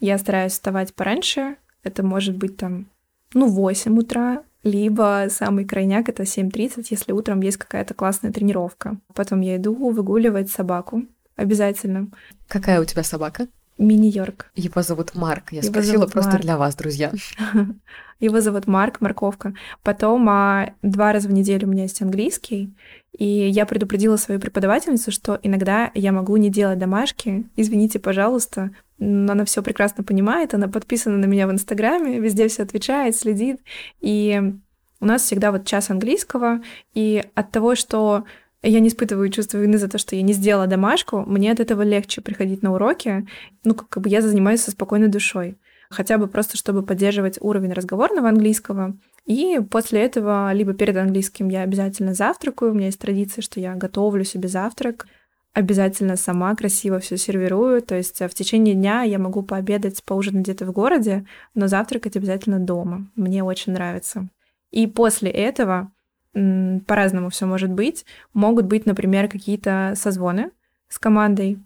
я 0.04 0.18
стараюсь 0.18 0.52
вставать 0.52 0.94
пораньше, 0.94 1.56
это 1.84 2.04
может 2.04 2.36
быть 2.36 2.58
там, 2.58 2.88
ну, 3.34 3.48
8 3.48 3.98
утра, 3.98 4.44
либо 4.64 5.28
самый 5.30 5.64
крайняк— 5.66 6.10
это 6.10 6.24
7.30, 6.24 6.88
если 6.90 7.14
утром 7.14 7.42
есть 7.42 7.58
какая-то 7.58 7.94
классная 7.94 8.32
тренировка. 8.32 8.98
Потом 9.14 9.40
я 9.42 9.56
иду 9.56 9.74
выгуливать 9.74 10.50
собаку. 10.52 11.06
Обязательно. 11.38 12.10
Какая 12.48 12.82
у 12.82 12.86
тебя 12.86 13.04
собака? 13.04 13.48
Мини-Йорк. 13.78 14.52
Его 14.56 14.82
зовут 14.82 15.16
Марк. 15.16 15.52
Я 15.52 15.62
Его 15.62 15.70
спросила 15.70 16.06
просто 16.06 16.32
Марк. 16.34 16.44
для 16.44 16.58
вас, 16.58 16.76
друзья. 16.76 17.12
Его 18.20 18.42
зовут 18.42 18.68
Марк, 18.68 19.00
морковка. 19.02 19.54
Потом 19.84 20.30
а, 20.30 20.74
два 20.82 21.14
раза 21.14 21.28
в 21.28 21.32
неделю 21.34 21.68
у 21.68 21.72
меня 21.72 21.84
есть 21.84 22.02
английский. 22.02 22.74
И 23.18 23.26
я 23.26 23.66
предупредила 23.66 24.18
свою 24.18 24.40
преподавательницу, 24.40 25.12
что 25.12 25.40
иногда 25.44 25.92
я 25.94 26.12
могу 26.12 26.36
не 26.38 26.50
делать 26.50 26.80
домашки. 26.80 27.48
Извините, 27.56 28.00
пожалуйста. 28.00 28.72
Но 28.98 29.34
она 29.34 29.46
все 29.46 29.62
прекрасно 29.62 30.04
понимает, 30.04 30.54
она 30.54 30.68
подписана 30.68 31.18
на 31.18 31.26
меня 31.26 31.48
в 31.48 31.52
Инстаграме, 31.52 32.20
везде 32.20 32.48
все 32.48 32.64
отвечает, 32.64 33.16
следит. 33.16 33.60
И 34.02 34.42
у 35.00 35.06
нас 35.06 35.24
всегда 35.24 35.52
вот 35.52 35.66
час 35.66 35.90
английского, 35.90 36.62
и 36.94 37.24
от 37.36 37.52
того, 37.52 37.76
что 37.76 38.24
я 38.62 38.80
не 38.80 38.88
испытываю 38.88 39.30
чувство 39.30 39.58
вины 39.58 39.78
за 39.78 39.90
то, 39.90 39.98
что 39.98 40.16
я 40.16 40.22
не 40.22 40.32
сделала 40.32 40.68
домашку, 40.68 41.24
мне 41.28 41.52
от 41.52 41.60
этого 41.60 41.82
легче 41.82 42.22
приходить 42.22 42.64
на 42.64 42.74
уроки, 42.74 43.28
ну, 43.66 43.76
как 43.76 44.02
бы 44.02 44.08
я 44.10 44.22
занимаюсь 44.22 44.62
со 44.62 44.72
спокойной 44.72 45.10
душой. 45.10 45.58
Хотя 45.94 46.18
бы 46.18 46.28
просто, 46.28 46.58
чтобы 46.58 46.84
поддерживать 46.84 47.38
уровень 47.40 47.74
разговорного 47.74 48.30
английского. 48.30 48.98
И 49.26 49.60
после 49.70 50.02
этого, 50.02 50.52
либо 50.52 50.74
перед 50.74 50.98
английским 50.98 51.48
я 51.48 51.62
обязательно 51.62 52.14
завтракаю, 52.14 52.72
у 52.72 52.74
меня 52.74 52.88
есть 52.88 53.00
традиция, 53.00 53.42
что 53.42 53.60
я 53.60 53.76
готовлю 53.76 54.26
себе 54.26 54.50
завтрак, 54.50 55.08
обязательно 55.54 56.18
сама 56.18 56.56
красиво 56.56 57.00
все 57.00 57.18
сервирую. 57.18 57.82
То 57.82 57.96
есть 57.96 58.22
э, 58.22 58.28
в 58.28 58.34
течение 58.34 58.76
дня 58.76 59.04
я 59.04 59.20
могу 59.20 59.44
пообедать, 59.44 60.04
поужинать 60.04 60.44
где-то 60.44 60.66
в 60.66 60.72
городе, 60.72 61.26
но 61.54 61.68
завтракать 61.68 62.18
обязательно 62.18 62.60
дома. 62.60 63.08
Мне 63.16 63.44
очень 63.44 63.74
нравится. 63.74 64.28
И 64.72 64.88
после 64.88 65.30
этого 65.30 65.92
по-разному 66.34 67.30
все 67.30 67.46
может 67.46 67.72
быть. 67.72 68.06
Могут 68.34 68.66
быть, 68.66 68.86
например, 68.88 69.30
какие-то 69.30 69.94
созвоны 69.96 70.50
с 70.90 70.98
командой, 70.98 71.60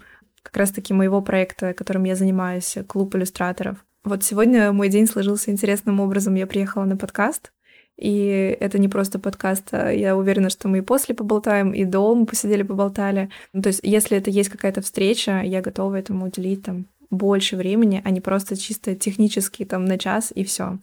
как 0.44 0.58
раз-таки 0.58 0.94
моего 0.94 1.22
проекта, 1.22 1.74
которым 1.74 2.04
я 2.04 2.16
занимаюсь, 2.16 2.78
клуб 2.88 3.16
иллюстраторов. 3.16 3.78
Вот 4.08 4.24
сегодня 4.24 4.72
мой 4.72 4.88
день 4.88 5.06
сложился 5.06 5.52
интересным 5.52 6.00
образом. 6.00 6.36
Я 6.36 6.48
приехала 6.48 6.86
на 6.86 6.96
подкаст, 6.96 7.52
и 7.98 8.56
это 8.58 8.80
не 8.80 8.88
просто 8.88 9.20
подкаст, 9.20 9.68
а 9.74 9.92
я 9.92 10.16
уверена, 10.16 10.50
что 10.50 10.70
мы 10.70 10.78
и 10.78 10.82
после 10.82 11.14
поболтаем, 11.14 11.74
и 11.74 11.84
до 11.84 12.16
мы 12.16 12.26
посидели, 12.26 12.64
поболтали. 12.64 13.30
Ну, 13.52 13.62
то 13.62 13.68
есть, 13.68 13.82
если 13.84 14.18
это 14.18 14.30
есть 14.30 14.48
какая-то 14.48 14.82
встреча, 14.82 15.42
я 15.44 15.60
готова 15.60 15.96
этому 15.96 16.28
уделить 16.28 16.64
там 16.64 16.86
больше 17.10 17.58
времени, 17.58 18.02
а 18.06 18.10
не 18.12 18.22
просто 18.22 18.56
чисто 18.56 18.96
технически 18.96 19.66
там 19.66 19.84
на 19.84 19.98
час 19.98 20.32
и 20.34 20.46
все. 20.46 20.78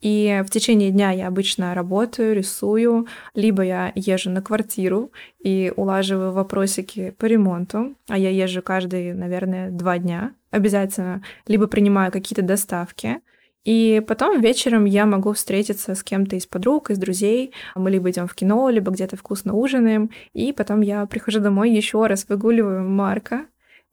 И 0.00 0.44
в 0.46 0.50
течение 0.50 0.92
дня 0.92 1.10
я 1.10 1.26
обычно 1.26 1.74
работаю, 1.74 2.36
рисую, 2.36 3.08
либо 3.34 3.64
я 3.64 3.90
езжу 3.96 4.30
на 4.30 4.40
квартиру 4.40 5.10
и 5.42 5.72
улаживаю 5.74 6.30
вопросики 6.30 7.12
по 7.18 7.24
ремонту, 7.24 7.94
а 8.06 8.16
я 8.16 8.30
езжу 8.30 8.62
каждые, 8.62 9.14
наверное, 9.14 9.72
два 9.72 9.98
дня 9.98 10.32
обязательно, 10.50 11.22
либо 11.46 11.66
принимаю 11.66 12.12
какие-то 12.12 12.42
доставки, 12.42 13.20
и 13.64 14.02
потом 14.06 14.40
вечером 14.40 14.86
я 14.86 15.04
могу 15.04 15.34
встретиться 15.34 15.94
с 15.94 16.02
кем-то 16.02 16.36
из 16.36 16.46
подруг, 16.46 16.90
из 16.90 16.96
друзей. 16.96 17.52
Мы 17.74 17.90
либо 17.90 18.10
идем 18.10 18.26
в 18.26 18.34
кино, 18.34 18.70
либо 18.70 18.90
где-то 18.90 19.16
вкусно 19.16 19.52
ужинаем. 19.52 20.10
И 20.32 20.54
потом 20.54 20.80
я 20.80 21.04
прихожу 21.04 21.40
домой 21.40 21.70
еще 21.70 22.06
раз 22.06 22.24
выгуливаю 22.26 22.88
Марка. 22.88 23.44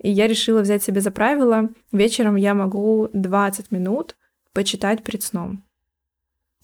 И 0.02 0.10
я 0.10 0.28
решила 0.28 0.62
взять 0.62 0.82
себе 0.82 1.02
за 1.02 1.12
правило, 1.12 1.70
вечером 1.92 2.38
я 2.38 2.54
могу 2.54 3.10
20 3.12 3.72
минут 3.72 4.16
почитать 4.54 5.04
перед 5.04 5.24
сном, 5.24 5.64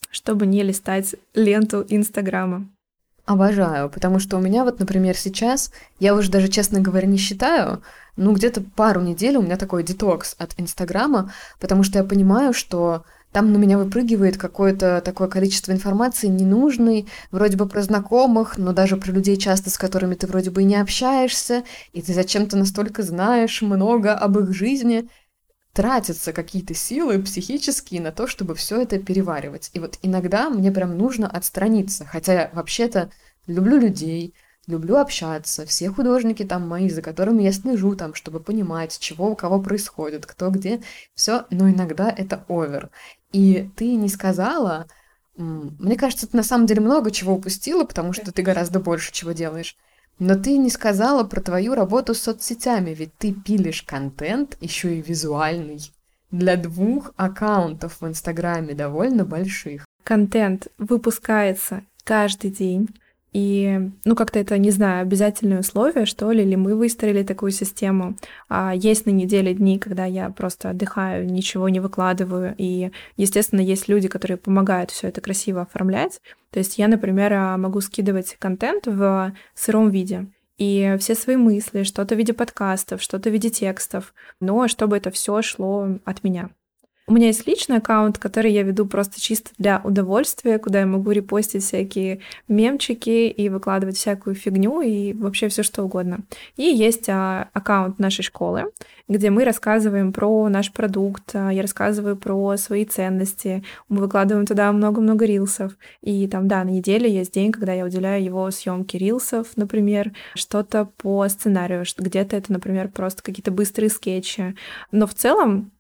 чтобы 0.10 0.46
не 0.46 0.64
листать 0.64 1.16
ленту 1.34 1.86
Инстаграма. 1.90 2.70
Обожаю, 3.26 3.90
потому 3.90 4.20
что 4.20 4.38
у 4.38 4.42
меня 4.42 4.64
вот, 4.64 4.80
например, 4.80 5.16
сейчас, 5.16 5.72
я 6.00 6.16
уже 6.16 6.32
даже, 6.32 6.48
честно 6.48 6.80
говоря, 6.80 7.08
не 7.08 7.18
считаю, 7.18 7.82
ну, 8.18 8.34
где-то 8.34 8.62
пару 8.76 9.02
недель 9.02 9.38
у 9.38 9.42
меня 9.42 9.58
такой 9.58 9.84
детокс 9.84 10.36
от 10.40 10.54
Инстаграма, 10.58 11.32
потому 11.60 11.84
что 11.84 12.00
я 12.00 12.04
понимаю, 12.04 12.52
что 12.52 13.04
там 13.32 13.54
на 13.54 13.58
меня 13.58 13.78
выпрыгивает 13.78 14.38
какое-то 14.38 15.02
такое 15.02 15.28
количество 15.28 15.72
информации 15.72 16.28
ненужной, 16.28 17.08
вроде 17.32 17.58
бы 17.58 17.68
про 17.68 17.82
знакомых, 17.82 18.58
но 18.58 18.74
даже 18.74 18.98
про 18.98 19.12
людей 19.12 19.38
часто, 19.38 19.70
с 19.70 19.78
которыми 19.78 20.16
ты 20.16 20.28
вроде 20.28 20.50
бы 20.50 20.64
и 20.64 20.66
не 20.66 20.76
общаешься, 20.76 21.64
и 21.94 22.02
ты 22.02 22.14
зачем-то 22.14 22.58
настолько 22.58 23.04
знаешь 23.04 23.62
много 23.62 24.14
об 24.14 24.38
их 24.40 24.54
жизни, 24.54 25.08
тратятся 25.74 26.34
какие-то 26.34 26.74
силы 26.74 27.22
психические 27.22 28.02
на 28.02 28.12
то, 28.12 28.28
чтобы 28.28 28.56
все 28.56 28.82
это 28.82 29.00
переваривать. 29.00 29.70
И 29.74 29.80
вот 29.80 29.98
иногда 30.02 30.50
мне 30.50 30.72
прям 30.72 30.98
нужно 30.98 31.28
отстраниться, 31.28 32.06
хотя 32.06 32.34
я 32.34 32.50
вообще-то 32.54 33.12
люблю 33.48 33.78
людей, 33.78 34.34
люблю 34.68 34.98
общаться, 34.98 35.66
все 35.66 35.90
художники 35.90 36.44
там 36.44 36.68
мои, 36.68 36.90
за 36.90 37.02
которыми 37.02 37.44
я 37.44 37.52
слежу 37.52 37.96
там, 37.96 38.14
чтобы 38.14 38.40
понимать, 38.40 39.00
чего 39.00 39.30
у 39.30 39.36
кого 39.36 39.62
происходит, 39.62 40.26
кто 40.26 40.50
где, 40.50 40.82
все, 41.16 41.46
но 41.50 41.70
иногда 41.70 42.10
это 42.10 42.46
овер. 42.48 42.90
И 43.32 43.70
ты 43.76 43.96
не 43.96 44.10
сказала, 44.10 44.88
мне 45.36 45.96
кажется, 45.96 46.28
ты 46.28 46.38
на 46.38 46.44
самом 46.44 46.66
деле 46.66 46.82
много 46.82 47.12
чего 47.12 47.34
упустила, 47.34 47.84
потому 47.86 48.14
что 48.14 48.32
ты 48.32 48.42
гораздо 48.42 48.80
больше 48.80 49.12
чего 49.12 49.32
делаешь. 49.32 49.78
Но 50.22 50.36
ты 50.36 50.60
не 50.60 50.70
сказала 50.70 51.24
про 51.24 51.42
твою 51.42 51.74
работу 51.74 52.14
с 52.14 52.22
соцсетями, 52.22 52.92
ведь 52.92 53.18
ты 53.18 53.34
пилишь 53.34 53.82
контент, 53.82 54.56
еще 54.62 54.96
и 54.96 55.02
визуальный, 55.02 55.80
для 56.30 56.58
двух 56.58 57.12
аккаунтов 57.18 58.02
в 58.02 58.08
Инстаграме 58.08 58.76
довольно 58.76 59.26
больших. 59.26 59.84
Контент 60.04 60.68
выпускается 60.78 61.82
каждый 62.04 62.52
день. 62.52 62.90
И, 63.34 63.80
ну, 64.04 64.16
как-то 64.16 64.40
это, 64.40 64.58
не 64.58 64.72
знаю, 64.72 65.04
обязательное 65.04 65.62
условие, 65.62 66.06
что 66.06 66.32
ли, 66.32 66.44
или 66.44 66.56
мы 66.56 66.76
выстроили 66.76 67.24
такую 67.24 67.52
систему. 67.52 68.18
А 68.50 68.74
есть 68.76 69.06
на 69.06 69.12
неделе 69.12 69.54
дни, 69.54 69.80
когда 69.80 70.06
я 70.06 70.30
просто 70.30 70.72
отдыхаю, 70.72 71.26
ничего 71.26 71.70
не 71.70 71.80
выкладываю. 71.80 72.54
И, 72.58 72.92
естественно, 73.16 73.62
есть 73.62 73.88
люди, 73.88 74.10
которые 74.10 74.38
помогают 74.38 74.92
все 74.92 75.08
это 75.08 75.22
красиво 75.22 75.62
оформлять. 75.62 76.20
То 76.52 76.60
есть 76.60 76.78
я, 76.78 76.90
например, 76.90 77.34
а, 77.34 77.58
могу 77.58 77.80
скидывать 77.80 78.36
контент 78.38 78.88
в 78.88 79.34
сыром 79.56 79.90
виде. 79.90 80.28
И 80.58 80.96
все 81.00 81.16
свои 81.16 81.38
мысли, 81.38 81.84
что-то 81.84 82.16
в 82.16 82.18
виде 82.18 82.34
подкастов, 82.34 83.02
что-то 83.02 83.30
в 83.30 83.34
виде 83.34 83.50
текстов, 83.50 84.14
но 84.40 84.68
чтобы 84.68 84.98
это 84.98 85.10
все 85.10 85.42
шло 85.42 85.88
от 86.06 86.24
меня. 86.24 86.50
У 87.08 87.14
меня 87.14 87.28
есть 87.28 87.48
личный 87.48 87.78
аккаунт, 87.78 88.20
который 88.20 88.54
я 88.54 88.62
веду 88.62 88.86
просто 88.86 89.20
чисто 89.20 89.50
для 89.58 89.82
удовольствия, 89.84 90.60
куда 90.60 90.82
я 90.82 90.86
могу 90.86 91.12
репостить 91.12 91.64
всякие 91.64 92.22
мемчики 92.48 93.28
и 93.28 93.50
выкладывать 93.50 93.98
всякую 93.98 94.36
фигню 94.36 94.82
и 94.82 95.12
вообще 95.14 95.50
все 95.50 95.64
что 95.64 95.84
угодно. 95.84 96.20
И 96.58 96.64
есть 96.64 97.10
а, 97.10 97.50
аккаунт 97.54 97.98
нашей 97.98 98.22
школы, 98.22 98.72
где 99.10 99.32
мы 99.32 99.44
рассказываем 99.44 100.14
про 100.14 100.48
наш 100.48 100.72
продукт, 100.72 101.32
а, 101.34 101.50
я 101.50 101.64
рассказываю 101.64 102.16
про 102.16 102.56
свои 102.56 102.86
ценности, 102.86 103.64
мы 103.90 104.02
выкладываем 104.02 104.46
туда 104.46 104.72
много-много 104.72 105.26
рилсов. 105.26 105.74
И 106.02 106.28
там, 106.28 106.48
да, 106.48 106.64
на 106.64 106.70
неделе 106.70 107.12
есть 107.12 107.34
день, 107.34 107.52
когда 107.52 107.74
я 107.74 107.84
уделяю 107.84 108.24
его 108.24 108.50
съемке 108.52 109.00
рилсов, 109.00 109.48
например, 109.58 110.14
что-то 110.36 110.86
по 110.86 111.28
сценарию, 111.28 111.84
где-то 111.98 112.38
это, 112.38 112.54
например, 112.54 112.90
просто 112.90 113.24
какие-то 113.24 113.52
быстрые 113.52 113.90
скетчи. 113.90 114.56
Но 114.92 115.08
в 115.08 115.16
целом 115.16 115.72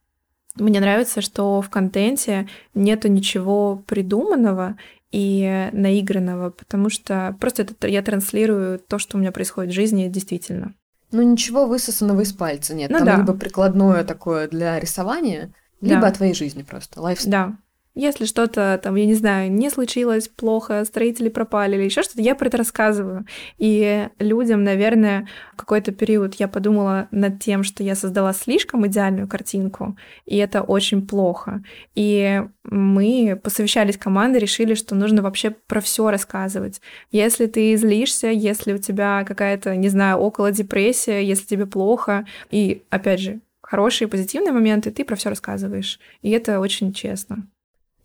мне 0.61 0.79
нравится, 0.79 1.21
что 1.21 1.61
в 1.61 1.69
контенте 1.69 2.47
нету 2.73 3.07
ничего 3.07 3.83
придуманного 3.87 4.77
и 5.11 5.69
наигранного, 5.73 6.51
потому 6.51 6.89
что 6.89 7.35
просто 7.39 7.63
это 7.63 7.87
я 7.87 8.01
транслирую 8.01 8.79
то, 8.79 8.97
что 8.97 9.17
у 9.17 9.19
меня 9.19 9.31
происходит 9.31 9.71
в 9.71 9.75
жизни 9.75 10.07
действительно. 10.07 10.73
Ну 11.11 11.21
ничего 11.21 11.67
высосанного 11.67 12.21
из 12.21 12.31
пальца 12.31 12.73
нет. 12.73 12.89
Ну, 12.89 12.99
Там 12.99 13.05
да. 13.05 13.17
либо 13.17 13.33
прикладное 13.33 14.03
такое 14.05 14.47
для 14.47 14.79
рисования, 14.79 15.51
либо 15.81 16.01
да. 16.01 16.07
о 16.07 16.11
твоей 16.11 16.33
жизни 16.33 16.63
просто, 16.63 17.01
лайфстайл. 17.01 17.31
Да, 17.31 17.57
Если 17.93 18.25
что-то 18.25 18.79
там, 18.81 18.95
я 18.95 19.05
не 19.05 19.15
знаю, 19.15 19.51
не 19.51 19.69
случилось 19.69 20.29
плохо, 20.29 20.85
строители 20.85 21.27
пропали 21.27 21.75
или 21.75 21.83
еще 21.83 22.03
что-то, 22.03 22.21
я 22.21 22.35
про 22.35 22.47
это 22.47 22.57
рассказываю. 22.57 23.25
И 23.57 24.07
людям, 24.17 24.63
наверное, 24.63 25.27
в 25.53 25.57
какой-то 25.57 25.91
период 25.91 26.35
я 26.35 26.47
подумала 26.47 27.09
над 27.11 27.39
тем, 27.39 27.63
что 27.63 27.83
я 27.83 27.95
создала 27.95 28.31
слишком 28.31 28.87
идеальную 28.87 29.27
картинку, 29.27 29.97
и 30.25 30.37
это 30.37 30.61
очень 30.61 31.05
плохо. 31.05 31.63
И 31.93 32.41
мы 32.63 33.39
посовещались 33.43 33.97
командой, 33.97 34.37
решили, 34.37 34.73
что 34.73 34.95
нужно 34.95 35.21
вообще 35.21 35.49
про 35.49 35.81
все 35.81 36.09
рассказывать. 36.09 36.79
Если 37.11 37.45
ты 37.47 37.75
злишься, 37.75 38.27
если 38.27 38.71
у 38.73 38.77
тебя 38.77 39.25
какая-то, 39.25 39.75
не 39.75 39.89
знаю, 39.89 40.17
около 40.17 40.51
депрессия, 40.51 41.21
если 41.25 41.45
тебе 41.45 41.65
плохо, 41.65 42.25
и 42.51 42.83
опять 42.89 43.19
же, 43.19 43.41
хорошие 43.61 44.07
позитивные 44.07 44.53
моменты, 44.53 44.91
ты 44.91 45.03
про 45.03 45.15
все 45.15 45.29
рассказываешь. 45.29 45.99
И 46.21 46.29
это 46.31 46.59
очень 46.59 46.93
честно. 46.93 47.47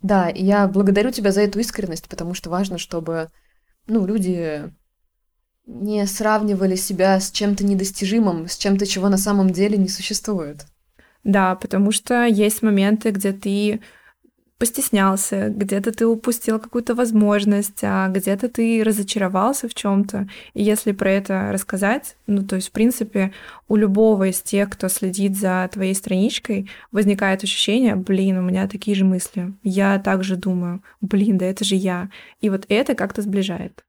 Да, 0.02 0.28
и 0.28 0.44
я 0.44 0.68
благодарю 0.68 1.10
тебя 1.10 1.32
за 1.32 1.42
эту 1.42 1.58
искренность, 1.58 2.08
потому 2.08 2.34
что 2.34 2.50
важно, 2.50 2.78
чтобы 2.78 3.28
ну, 3.86 4.06
люди 4.06 4.70
не 5.66 6.06
сравнивали 6.06 6.76
себя 6.76 7.18
с 7.18 7.30
чем-то 7.30 7.64
недостижимым, 7.64 8.48
с 8.48 8.56
чем-то, 8.56 8.86
чего 8.86 9.08
на 9.08 9.18
самом 9.18 9.50
деле 9.50 9.76
не 9.76 9.88
существует. 9.88 10.66
Да, 11.24 11.56
потому 11.56 11.90
что 11.90 12.24
есть 12.24 12.62
моменты, 12.62 13.10
где 13.10 13.32
ты 13.32 13.80
постеснялся, 14.58 15.50
где-то 15.50 15.92
ты 15.92 16.06
упустил 16.06 16.58
какую-то 16.58 16.94
возможность, 16.94 17.80
а 17.82 18.08
где-то 18.08 18.48
ты 18.48 18.82
разочаровался 18.82 19.68
в 19.68 19.74
чем-то. 19.74 20.28
И 20.54 20.62
если 20.62 20.92
про 20.92 21.10
это 21.10 21.50
рассказать, 21.52 22.16
ну, 22.26 22.42
то 22.42 22.56
есть, 22.56 22.68
в 22.68 22.72
принципе, 22.72 23.32
у 23.68 23.76
любого 23.76 24.28
из 24.28 24.40
тех, 24.40 24.70
кто 24.70 24.88
следит 24.88 25.36
за 25.36 25.68
твоей 25.72 25.94
страничкой, 25.94 26.70
возникает 26.90 27.44
ощущение, 27.44 27.96
блин, 27.96 28.38
у 28.38 28.42
меня 28.42 28.66
такие 28.66 28.96
же 28.96 29.04
мысли. 29.04 29.52
Я 29.62 29.98
также 29.98 30.36
думаю, 30.36 30.82
блин, 31.00 31.36
да 31.36 31.46
это 31.46 31.64
же 31.64 31.74
я. 31.74 32.08
И 32.40 32.48
вот 32.48 32.64
это 32.68 32.94
как-то 32.94 33.22
сближает. 33.22 33.84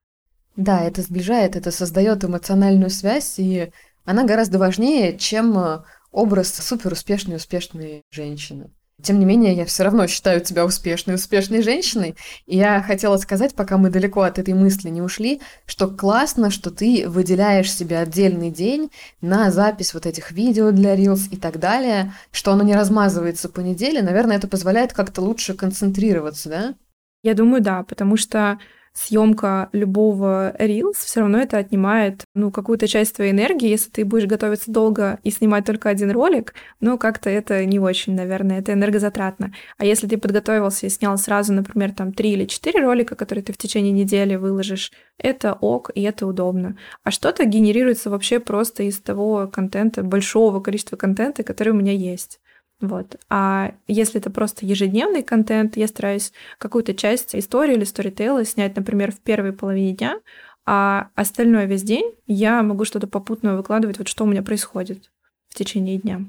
Да, 0.58 0.84
это 0.84 1.02
сближает, 1.02 1.56
это 1.56 1.72
создает 1.72 2.24
эмоциональную 2.24 2.90
связь, 2.90 3.36
и 3.38 3.72
она 4.06 4.26
гораздо 4.26 4.58
важнее, 4.58 5.18
чем 5.18 5.58
э, 5.58 5.84
образ 6.12 6.54
суперуспешной 6.54 7.36
успешной 7.36 8.04
женщины. 8.10 8.72
Тем 9.04 9.20
не 9.20 9.26
менее, 9.26 9.54
я 9.54 9.66
все 9.66 9.84
равно 9.84 10.08
считаю 10.08 10.42
тебя 10.42 10.66
успешной, 10.66 11.16
успешной 11.16 11.62
женщиной. 11.62 12.16
И 12.48 12.58
я 12.58 12.82
хотела 12.82 13.18
сказать, 13.18 13.54
пока 13.54 13.78
мы 13.78 13.92
далеко 13.92 14.22
от 14.22 14.40
этой 14.40 14.56
мысли 14.56 14.90
не 14.90 15.04
ушли, 15.04 15.40
что 15.68 15.88
классно, 15.88 16.50
что 16.50 16.72
ты 16.72 17.08
выделяешь 17.08 17.72
себе 17.72 18.00
отдельный 18.00 18.50
день 18.50 18.90
на 19.22 19.52
запись 19.52 19.94
вот 19.94 20.08
этих 20.08 20.32
видео 20.32 20.72
для 20.72 20.96
Reels 20.96 21.30
и 21.30 21.38
так 21.38 21.60
далее, 21.60 22.12
что 22.32 22.52
оно 22.52 22.64
не 22.64 22.74
размазывается 22.74 23.50
по 23.50 23.60
неделе. 23.60 24.02
Наверное, 24.02 24.38
это 24.38 24.48
позволяет 24.48 24.94
как-то 24.94 25.22
лучше 25.22 25.54
концентрироваться, 25.54 26.50
да? 26.50 26.76
Я 27.22 27.36
думаю, 27.36 27.62
да, 27.62 27.84
потому 27.84 28.18
что 28.18 28.58
съемка 28.98 29.70
любого 29.74 30.56
Reels, 30.58 30.96
все 30.96 31.20
равно 31.20 31.38
это 31.38 31.58
отнимает, 31.58 32.24
ну, 32.34 32.50
какую-то 32.52 32.88
часть 32.88 33.16
твоей 33.16 33.32
энергии. 33.32 33.70
Если 33.70 33.92
ты 33.92 34.04
будешь 34.04 34.26
готовиться 34.26 34.72
долго 34.72 35.20
и 35.24 35.30
снимать 35.30 35.66
только 35.66 35.90
один 35.90 36.10
ролик, 36.12 36.56
ну, 36.80 36.98
как-то 36.98 37.30
это 37.30 37.64
не 37.66 37.80
очень, 37.80 38.16
наверное, 38.16 38.60
это 38.60 38.74
энергозатратно. 38.74 39.54
А 39.78 39.86
если 39.86 40.08
ты 40.08 40.18
подготовился 40.18 40.88
и 40.88 40.90
снял 40.90 41.18
сразу, 41.18 41.54
например, 41.54 41.94
там 41.94 42.12
три 42.12 42.32
или 42.32 42.46
четыре 42.46 42.82
ролика, 42.82 43.16
которые 43.16 43.44
ты 43.44 43.54
в 43.54 43.58
течение 43.58 43.92
недели 43.92 44.36
выложишь, 44.36 44.92
это 45.20 45.54
ок, 45.54 45.92
и 45.94 46.02
это 46.02 46.26
удобно. 46.26 46.76
А 47.04 47.12
что-то 47.12 47.46
генерируется 47.46 48.10
вообще 48.10 48.40
просто 48.40 48.84
из 48.84 49.00
того 49.00 49.48
контента, 49.48 50.02
большого 50.02 50.60
количества 50.60 50.96
контента, 50.96 51.44
который 51.44 51.70
у 51.70 51.76
меня 51.76 51.94
есть. 51.94 52.40
Вот. 52.80 53.16
А 53.30 53.74
если 53.88 54.20
это 54.20 54.30
просто 54.30 54.66
ежедневный 54.66 55.24
контент, 55.24 55.78
я 55.78 55.88
стараюсь 55.88 56.32
какую-то 56.60 56.94
часть 56.94 57.36
истории 57.36 57.76
или 57.76 57.84
сторителла 57.84 58.46
снять, 58.46 58.76
например, 58.76 59.12
в 59.12 59.20
первой 59.20 59.52
половине 59.52 59.94
дня, 59.94 60.20
а 60.66 61.10
остальной 61.16 61.66
весь 61.66 61.84
день 61.84 62.14
я 62.28 62.62
могу 62.62 62.86
что-то 62.86 63.08
попутное 63.08 63.56
выкладывать, 63.56 63.98
вот 63.98 64.08
что 64.08 64.26
у 64.26 64.28
меня 64.28 64.44
происходит 64.44 65.12
в 65.48 65.56
течение 65.56 65.98
дня. 65.98 66.22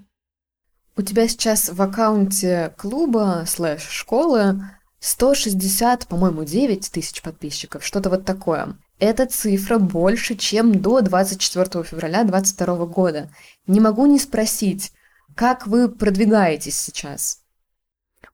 У 0.96 1.03
тебя 1.03 1.28
сейчас 1.28 1.68
в 1.68 1.80
аккаунте 1.82 2.72
клуба 2.76 3.44
слэш 3.46 3.82
школы 3.82 4.62
160, 5.01 6.07
по-моему, 6.09 6.44
9 6.44 6.90
тысяч 6.90 7.22
подписчиков, 7.22 7.84
что-то 7.84 8.11
вот 8.11 8.24
такое. 8.24 8.76
Эта 8.99 9.26
цифра 9.26 9.78
больше, 9.78 10.34
чем 10.34 10.80
до 10.80 11.01
24 11.01 11.84
февраля 11.84 12.24
2022 12.24 12.86
года. 12.86 13.30
Не 13.66 13.80
могу 13.80 14.07
не 14.07 14.18
спросить, 14.18 14.92
как 15.39 15.68
вы 15.68 15.89
продвигаетесь 15.89 16.76
сейчас? 16.76 17.45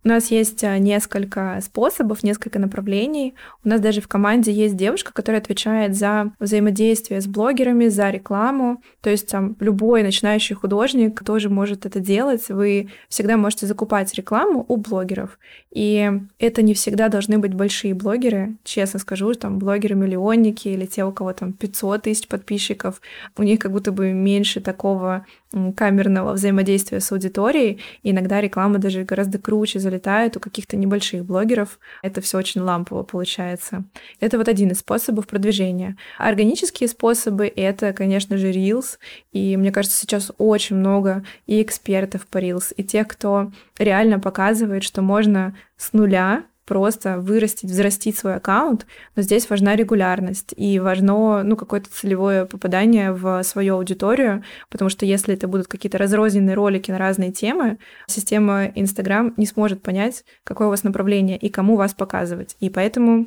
У 0.05 0.09
нас 0.09 0.31
есть 0.31 0.63
а, 0.65 0.79
несколько 0.79 1.59
способов, 1.65 2.23
несколько 2.23 2.59
направлений. 2.59 3.35
У 3.65 3.71
нас 3.71 3.81
даже 3.81 4.03
в 4.03 4.09
команде 4.09 4.53
есть 4.53 4.77
девушка, 4.77 5.15
которая 5.15 5.41
отвечает 5.41 5.97
за 5.97 6.33
взаимодействие 6.39 7.23
с 7.23 7.27
блогерами, 7.27 7.89
за 7.89 8.11
рекламу. 8.11 8.83
То 9.01 9.09
есть 9.09 9.29
там 9.29 9.57
любой 9.61 10.03
начинающий 10.03 10.55
художник 10.55 11.25
тоже 11.25 11.49
может 11.49 11.87
это 11.87 12.01
делать. 12.01 12.51
Вы 12.51 12.91
всегда 13.09 13.39
можете 13.39 13.67
закупать 13.67 14.13
рекламу 14.13 14.67
у 14.69 14.77
блогеров. 14.77 15.39
И 15.71 16.13
это 16.39 16.61
не 16.61 16.75
всегда 16.75 17.09
должны 17.09 17.39
быть 17.39 17.55
большие 17.55 17.95
блогеры, 17.95 18.57
честно 18.63 19.01
скажу, 19.01 19.33
там 19.33 19.59
блогеры-миллионники 19.59 20.69
или 20.69 20.85
те, 20.85 21.05
у 21.07 21.13
кого 21.13 21.33
там 21.33 21.55
500 21.55 22.03
тысяч 22.03 22.29
подписчиков. 22.29 23.01
У 23.39 23.43
них 23.43 23.59
как 23.59 23.73
будто 23.73 23.91
бы 23.91 24.13
меньше 24.13 24.61
такого 24.61 25.25
камерного 25.77 26.33
взаимодействия 26.33 27.01
с 27.01 27.11
аудиторией. 27.13 27.81
И 28.03 28.11
иногда 28.11 28.41
реклама 28.41 28.79
даже 28.79 29.05
гораздо 29.05 29.39
круче 29.39 29.79
залетает 29.95 30.37
у 30.37 30.41
каких-то 30.41 30.77
небольших 30.77 31.25
блогеров. 31.25 31.79
Это 32.03 32.21
все 32.21 32.39
очень 32.39 32.61
лампово 32.61 33.03
получается. 33.03 33.85
Это 34.21 34.39
вот 34.39 34.49
один 34.49 34.71
из 34.71 34.81
способов 34.81 35.27
продвижения. 35.27 35.97
Органические 36.19 36.89
способы— 36.89 37.47
это, 37.57 37.93
конечно 37.93 38.37
же, 38.39 38.51
Reels. 38.51 38.99
И 39.33 39.57
мне 39.57 39.71
кажется, 39.71 39.97
сейчас 39.97 40.33
очень 40.39 40.77
много 40.77 41.25
и 41.47 41.63
экспертов 41.63 42.27
по 42.27 42.39
Reels, 42.39 42.73
и 42.77 42.83
тех, 42.83 43.09
кто 43.09 43.53
реально 43.79 44.19
показывает, 44.19 44.83
что 44.83 45.03
можно 45.03 45.57
с 45.77 45.93
нуля 45.93 46.45
просто 46.65 47.19
вырастить, 47.19 47.71
взрастить 47.71 48.19
свой 48.19 48.37
аккаунт, 48.37 48.87
но 49.17 49.23
здесь 49.23 49.49
важна 49.51 49.77
регулярность 49.77 50.55
и 50.57 50.79
важно, 50.79 51.43
ну, 51.43 51.57
какое-то 51.57 51.91
целевое 51.91 52.47
попадание 52.47 53.13
в 53.13 53.43
свою 53.43 53.77
аудиторию, 53.77 54.43
потому 54.71 54.89
что 54.89 55.07
если 55.07 55.35
это 55.35 55.49
будут 55.49 55.67
какие-то 55.67 55.99
разрозненные 55.99 56.55
ролики 56.55 56.91
на 56.91 56.99
разные 56.99 57.33
темы, 57.33 57.79
система 58.07 58.67
Instagram 58.67 59.35
не 59.37 59.47
сможет 59.47 59.83
понять, 59.83 60.25
какое 60.45 60.69
у 60.69 60.71
вас 60.71 60.85
направление 60.85 61.37
и 61.39 61.49
кому 61.49 61.77
вас 61.77 61.95
показывать. 61.95 62.57
И 62.61 62.71
поэтому 62.71 63.27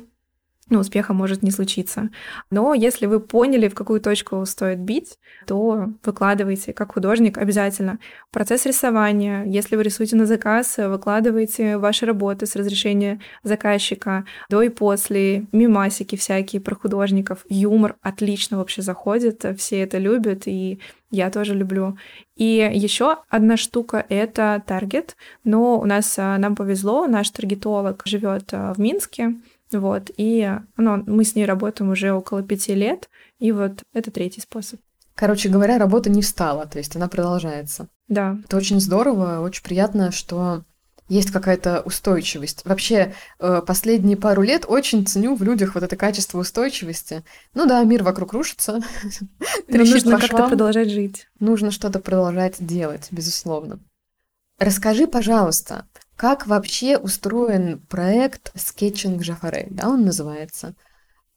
ну, 0.70 0.80
успеха 0.80 1.14
может 1.14 1.42
не 1.42 1.50
случиться. 1.50 2.10
Но 2.50 2.74
если 2.74 3.06
вы 3.06 3.20
поняли, 3.20 3.68
в 3.68 3.74
какую 3.74 4.00
точку 4.00 4.44
стоит 4.46 4.78
бить, 4.78 5.18
то 5.46 5.88
выкладывайте 6.04 6.72
как 6.72 6.92
художник 6.94 7.38
обязательно. 7.38 7.98
Процесс 8.30 8.66
рисования, 8.66 9.44
если 9.44 9.76
вы 9.76 9.82
рисуете 9.82 10.16
на 10.16 10.26
заказ, 10.26 10.76
выкладывайте 10.76 11.78
ваши 11.78 12.06
работы 12.06 12.46
с 12.46 12.54
разрешения 12.56 13.20
заказчика 13.42 14.24
до 14.50 14.62
и 14.62 14.68
после, 14.68 15.46
мимасики 15.52 16.16
всякие 16.16 16.60
про 16.60 16.74
художников. 16.74 17.44
Юмор 17.48 17.96
отлично 18.02 18.58
вообще 18.58 18.82
заходит, 18.82 19.44
все 19.56 19.80
это 19.80 19.98
любят, 19.98 20.42
и 20.46 20.80
я 21.10 21.30
тоже 21.30 21.54
люблю. 21.54 21.96
И 22.36 22.70
еще 22.72 23.18
одна 23.28 23.56
штука— 23.56 24.04
это 24.08 24.62
таргет. 24.66 25.16
Но 25.44 25.78
у 25.78 25.86
нас 25.86 26.14
а, 26.18 26.36
нам 26.38 26.54
повезло, 26.54 27.06
наш 27.06 27.30
таргетолог 27.30 28.02
живет 28.04 28.50
а, 28.52 28.74
в 28.74 28.78
Минске, 28.78 29.34
вот, 29.72 30.10
и 30.16 30.50
ну, 30.76 31.02
мы 31.06 31.24
с 31.24 31.34
ней 31.34 31.44
работаем 31.44 31.90
уже 31.90 32.12
около 32.12 32.42
пяти 32.42 32.74
лет, 32.74 33.08
и 33.38 33.52
вот 33.52 33.82
это 33.92 34.10
третий 34.10 34.40
способ. 34.40 34.80
Короче 35.14 35.48
говоря, 35.48 35.78
работа 35.78 36.10
не 36.10 36.22
встала, 36.22 36.66
то 36.66 36.78
есть 36.78 36.94
она 36.94 37.08
продолжается. 37.08 37.88
Да. 38.06 38.38
Это 38.44 38.56
очень 38.56 38.80
здорово, 38.80 39.40
очень 39.40 39.64
приятно, 39.64 40.12
что 40.12 40.62
есть 41.08 41.30
какая-то 41.30 41.80
устойчивость. 41.80 42.64
Вообще, 42.64 43.14
э, 43.38 43.62
последние 43.66 44.16
пару 44.16 44.42
лет 44.42 44.64
очень 44.68 45.06
ценю 45.06 45.34
в 45.34 45.42
людях 45.42 45.74
вот 45.74 45.82
это 45.82 45.96
качество 45.96 46.38
устойчивости. 46.38 47.24
Ну 47.54 47.66
да, 47.66 47.82
мир 47.82 48.02
вокруг 48.02 48.32
рушится. 48.34 48.80
Но 49.68 49.78
нужно 49.78 50.18
как-то 50.18 50.48
продолжать 50.48 50.90
жить. 50.90 51.26
Нужно 51.40 51.70
что-то 51.70 51.98
продолжать 51.98 52.56
делать, 52.58 53.08
безусловно. 53.10 53.80
Расскажи, 54.58 55.06
пожалуйста, 55.06 55.86
как 56.18 56.48
вообще 56.48 56.98
устроен 56.98 57.78
проект 57.78 58.52
Sketching 58.56 59.18
Jaffarel, 59.18 59.68
да, 59.70 59.88
он 59.88 60.04
называется? 60.04 60.74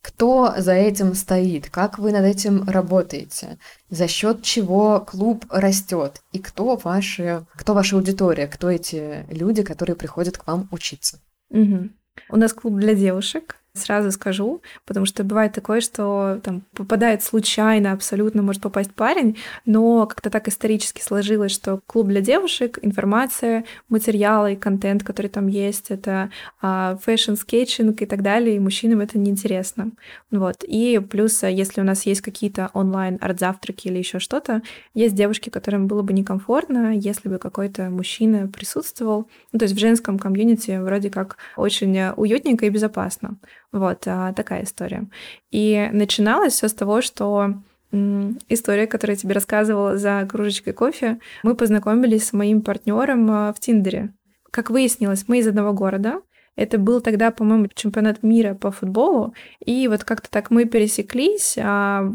Кто 0.01 0.55
за 0.57 0.73
этим 0.73 1.13
стоит? 1.13 1.69
Как 1.69 1.99
вы 1.99 2.11
над 2.11 2.25
этим 2.25 2.67
работаете? 2.67 3.59
За 3.91 4.07
счет 4.07 4.41
чего 4.41 4.99
клуб 4.99 5.45
растет? 5.51 6.23
И 6.31 6.39
кто 6.39 6.75
ваши, 6.77 7.45
кто 7.53 7.75
ваша 7.75 7.95
аудитория? 7.95 8.47
Кто 8.47 8.71
эти 8.71 9.27
люди, 9.29 9.61
которые 9.61 9.95
приходят 9.95 10.39
к 10.39 10.47
вам 10.47 10.67
учиться? 10.71 11.19
Угу. 11.51 11.89
У 12.29 12.35
нас 12.37 12.51
клуб 12.51 12.73
для 12.77 12.95
девушек, 12.95 13.57
Сразу 13.73 14.11
скажу, 14.11 14.61
потому 14.85 15.05
что 15.05 15.23
бывает 15.23 15.53
такое, 15.53 15.79
что 15.79 16.41
там 16.43 16.63
попадает 16.73 17.23
случайно, 17.23 17.93
абсолютно 17.93 18.41
может 18.41 18.61
попасть 18.61 18.93
парень, 18.93 19.37
но 19.65 20.05
как-то 20.07 20.29
так 20.29 20.49
исторически 20.49 21.01
сложилось, 21.01 21.53
что 21.53 21.79
клуб 21.87 22.07
для 22.07 22.19
девушек, 22.19 22.79
информация, 22.81 23.63
материалы, 23.87 24.57
контент, 24.57 25.05
который 25.05 25.27
там 25.27 25.47
есть, 25.47 25.89
это 25.89 26.31
а, 26.61 26.97
fashion, 27.01 27.35
скетчинг 27.35 28.01
и 28.01 28.05
так 28.05 28.23
далее, 28.23 28.57
и 28.57 28.59
мужчинам 28.59 28.99
это 28.99 29.17
неинтересно. 29.17 29.91
Вот. 30.31 30.65
И 30.67 30.99
плюс, 30.99 31.41
если 31.43 31.79
у 31.79 31.85
нас 31.85 32.05
есть 32.05 32.19
какие-то 32.19 32.71
онлайн 32.73 33.17
арт-завтраки 33.21 33.87
или 33.87 33.99
еще 33.99 34.19
что-то, 34.19 34.63
есть 34.93 35.15
девушки, 35.15 35.49
которым 35.49 35.87
было 35.87 36.01
бы 36.01 36.11
некомфортно, 36.11 36.93
если 36.93 37.29
бы 37.29 37.37
какой-то 37.37 37.89
мужчина 37.89 38.49
присутствовал. 38.49 39.29
Ну, 39.53 39.59
то 39.59 39.63
есть 39.63 39.75
в 39.75 39.79
женском 39.79 40.19
комьюнити 40.19 40.77
вроде 40.81 41.09
как 41.09 41.37
очень 41.55 41.97
уютненько 42.17 42.65
и 42.65 42.69
безопасно. 42.69 43.37
Вот 43.71 44.03
а, 44.05 44.33
такая 44.33 44.63
история. 44.63 45.07
И 45.49 45.89
начиналось 45.93 46.53
все 46.53 46.67
с 46.67 46.73
того, 46.73 47.01
что 47.01 47.55
история, 47.91 48.87
которую 48.87 49.15
я 49.15 49.19
тебе 49.21 49.33
рассказывала 49.33 49.97
за 49.97 50.25
кружечкой 50.29 50.73
кофе, 50.73 51.19
мы 51.43 51.55
познакомились 51.55 52.27
с 52.27 52.33
моим 52.33 52.61
партнером 52.61 53.29
а, 53.29 53.53
в 53.53 53.59
Тиндере. 53.59 54.13
Как 54.49 54.69
выяснилось, 54.69 55.25
мы 55.27 55.39
из 55.39 55.47
одного 55.47 55.73
города. 55.73 56.21
Это 56.55 56.77
был 56.77 57.01
тогда, 57.01 57.31
по-моему, 57.31 57.67
чемпионат 57.73 58.23
мира 58.23 58.53
по 58.53 58.71
футболу. 58.71 59.33
И 59.63 59.87
вот 59.87 60.03
как-то 60.03 60.29
так 60.29 60.51
мы 60.51 60.65
пересеклись, 60.65 61.57
а, 61.57 62.11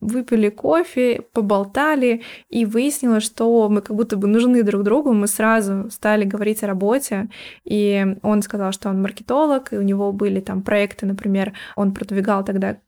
выпили 0.00 0.48
кофе, 0.48 1.22
поболтали, 1.32 2.22
и 2.48 2.64
выяснилось, 2.64 3.24
что 3.24 3.68
мы 3.68 3.80
как 3.80 3.96
будто 3.96 4.16
бы 4.16 4.28
нужны 4.28 4.62
друг 4.62 4.82
другу. 4.82 5.12
Мы 5.12 5.26
сразу 5.26 5.90
стали 5.90 6.24
говорить 6.24 6.62
о 6.62 6.66
работе, 6.66 7.28
и 7.64 8.16
он 8.22 8.42
сказал, 8.42 8.72
что 8.72 8.88
он 8.88 9.02
маркетолог, 9.02 9.72
и 9.72 9.78
у 9.78 9.82
него 9.82 10.12
были 10.12 10.40
там 10.40 10.62
проекты, 10.62 11.06
например, 11.06 11.52
он 11.76 11.92
продвигал 11.92 12.44
тогда 12.44 12.78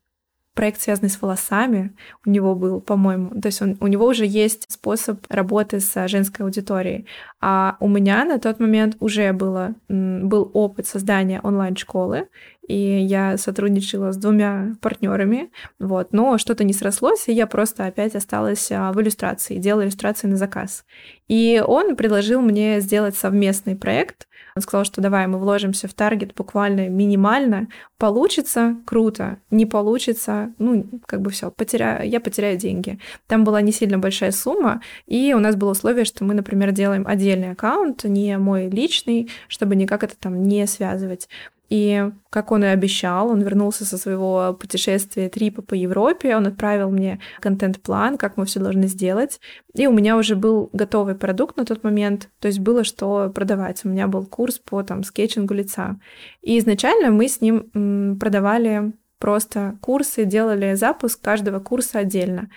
проект, 0.53 0.81
связанный 0.81 1.09
с 1.09 1.21
волосами, 1.21 1.95
у 2.25 2.29
него 2.29 2.55
был, 2.55 2.81
по-моему. 2.81 3.29
То 3.41 3.47
есть 3.47 3.61
он, 3.61 3.77
у 3.79 3.87
него 3.87 4.05
уже 4.05 4.25
есть 4.25 4.65
способ 4.71 5.25
работы 5.29 5.79
с 5.79 6.07
женской 6.07 6.45
аудиторией. 6.45 7.05
А 7.39 7.77
у 7.79 7.87
меня 7.87 8.25
на 8.25 8.39
тот 8.39 8.59
момент 8.59 8.97
уже 8.99 9.31
было, 9.33 9.75
был 9.87 10.51
опыт 10.53 10.87
создания 10.87 11.39
онлайн-школы, 11.41 12.27
и 12.67 13.01
я 13.01 13.37
сотрудничала 13.37 14.11
с 14.11 14.17
двумя 14.17 14.75
партнерами, 14.81 15.51
вот, 15.79 16.13
но 16.13 16.37
что-то 16.37 16.63
не 16.63 16.73
срослось, 16.73 17.27
и 17.27 17.33
я 17.33 17.47
просто 17.47 17.85
опять 17.85 18.15
осталась 18.15 18.71
а, 18.71 18.93
в 18.93 19.01
иллюстрации, 19.01 19.57
делала 19.57 19.83
иллюстрации 19.83 20.27
на 20.27 20.37
заказ. 20.37 20.85
И 21.27 21.61
он 21.65 21.95
предложил 21.95 22.41
мне 22.41 22.79
сделать 22.79 23.17
совместный 23.17 23.75
проект, 23.75 24.27
он 24.55 24.61
сказал, 24.61 24.85
что 24.85 25.01
давай 25.01 25.27
мы 25.27 25.37
вложимся 25.37 25.87
в 25.87 25.93
таргет 25.93 26.33
буквально 26.35 26.89
минимально. 26.89 27.67
Получится— 27.97 28.77
круто. 28.85 29.37
Не 29.49 29.65
получится— 29.65 30.53
ну, 30.57 30.85
как 31.05 31.21
бы 31.21 31.29
все, 31.29 31.51
потеряю, 31.51 32.09
я 32.09 32.19
потеряю 32.19 32.57
деньги. 32.57 32.99
Там 33.27 33.43
была 33.43 33.61
не 33.61 33.71
сильно 33.71 33.97
большая 33.97 34.31
сумма, 34.31 34.81
и 35.07 35.33
у 35.33 35.39
нас 35.39 35.55
было 35.55 35.71
условие, 35.71 36.05
что 36.05 36.23
мы, 36.23 36.33
например, 36.33 36.71
делаем 36.71 37.05
отдельный 37.07 37.51
аккаунт, 37.51 38.03
не 38.03 38.37
мой 38.37 38.69
личный, 38.69 39.29
чтобы 39.47 39.75
никак 39.75 40.03
это 40.03 40.15
там 40.17 40.43
не 40.43 40.65
связывать. 40.67 41.27
И 41.71 42.11
как 42.29 42.51
он 42.51 42.65
и 42.65 42.67
обещал, 42.67 43.29
он 43.29 43.41
вернулся 43.41 43.85
со 43.85 43.97
своего 43.97 44.53
путешествия 44.59 45.29
трипа 45.29 45.61
по 45.61 45.73
Европе, 45.73 46.35
он 46.35 46.45
отправил 46.45 46.91
мне 46.91 47.21
контент-план, 47.39 48.17
как 48.17 48.35
мы 48.35 48.43
все 48.43 48.59
должны 48.59 48.87
сделать. 48.87 49.39
И 49.73 49.87
у 49.87 49.93
меня 49.93 50.17
уже 50.17 50.35
был 50.35 50.69
готовый 50.73 51.15
продукт 51.15 51.55
на 51.55 51.63
тот 51.63 51.85
момент, 51.85 52.27
то 52.41 52.49
есть 52.49 52.59
было 52.59 52.83
что 52.83 53.31
продавать. 53.33 53.85
У 53.85 53.87
меня 53.87 54.07
был 54.07 54.25
курс 54.25 54.59
по 54.59 54.83
там 54.83 55.03
скетчингу 55.03 55.53
лица. 55.53 55.97
И 56.41 56.59
изначально 56.59 57.09
мы 57.09 57.29
с 57.29 57.39
ним 57.39 58.17
продавали 58.19 58.91
просто 59.17 59.77
курсы, 59.79 60.25
делали 60.25 60.73
запуск 60.73 61.21
каждого 61.21 61.59
курса 61.59 61.99
отдельно 61.99 62.49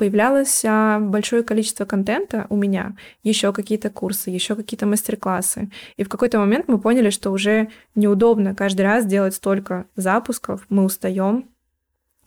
появлялось 0.00 0.64
а, 0.66 0.98
большое 0.98 1.42
количество 1.42 1.84
контента 1.84 2.46
у 2.48 2.56
меня, 2.56 2.94
еще 3.22 3.52
какие-то 3.52 3.90
курсы, 3.90 4.30
еще 4.30 4.56
какие-то 4.56 4.86
мастер-классы. 4.86 5.70
И 5.98 6.04
в 6.04 6.08
какой-то 6.08 6.38
момент 6.38 6.68
мы 6.68 6.80
поняли, 6.80 7.10
что 7.10 7.30
уже 7.30 7.68
неудобно 7.94 8.54
каждый 8.54 8.80
раз 8.80 9.04
делать 9.04 9.34
столько 9.34 9.84
запусков, 9.96 10.64
мы 10.70 10.84
устаем. 10.84 11.50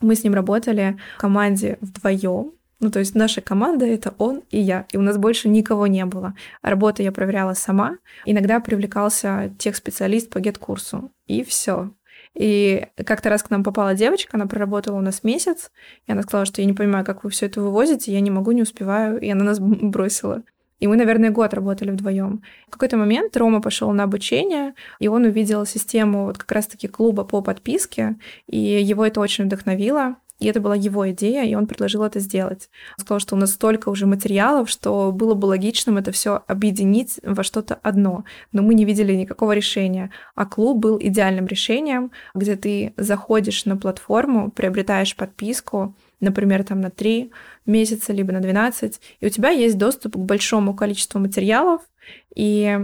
Мы 0.00 0.14
с 0.14 0.22
ним 0.22 0.34
работали 0.34 1.00
в 1.16 1.20
команде 1.20 1.78
вдвоем, 1.80 2.52
ну, 2.78 2.92
то 2.92 3.00
есть 3.00 3.16
наша 3.16 3.40
команда— 3.40 3.86
это 3.86 4.14
он 4.18 4.42
и 4.50 4.60
я, 4.60 4.86
и 4.92 4.96
у 4.96 5.00
нас 5.00 5.18
больше 5.18 5.48
никого 5.48 5.88
не 5.88 6.04
было. 6.04 6.34
А 6.62 6.70
работу 6.70 7.02
я 7.02 7.10
проверяла 7.10 7.54
сама. 7.54 7.96
Иногда 8.24 8.60
привлекался 8.60 9.52
тех-специалист 9.58 10.30
по 10.30 10.38
гет-курсу, 10.38 11.10
и 11.26 11.42
все. 11.42 11.90
И 12.34 12.86
как-то 13.04 13.30
раз 13.30 13.42
к 13.42 13.50
нам 13.50 13.62
попала 13.62 13.94
девочка, 13.94 14.36
она 14.36 14.46
проработала 14.46 14.98
у 14.98 15.00
нас 15.00 15.22
месяц, 15.22 15.70
и 16.06 16.12
она 16.12 16.22
сказала, 16.22 16.46
что 16.46 16.60
я 16.60 16.66
не 16.66 16.72
понимаю, 16.72 17.04
как 17.04 17.24
вы 17.24 17.30
все 17.30 17.46
это 17.46 17.60
вывозите, 17.60 18.12
я 18.12 18.20
не 18.20 18.30
могу, 18.30 18.52
не 18.52 18.62
успеваю, 18.62 19.20
и 19.20 19.28
она 19.30 19.44
нас 19.44 19.58
бросила. 19.60 20.42
И 20.80 20.86
мы, 20.86 20.96
наверное, 20.96 21.30
год 21.30 21.54
работали 21.54 21.92
вдвоем. 21.92 22.42
В 22.66 22.72
какой-то 22.72 22.96
момент 22.96 23.36
Рома 23.36 23.62
пошел 23.62 23.92
на 23.92 24.02
обучение, 24.02 24.74
и 24.98 25.08
он 25.08 25.24
увидел 25.24 25.64
систему 25.64 26.24
вот 26.24 26.38
как 26.38 26.50
раз-таки 26.50 26.88
клуба 26.88 27.24
по 27.24 27.40
подписке, 27.40 28.16
и 28.46 28.58
его 28.58 29.06
это 29.06 29.20
очень 29.20 29.44
вдохновило. 29.44 30.16
И 30.44 30.46
это 30.46 30.60
была 30.60 30.76
его 30.76 31.10
идея, 31.10 31.42
и 31.44 31.54
он 31.54 31.66
предложил 31.66 32.02
это 32.02 32.20
сделать. 32.20 32.68
Он 32.98 33.02
сказал, 33.02 33.18
что 33.18 33.34
у 33.34 33.38
нас 33.38 33.52
столько 33.52 33.88
уже 33.88 34.04
материалов, 34.04 34.68
что 34.68 35.10
было 35.10 35.32
бы 35.32 35.46
логичным 35.46 35.96
это 35.96 36.12
все 36.12 36.42
объединить 36.46 37.18
во 37.22 37.42
что-то 37.42 37.76
одно. 37.76 38.24
Но 38.52 38.60
мы 38.60 38.74
не 38.74 38.84
видели 38.84 39.14
никакого 39.14 39.52
решения. 39.52 40.10
А 40.34 40.44
клуб 40.44 40.80
был 40.80 40.98
идеальным 41.00 41.46
решением, 41.46 42.10
где 42.34 42.56
ты 42.56 42.92
заходишь 42.98 43.64
на 43.64 43.78
платформу, 43.78 44.50
приобретаешь 44.50 45.16
подписку, 45.16 45.94
например, 46.20 46.62
там 46.62 46.82
на 46.82 46.90
3 46.90 47.32
месяца, 47.64 48.12
либо 48.12 48.30
на 48.34 48.40
12, 48.40 49.00
и 49.20 49.26
у 49.26 49.30
тебя 49.30 49.48
есть 49.48 49.78
доступ 49.78 50.12
к 50.12 50.18
большому 50.18 50.74
количеству 50.74 51.20
материалов, 51.20 51.80
и 52.36 52.80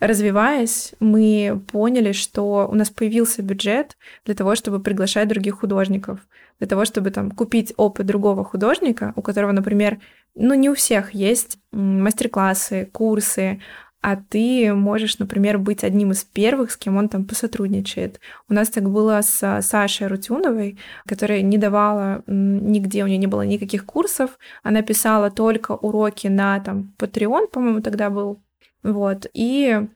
развиваясь, 0.00 0.94
мы 1.00 1.62
поняли, 1.70 2.12
что 2.12 2.66
у 2.66 2.74
нас 2.74 2.88
появился 2.88 3.42
бюджет 3.42 3.98
для 4.24 4.34
того, 4.34 4.54
чтобы 4.54 4.80
приглашать 4.80 5.28
других 5.28 5.60
художников 5.60 6.20
для 6.64 6.68
того, 6.70 6.86
чтобы 6.86 7.10
там 7.10 7.30
купить 7.30 7.74
опыт 7.76 8.06
другого 8.06 8.42
художника, 8.42 9.12
у 9.16 9.22
которого, 9.22 9.52
например, 9.52 9.98
ну 10.34 10.54
не 10.54 10.70
у 10.70 10.74
всех 10.74 11.12
есть 11.12 11.58
мастер-классы, 11.72 12.88
курсы, 12.90 13.60
а 14.00 14.16
ты 14.16 14.72
можешь, 14.72 15.18
например, 15.18 15.58
быть 15.58 15.84
одним 15.84 16.12
из 16.12 16.24
первых, 16.24 16.70
с 16.70 16.78
кем 16.78 16.96
он 16.96 17.10
там 17.10 17.26
посотрудничает. 17.26 18.18
У 18.48 18.54
нас 18.54 18.70
так 18.70 18.88
было 18.88 19.20
с 19.20 19.60
Сашей 19.60 20.06
Рутюновой, 20.06 20.78
которая 21.06 21.42
не 21.42 21.58
давала 21.58 22.22
нигде, 22.26 23.04
у 23.04 23.06
нее 23.06 23.18
не 23.18 23.26
было 23.26 23.42
никаких 23.42 23.84
курсов, 23.84 24.38
она 24.62 24.80
писала 24.80 25.30
только 25.30 25.72
уроки 25.72 26.28
на 26.28 26.60
там 26.60 26.94
Patreon, 26.98 27.48
по-моему, 27.52 27.82
тогда 27.82 28.08
был, 28.08 28.40
вот, 28.82 29.26
и 29.34 29.86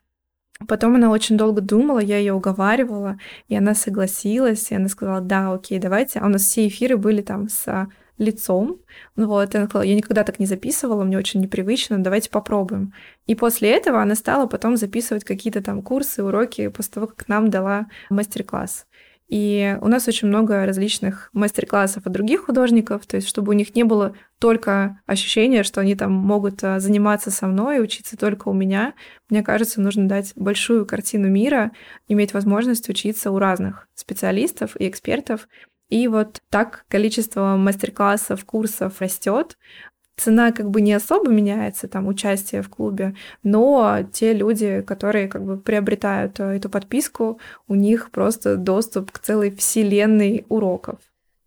Потом 0.67 0.97
она 0.97 1.11
очень 1.11 1.37
долго 1.37 1.61
думала, 1.61 2.01
я 2.01 2.19
ее 2.19 2.33
уговаривала, 2.33 3.19
и 3.47 3.57
она 3.57 3.75
согласилась, 3.75 4.71
и 4.71 4.75
она 4.75 4.89
сказала, 4.89 5.21
да, 5.21 5.53
окей, 5.53 5.79
давайте. 5.79 6.19
А 6.19 6.27
у 6.27 6.29
нас 6.29 6.43
все 6.43 6.67
эфиры 6.67 6.97
были 6.97 7.23
там 7.23 7.49
с 7.49 7.89
лицом. 8.19 8.81
Ну 9.15 9.29
вот, 9.29 9.55
она 9.55 9.67
сказала, 9.67 9.85
я 9.85 9.95
никогда 9.95 10.25
так 10.25 10.41
не 10.41 10.47
записывала, 10.47 11.05
мне 11.05 11.17
очень 11.17 11.41
непривычно, 11.41 12.03
давайте 12.03 12.31
попробуем. 12.31 12.93
И 13.27 13.37
после 13.37 13.71
этого 13.71 14.03
она 14.03 14.17
стала 14.17 14.47
потом 14.47 14.77
записывать 14.77 15.23
какие-то 15.23 15.63
там 15.63 15.83
курсы, 15.83 16.25
уроки 16.25 16.67
после 16.69 16.93
того, 16.93 17.07
как 17.07 17.29
нам 17.29 17.51
дала 17.51 17.87
мастер-класс. 18.11 18.87
И 19.29 19.77
у 19.83 19.89
нас 19.89 20.09
очень 20.09 20.29
много 20.29 20.65
различных 20.65 21.29
мастер-классов 21.35 22.07
от 22.07 22.13
других 22.13 22.47
художников, 22.47 23.07
то 23.07 23.17
есть 23.17 23.29
чтобы 23.29 23.51
у 23.51 23.55
них 23.55 23.75
не 23.75 23.85
было 23.85 24.15
только 24.39 25.01
ощущения, 25.07 25.63
что 25.65 25.83
они 25.83 25.95
там 25.95 26.13
могут 26.13 26.65
а, 26.65 26.81
заниматься 26.81 27.31
со 27.31 27.47
мной 27.47 27.83
учиться 27.83 28.17
только 28.17 28.49
у 28.49 28.55
меня. 28.55 28.95
Мне 29.29 29.43
кажется, 29.43 29.83
нужно 29.83 30.09
дать 30.09 30.33
большую 30.35 30.87
картину 30.87 31.29
мира, 31.29 31.73
иметь 32.09 32.33
возможность 32.33 32.89
учиться 32.89 33.31
у 33.31 33.39
разных 33.39 33.87
специалистов 33.95 34.77
и 34.79 34.89
экспертов. 34.89 35.47
И 35.91 36.09
вот 36.09 36.41
так 36.49 36.85
количество 36.89 37.57
мастер-классов, 37.57 38.45
курсов 38.47 39.01
растет 39.01 39.59
цена 40.21 40.53
как 40.53 40.71
бы 40.71 40.81
не 40.81 40.93
особо 40.93 41.31
меняется, 41.31 41.89
там, 41.89 42.07
участие 42.07 42.63
в 42.63 42.69
клубе, 42.69 43.15
но 43.43 44.01
те 44.13 44.33
люди, 44.33 44.83
которые 44.83 45.29
как 45.29 45.45
бы 45.45 45.57
приобретают 45.57 46.41
э, 46.41 46.57
эту 46.57 46.69
подписку, 46.69 47.41
у 47.67 47.75
них 47.75 48.11
просто 48.11 48.57
доступ 48.57 49.11
к 49.13 49.19
целой 49.19 49.51
вселенной 49.51 50.45
уроков. 50.49 50.99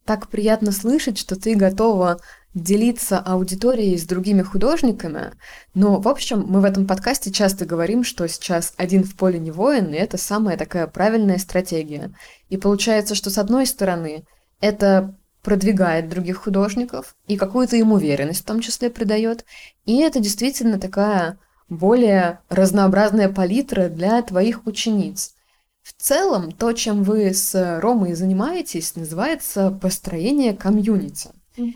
Так 0.05 0.29
приятно 0.29 0.71
слышать, 0.71 1.17
что 1.17 1.39
ты 1.39 1.55
готова 1.55 2.19
делиться 2.53 3.19
аудиторией 3.19 3.97
с 3.97 4.05
другими 4.05 4.41
художниками. 4.41 5.31
Но, 5.73 6.01
в 6.01 6.07
общем, 6.07 6.45
мы 6.47 6.59
в 6.59 6.65
этом 6.65 6.85
подкасте 6.85 7.31
часто 7.31 7.65
говорим, 7.65 8.03
что 8.03 8.27
сейчас 8.27 8.73
один 8.77 9.03
в 9.03 9.15
поле 9.15 9.39
не 9.39 9.51
воин, 9.51 9.93
и 9.93 9.97
это 9.97 10.17
самая 10.17 10.57
такая 10.57 10.87
правильная 10.87 11.37
стратегия. 11.37 12.13
И 12.49 12.57
получается, 12.57 13.15
что 13.15 13.29
с 13.29 13.37
одной 13.37 13.65
стороны, 13.65 14.25
это 14.59 15.15
продвигает 15.41 16.09
других 16.09 16.37
художников 16.43 17.15
и 17.27 17.37
какую-то 17.37 17.75
им 17.75 17.91
уверенность 17.91 18.41
в 18.41 18.45
том 18.45 18.59
числе 18.59 18.89
придает. 18.89 19.45
И 19.85 19.97
это 19.99 20.19
действительно 20.19 20.79
такая 20.79 21.37
более 21.69 22.39
разнообразная 22.49 23.29
палитра 23.29 23.89
для 23.89 24.21
твоих 24.21 24.65
учениц. 24.67 25.35
В 25.81 25.93
целом, 25.93 26.51
то, 26.51 26.73
чем 26.73 27.03
вы 27.03 27.33
с 27.33 27.79
Ромой 27.79 28.13
занимаетесь, 28.13 28.95
называется 28.95 29.71
построение 29.71 30.53
комьюнити. 30.53 31.29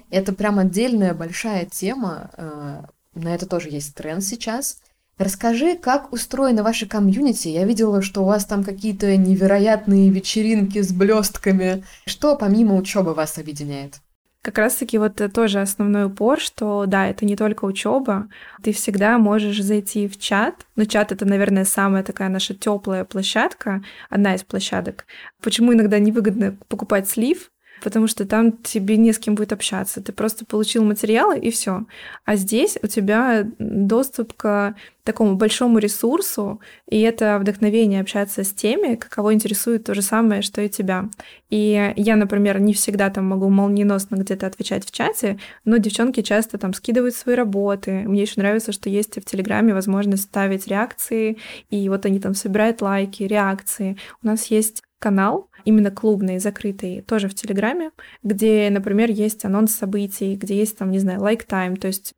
Это 0.09 0.33
прям 0.33 0.59
отдельная 0.59 1.13
большая 1.13 1.65
тема, 1.65 2.29
э, 2.37 2.83
на 3.13 3.33
это 3.33 3.45
тоже 3.45 3.69
есть 3.69 3.95
тренд 3.95 4.23
сейчас. 4.23 4.79
Расскажи, 5.17 5.77
как 5.77 6.11
устроена 6.11 6.61
ваша 6.61 6.87
комьюнити. 6.87 7.47
Я 7.47 7.63
видела, 7.63 8.01
что 8.01 8.21
у 8.21 8.25
вас 8.25 8.45
там 8.45 8.65
какие-то 8.65 9.15
невероятные 9.15 10.09
вечеринки 10.09 10.81
с 10.81 10.91
блестками. 10.91 11.85
Что 12.05 12.35
помимо 12.35 12.75
учебы 12.75 13.13
вас 13.13 13.37
объединяет? 13.37 14.01
Как 14.41 14.57
раз-таки 14.57 14.97
вот 14.97 15.19
тоже 15.33 15.61
основной 15.61 16.05
упор, 16.05 16.39
что 16.39 16.85
да, 16.85 17.07
это 17.07 17.25
не 17.25 17.35
только 17.35 17.65
учеба, 17.65 18.27
ты 18.61 18.73
всегда 18.73 19.17
можешь 19.17 19.63
зайти 19.63 20.07
в 20.07 20.19
чат. 20.19 20.67
Но 20.75 20.83
чат 20.85 21.13
это, 21.13 21.25
наверное, 21.25 21.65
самая 21.65 22.03
такая 22.03 22.29
наша 22.29 22.53
теплая 22.53 23.05
площадка, 23.05 23.83
одна 24.09 24.35
из 24.35 24.43
площадок. 24.43 25.05
Почему 25.41 25.73
иногда 25.73 25.97
невыгодно 25.97 26.57
покупать 26.67 27.09
слив? 27.09 27.49
Потому 27.85 28.07
что 28.07 28.25
там 28.25 28.51
тебе 28.51 28.97
не 28.97 29.13
с 29.13 29.19
кем 29.19 29.35
будет 29.35 29.53
общаться. 29.53 30.01
Ты 30.01 30.11
просто 30.11 30.43
получил 30.43 30.83
материалы 30.83 31.37
и 31.37 31.51
все. 31.51 31.85
А 32.25 32.35
здесь 32.35 32.79
у 32.81 32.87
тебя 32.87 33.45
доступ 33.59 34.33
к 34.33 34.73
такому 35.03 35.35
большому 35.35 35.77
ресурсу, 35.77 36.59
и 36.89 36.99
это 37.01 37.37
вдохновение 37.37 38.01
общаться 38.01 38.43
с 38.43 38.51
теми, 38.51 38.95
кого 38.95 39.31
интересует 39.35 39.83
то 39.83 39.93
же 39.93 40.01
самое, 40.01 40.41
что 40.41 40.61
и 40.61 40.67
тебя. 40.67 41.09
И 41.51 41.93
я, 41.95 42.15
например, 42.15 42.59
не 42.59 42.73
всегда 42.73 43.11
там 43.11 43.25
могу 43.25 43.49
молниеносно 43.49 44.15
где-то 44.15 44.47
отвечать 44.47 44.83
в 44.83 44.91
чате, 44.91 45.37
но 45.63 45.77
девчонки 45.77 46.23
часто 46.23 46.57
там 46.57 46.73
скидывают 46.73 47.13
свои 47.13 47.35
работы. 47.35 47.91
Мне 48.07 48.23
еще 48.23 48.41
нравится, 48.41 48.71
что 48.71 48.89
есть 48.89 49.15
в 49.17 49.25
Телеграме 49.25 49.75
возможность 49.75 50.23
ставить 50.23 50.65
реакции, 50.65 51.37
и 51.69 51.87
вот 51.87 52.07
они 52.07 52.19
там 52.19 52.33
собирают 52.33 52.81
лайки, 52.81 53.21
реакции. 53.21 53.95
У 54.23 54.25
нас 54.25 54.47
есть 54.47 54.81
канал, 55.05 55.51
именно 55.65 55.91
клубный, 55.91 56.39
закрытый, 56.39 57.01
тоже 57.01 57.27
в 57.27 57.35
Телеграме, 57.35 57.91
где, 58.23 58.71
например, 58.71 59.11
есть 59.11 59.45
анонс 59.45 59.71
событий, 59.71 60.35
где 60.35 60.55
есть 60.57 60.79
там, 60.79 60.89
не 60.89 60.97
знаю, 60.97 61.21
like 61.21 61.45
time, 61.45 61.75
то 61.75 61.85
есть 61.85 62.14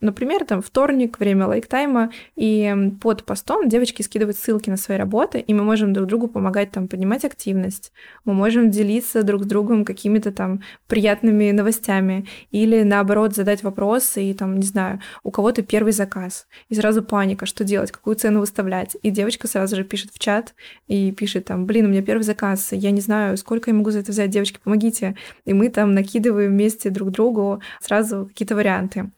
Например, 0.00 0.46
там 0.46 0.62
вторник, 0.62 1.18
время 1.20 1.46
лайктайма, 1.46 2.10
и 2.34 2.74
под 3.02 3.24
постом 3.24 3.68
девочки 3.68 4.00
скидывают 4.00 4.38
ссылки 4.38 4.70
на 4.70 4.78
свои 4.78 4.96
работы, 4.96 5.40
и 5.40 5.52
мы 5.52 5.62
можем 5.62 5.92
друг 5.92 6.08
другу 6.08 6.26
помогать 6.26 6.70
там 6.70 6.88
поднимать 6.88 7.26
активность, 7.26 7.92
мы 8.24 8.32
можем 8.32 8.70
делиться 8.70 9.22
друг 9.22 9.44
с 9.44 9.46
другом 9.46 9.84
какими-то 9.84 10.32
там 10.32 10.62
приятными 10.86 11.50
новостями, 11.50 12.26
или 12.50 12.82
наоборот 12.82 13.34
задать 13.34 13.62
вопросы, 13.62 14.24
и 14.24 14.32
там, 14.32 14.56
не 14.56 14.66
знаю, 14.66 15.00
у 15.22 15.30
кого-то 15.30 15.62
первый 15.62 15.92
заказ, 15.92 16.46
и 16.70 16.74
сразу 16.74 17.02
паника, 17.02 17.44
что 17.44 17.62
делать, 17.62 17.92
какую 17.92 18.16
цену 18.16 18.40
выставлять, 18.40 18.96
и 19.02 19.10
девочка 19.10 19.48
сразу 19.48 19.76
же 19.76 19.84
пишет 19.84 20.12
в 20.14 20.18
чат 20.18 20.54
и 20.86 21.12
пишет 21.12 21.44
там, 21.44 21.66
блин, 21.66 21.84
у 21.84 21.88
меня 21.88 22.00
первый 22.00 22.22
заказ, 22.22 22.68
я 22.72 22.90
не 22.90 23.02
знаю, 23.02 23.36
сколько 23.36 23.70
я 23.70 23.76
могу 23.76 23.90
за 23.90 23.98
это 23.98 24.12
взять, 24.12 24.30
девочки, 24.30 24.60
помогите, 24.64 25.14
и 25.44 25.52
мы 25.52 25.68
там 25.68 25.92
накидываем 25.92 26.52
вместе 26.52 26.88
друг 26.88 27.10
другу 27.10 27.60
сразу 27.80 28.26
какие-то 28.26 28.54
варианты. 28.54 29.10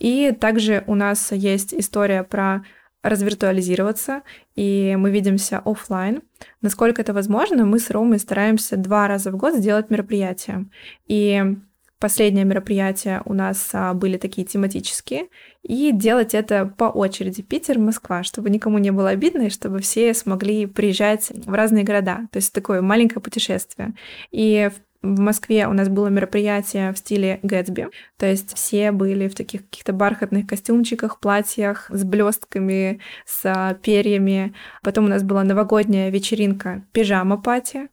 И 0.00 0.32
также 0.32 0.82
у 0.88 0.96
нас 0.96 1.30
есть 1.30 1.72
история 1.72 2.24
про 2.24 2.64
развиртуализироваться, 3.02 4.22
и 4.56 4.96
мы 4.98 5.10
видимся 5.10 5.62
офлайн. 5.64 6.22
Насколько 6.60 7.02
это 7.02 7.14
возможно, 7.14 7.64
мы 7.64 7.78
с 7.78 7.90
Ромой 7.90 8.18
стараемся 8.18 8.76
два 8.76 9.08
раза 9.08 9.30
в 9.30 9.36
год 9.36 9.54
сделать 9.54 9.88
мероприятие. 9.88 10.66
И 11.06 11.42
последние 11.98 12.44
мероприятия 12.44 13.22
у 13.26 13.34
нас 13.34 13.70
а, 13.72 13.94
были 13.94 14.16
такие 14.16 14.46
тематические, 14.46 15.28
и 15.62 15.92
делать 15.92 16.34
это 16.34 16.66
по 16.66 16.84
очереди 16.84 17.42
Питер, 17.42 17.78
Москва, 17.78 18.22
чтобы 18.22 18.50
никому 18.50 18.78
не 18.78 18.90
было 18.90 19.10
обидно, 19.10 19.42
и 19.42 19.50
чтобы 19.50 19.80
все 19.80 20.12
смогли 20.14 20.66
приезжать 20.66 21.30
в 21.30 21.52
разные 21.52 21.84
города. 21.84 22.26
То 22.32 22.38
есть 22.38 22.52
такое 22.52 22.80
маленькое 22.80 23.20
путешествие. 23.20 23.94
И 24.30 24.70
в 24.74 24.89
в 25.02 25.18
Москве 25.20 25.66
у 25.66 25.72
нас 25.72 25.88
было 25.88 26.08
мероприятие 26.08 26.92
в 26.92 26.98
стиле 26.98 27.40
Гэтсби, 27.42 27.88
то 28.18 28.26
есть 28.26 28.54
все 28.54 28.92
были 28.92 29.28
в 29.28 29.34
таких 29.34 29.64
каких-то 29.64 29.92
бархатных 29.92 30.46
костюмчиках, 30.46 31.20
платьях 31.20 31.86
с 31.90 32.04
блестками, 32.04 33.00
с 33.24 33.78
перьями. 33.82 34.54
Потом 34.82 35.06
у 35.06 35.08
нас 35.08 35.22
была 35.22 35.42
новогодняя 35.42 36.10
вечеринка 36.10 36.84
пижама-пати. 36.92 37.88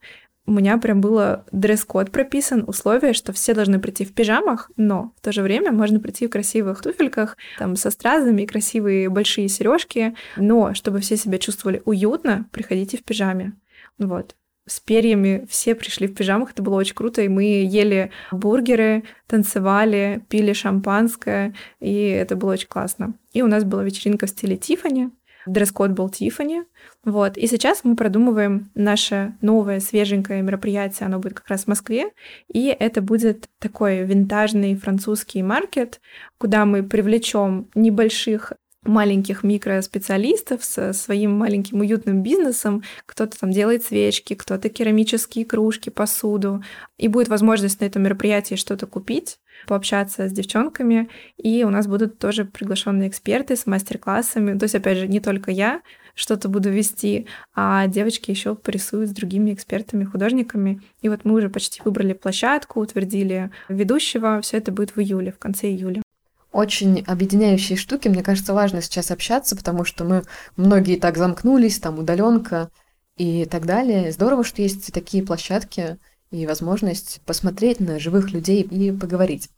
У 0.45 0.51
меня 0.51 0.77
прям 0.77 1.01
было 1.01 1.45
дресс-код 1.51 2.11
прописан, 2.11 2.63
условие, 2.67 3.11
что 3.11 3.33
все 3.33 3.53
должны 3.53 3.79
прийти 3.79 4.05
в 4.05 4.13
пижамах, 4.13 4.71
но 4.77 5.13
в 5.17 5.21
то 5.21 5.33
же 5.33 5.41
время 5.41 5.73
можно 5.73 5.99
прийти 5.99 6.25
в 6.25 6.29
красивых 6.29 6.81
туфельках, 6.81 7.35
там 7.59 7.75
со 7.75 7.91
стразами, 7.91 8.45
красивые 8.45 9.09
большие 9.09 9.49
сережки, 9.49 10.15
но 10.37 10.73
чтобы 10.73 10.99
все 11.01 11.17
себя 11.17 11.37
чувствовали 11.37 11.81
уютно, 11.83 12.47
приходите 12.51 12.97
в 12.97 13.03
пижаме. 13.03 13.53
Вот 13.97 14.35
с 14.67 14.79
перьями, 14.79 15.47
все 15.49 15.75
пришли 15.75 16.07
в 16.07 16.13
пижамах, 16.13 16.51
это 16.51 16.61
было 16.61 16.75
очень 16.75 16.95
круто, 16.95 17.21
и 17.21 17.27
мы 17.27 17.43
ели 17.43 18.11
бургеры, 18.31 19.03
танцевали, 19.27 20.23
пили 20.29 20.53
шампанское, 20.53 21.55
и 21.79 21.93
это 22.07 22.35
было 22.35 22.53
очень 22.53 22.67
классно. 22.67 23.15
И 23.33 23.41
у 23.41 23.47
нас 23.47 23.63
была 23.63 23.83
вечеринка 23.83 24.27
в 24.27 24.29
стиле 24.29 24.57
Тифани, 24.57 25.09
дресс-код 25.45 25.91
был 25.91 26.09
Тифани, 26.09 26.63
вот. 27.03 27.37
И 27.37 27.47
сейчас 27.47 27.83
мы 27.83 27.95
продумываем 27.95 28.69
наше 28.75 29.35
новое 29.41 29.79
свеженькое 29.79 30.41
мероприятие, 30.41 31.07
оно 31.07 31.19
будет 31.19 31.35
как 31.35 31.47
раз 31.47 31.63
в 31.63 31.67
Москве, 31.67 32.11
и 32.47 32.67
это 32.67 33.01
будет 33.01 33.49
такой 33.59 34.03
винтажный 34.03 34.75
французский 34.75 35.41
маркет, 35.43 36.01
куда 36.37 36.65
мы 36.65 36.83
привлечем 36.83 37.69
небольших 37.75 38.53
маленьких 38.87 39.43
микроспециалистов 39.43 40.63
со 40.63 40.93
своим 40.93 41.31
маленьким 41.31 41.81
уютным 41.81 42.23
бизнесом. 42.23 42.83
Кто-то 43.05 43.37
там 43.39 43.51
делает 43.51 43.83
свечки, 43.83 44.33
кто-то 44.33 44.69
керамические 44.69 45.45
кружки, 45.45 45.89
посуду. 45.89 46.63
И 46.97 47.07
будет 47.07 47.27
возможность 47.27 47.81
на 47.81 47.85
этом 47.85 48.03
мероприятии 48.03 48.55
что-то 48.55 48.87
купить, 48.87 49.39
пообщаться 49.67 50.27
с 50.27 50.31
девчонками. 50.31 51.09
И 51.37 51.63
у 51.63 51.69
нас 51.69 51.87
будут 51.87 52.17
тоже 52.17 52.45
приглашенные 52.45 53.09
эксперты 53.09 53.55
с 53.55 53.65
мастер-классами. 53.65 54.57
То 54.57 54.63
есть, 54.63 54.75
опять 54.75 54.97
же, 54.97 55.07
не 55.07 55.19
только 55.19 55.51
я 55.51 55.81
что-то 56.15 56.49
буду 56.49 56.71
вести, 56.71 57.27
а 57.53 57.85
девочки 57.87 58.31
еще 58.31 58.55
порисуют 58.55 59.09
с 59.09 59.13
другими 59.13 59.53
экспертами, 59.53 60.03
художниками. 60.03 60.81
И 61.01 61.09
вот 61.09 61.25
мы 61.25 61.35
уже 61.35 61.49
почти 61.49 61.79
выбрали 61.85 62.13
площадку, 62.13 62.81
утвердили 62.81 63.51
ведущего. 63.69 64.41
Все 64.41 64.57
это 64.57 64.71
будет 64.71 64.95
в 64.95 64.99
июле, 64.99 65.31
в 65.31 65.37
конце 65.37 65.67
июля 65.67 66.01
очень 66.51 67.03
объединяющие 67.05 67.77
штуки. 67.77 68.07
Мне 68.07 68.23
кажется, 68.23 68.53
важно 68.53 68.81
сейчас 68.81 69.11
общаться, 69.11 69.55
потому 69.55 69.85
что 69.85 70.03
мы 70.03 70.23
многие 70.55 70.97
так 70.97 71.17
замкнулись, 71.17 71.79
там 71.79 71.99
удаленка 71.99 72.69
и 73.17 73.45
так 73.45 73.65
далее. 73.65 74.11
Здорово, 74.11 74.43
что 74.43 74.61
есть 74.61 74.91
такие 74.93 75.23
площадки 75.23 75.97
и 76.31 76.45
возможность 76.45 77.21
посмотреть 77.25 77.79
на 77.79 77.99
живых 77.99 78.31
людей 78.31 78.61
и 78.61 78.91
поговорить. 78.91 79.49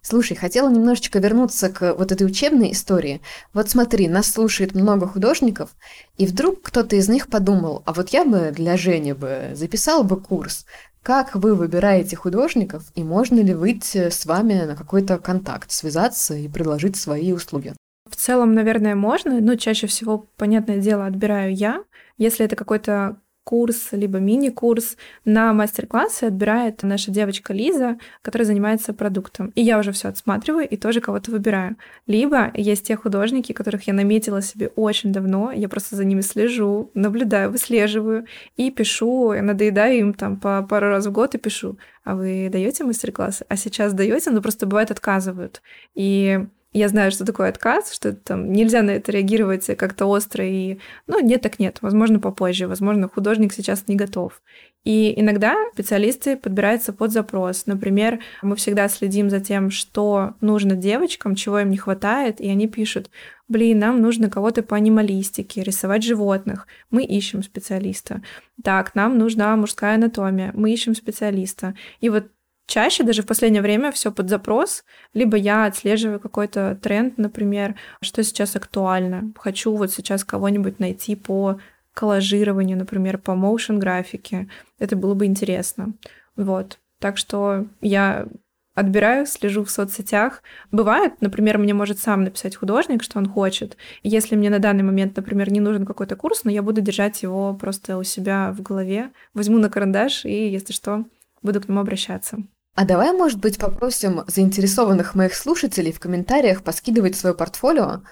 Слушай, 0.00 0.36
хотела 0.36 0.70
немножечко 0.70 1.18
вернуться 1.18 1.70
к 1.70 1.94
вот 1.94 2.12
этой 2.12 2.26
учебной 2.26 2.72
истории. 2.72 3.20
Вот 3.52 3.68
смотри, 3.68 4.08
нас 4.08 4.30
слушает 4.30 4.74
много 4.74 5.06
художников, 5.06 5.70
и 6.16 6.26
вдруг 6.26 6.62
кто-то 6.62 6.96
из 6.96 7.08
них 7.08 7.28
подумал, 7.28 7.82
а 7.84 7.92
вот 7.92 8.10
я 8.10 8.24
бы 8.24 8.52
для 8.54 8.76
Жени 8.76 9.12
бы 9.12 9.50
записал 9.54 10.04
бы 10.04 10.18
курс 10.20 10.64
как 11.08 11.34
вы 11.36 11.54
выбираете 11.54 12.16
художников 12.16 12.82
и 12.94 13.02
можно 13.02 13.40
ли 13.40 13.54
выйти 13.54 14.10
с 14.10 14.26
вами 14.26 14.64
на 14.66 14.76
какой-то 14.76 15.16
контакт, 15.18 15.70
связаться 15.70 16.34
и 16.34 16.48
предложить 16.48 16.96
свои 16.96 17.32
услуги? 17.32 17.72
В 18.10 18.14
целом, 18.14 18.52
наверное, 18.52 18.94
можно, 18.94 19.40
но 19.40 19.54
чаще 19.54 19.86
всего, 19.86 20.26
понятное 20.36 20.76
дело, 20.76 21.06
отбираю 21.06 21.54
я. 21.54 21.82
Если 22.18 22.44
это 22.44 22.56
какой-то 22.56 23.16
курс, 23.48 23.88
либо 23.92 24.18
мини-курс 24.18 24.98
на 25.24 25.54
мастер-классы 25.54 26.24
отбирает 26.24 26.82
наша 26.82 27.10
девочка 27.10 27.54
Лиза, 27.54 27.96
которая 28.20 28.44
занимается 28.44 28.92
продуктом. 28.92 29.52
И 29.54 29.62
я 29.62 29.78
уже 29.78 29.92
все 29.92 30.08
отсматриваю 30.08 30.68
и 30.68 30.76
тоже 30.76 31.00
кого-то 31.00 31.30
выбираю. 31.30 31.76
Либо 32.06 32.50
есть 32.52 32.86
те 32.86 32.94
художники, 32.94 33.54
которых 33.54 33.86
я 33.86 33.94
наметила 33.94 34.42
себе 34.42 34.70
очень 34.76 35.14
давно, 35.14 35.50
я 35.50 35.70
просто 35.70 35.96
за 35.96 36.04
ними 36.04 36.20
слежу, 36.20 36.90
наблюдаю, 36.92 37.50
выслеживаю 37.50 38.26
и 38.58 38.70
пишу, 38.70 39.32
я 39.32 39.40
надоедаю 39.40 39.98
им 39.98 40.12
там 40.12 40.38
по 40.38 40.62
пару 40.62 40.88
раз 40.88 41.06
в 41.06 41.12
год 41.12 41.34
и 41.34 41.38
пишу, 41.38 41.78
а 42.04 42.16
вы 42.16 42.50
даете 42.52 42.84
мастер-классы? 42.84 43.46
А 43.48 43.56
сейчас 43.56 43.94
даете, 43.94 44.30
но 44.30 44.42
просто 44.42 44.66
бывает 44.66 44.90
отказывают. 44.90 45.62
И 45.94 46.44
я 46.72 46.88
знаю, 46.88 47.10
что 47.10 47.24
такое 47.24 47.48
отказ, 47.48 47.92
что 47.92 48.12
там 48.12 48.52
нельзя 48.52 48.82
на 48.82 48.90
это 48.90 49.10
реагировать 49.10 49.66
как-то 49.76 50.06
остро 50.06 50.46
и, 50.46 50.78
ну, 51.06 51.20
нет 51.20 51.40
так 51.40 51.58
нет, 51.58 51.78
возможно, 51.80 52.20
попозже, 52.20 52.68
возможно, 52.68 53.08
художник 53.08 53.52
сейчас 53.52 53.88
не 53.88 53.96
готов. 53.96 54.42
И 54.84 55.18
иногда 55.20 55.56
специалисты 55.72 56.36
подбираются 56.36 56.92
под 56.92 57.10
запрос. 57.10 57.66
Например, 57.66 58.20
мы 58.42 58.56
всегда 58.56 58.88
следим 58.88 59.28
за 59.28 59.40
тем, 59.40 59.70
что 59.70 60.34
нужно 60.40 60.76
девочкам, 60.76 61.34
чего 61.34 61.58
им 61.58 61.70
не 61.70 61.76
хватает, 61.76 62.40
и 62.40 62.48
они 62.48 62.68
пишут, 62.68 63.10
блин, 63.48 63.78
нам 63.80 64.00
нужно 64.00 64.30
кого-то 64.30 64.62
по 64.62 64.76
анималистике, 64.76 65.62
рисовать 65.62 66.04
животных. 66.04 66.66
Мы 66.90 67.04
ищем 67.04 67.42
специалиста. 67.42 68.22
Так, 68.62 68.94
нам 68.94 69.18
нужна 69.18 69.54
мужская 69.56 69.96
анатомия. 69.96 70.52
Мы 70.54 70.72
ищем 70.72 70.94
специалиста. 70.94 71.74
И 72.00 72.08
вот 72.08 72.28
Чаще 72.68 73.02
даже 73.02 73.22
в 73.22 73.26
последнее 73.26 73.62
время 73.62 73.90
все 73.92 74.12
под 74.12 74.28
запрос, 74.28 74.84
либо 75.14 75.38
я 75.38 75.64
отслеживаю 75.64 76.20
какой-то 76.20 76.78
тренд, 76.82 77.16
например, 77.16 77.76
что 78.02 78.22
сейчас 78.22 78.56
актуально. 78.56 79.32
Хочу 79.38 79.74
вот 79.74 79.90
сейчас 79.90 80.22
кого-нибудь 80.22 80.78
найти 80.78 81.16
по 81.16 81.58
коллажированию, 81.94 82.76
например, 82.76 83.16
по 83.16 83.30
motion 83.30 83.78
графике. 83.78 84.50
Это 84.78 84.96
было 84.96 85.14
бы 85.14 85.24
интересно. 85.24 85.94
Вот. 86.36 86.78
Так 87.00 87.16
что 87.16 87.64
я 87.80 88.28
отбираю, 88.74 89.24
слежу 89.24 89.64
в 89.64 89.70
соцсетях. 89.70 90.42
Бывает, 90.70 91.22
например, 91.22 91.56
мне 91.56 91.72
может 91.72 91.98
сам 91.98 92.22
написать 92.22 92.54
художник, 92.54 93.02
что 93.02 93.18
он 93.18 93.30
хочет. 93.30 93.78
Если 94.02 94.36
мне 94.36 94.50
на 94.50 94.58
данный 94.58 94.84
момент, 94.84 95.16
например, 95.16 95.50
не 95.50 95.60
нужен 95.60 95.86
какой-то 95.86 96.16
курс, 96.16 96.44
но 96.44 96.50
я 96.50 96.62
буду 96.62 96.82
держать 96.82 97.22
его 97.22 97.54
просто 97.54 97.96
у 97.96 98.02
себя 98.02 98.52
в 98.52 98.60
голове, 98.60 99.10
возьму 99.32 99.56
на 99.56 99.70
карандаш 99.70 100.26
и, 100.26 100.50
если 100.50 100.74
что, 100.74 101.06
буду 101.42 101.62
к 101.62 101.68
нему 101.68 101.80
обращаться. 101.80 102.42
А 102.78 102.84
давай, 102.84 103.10
может 103.10 103.40
быть, 103.40 103.58
попросим 103.58 104.22
заинтересованных 104.28 105.16
моих 105.16 105.34
слушателей 105.34 105.90
в 105.90 105.98
комментариях 105.98 106.62
поскидывать 106.62 107.16
свое 107.16 107.34
портфолио, 107.34 108.02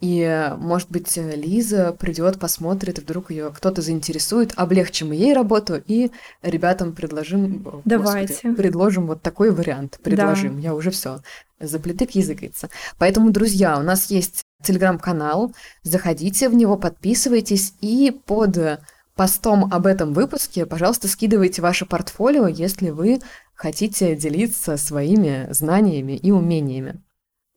и, 0.00 0.52
может 0.58 0.92
быть, 0.92 1.16
Лиза 1.16 1.92
придет, 1.98 2.38
посмотрит, 2.38 3.00
вдруг 3.00 3.32
ее 3.32 3.50
кто-то 3.52 3.82
заинтересует, 3.82 4.52
облегчим 4.54 5.10
ей 5.10 5.34
работу 5.34 5.82
и 5.84 6.12
ребятам 6.40 6.92
предложим... 6.92 7.66
Давайте. 7.84 8.34
Господи, 8.34 8.54
предложим 8.54 9.06
вот 9.08 9.22
такой 9.22 9.50
вариант. 9.50 9.98
Предложим. 10.04 10.54
Да. 10.54 10.68
Я 10.68 10.74
уже 10.76 10.92
все 10.92 11.20
заплетык 11.58 12.12
языкается. 12.12 12.68
Поэтому, 12.98 13.32
друзья, 13.32 13.76
у 13.76 13.82
нас 13.82 14.08
есть 14.08 14.44
телеграм-канал. 14.62 15.52
Заходите 15.82 16.48
в 16.48 16.54
него, 16.54 16.76
подписывайтесь 16.76 17.74
и 17.80 18.16
под 18.24 18.78
постом 19.14 19.68
об 19.72 19.86
этом 19.86 20.14
выпуске, 20.14 20.64
пожалуйста, 20.66 21.08
скидывайте 21.08 21.60
ваше 21.60 21.86
портфолио, 21.86 22.46
если 22.46 22.90
вы 22.90 23.20
хотите 23.54 24.16
делиться 24.16 24.76
своими 24.76 25.46
знаниями 25.50 26.12
и 26.12 26.30
умениями. 26.30 27.02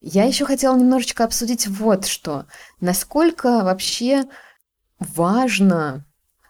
Я 0.01 0.25
еще 0.25 0.45
хотела 0.45 0.77
немножечко 0.77 1.23
обсудить 1.23 1.67
вот 1.67 2.05
что. 2.05 2.45
Насколько 2.79 3.63
вообще 3.63 4.25
важно, 4.99 6.05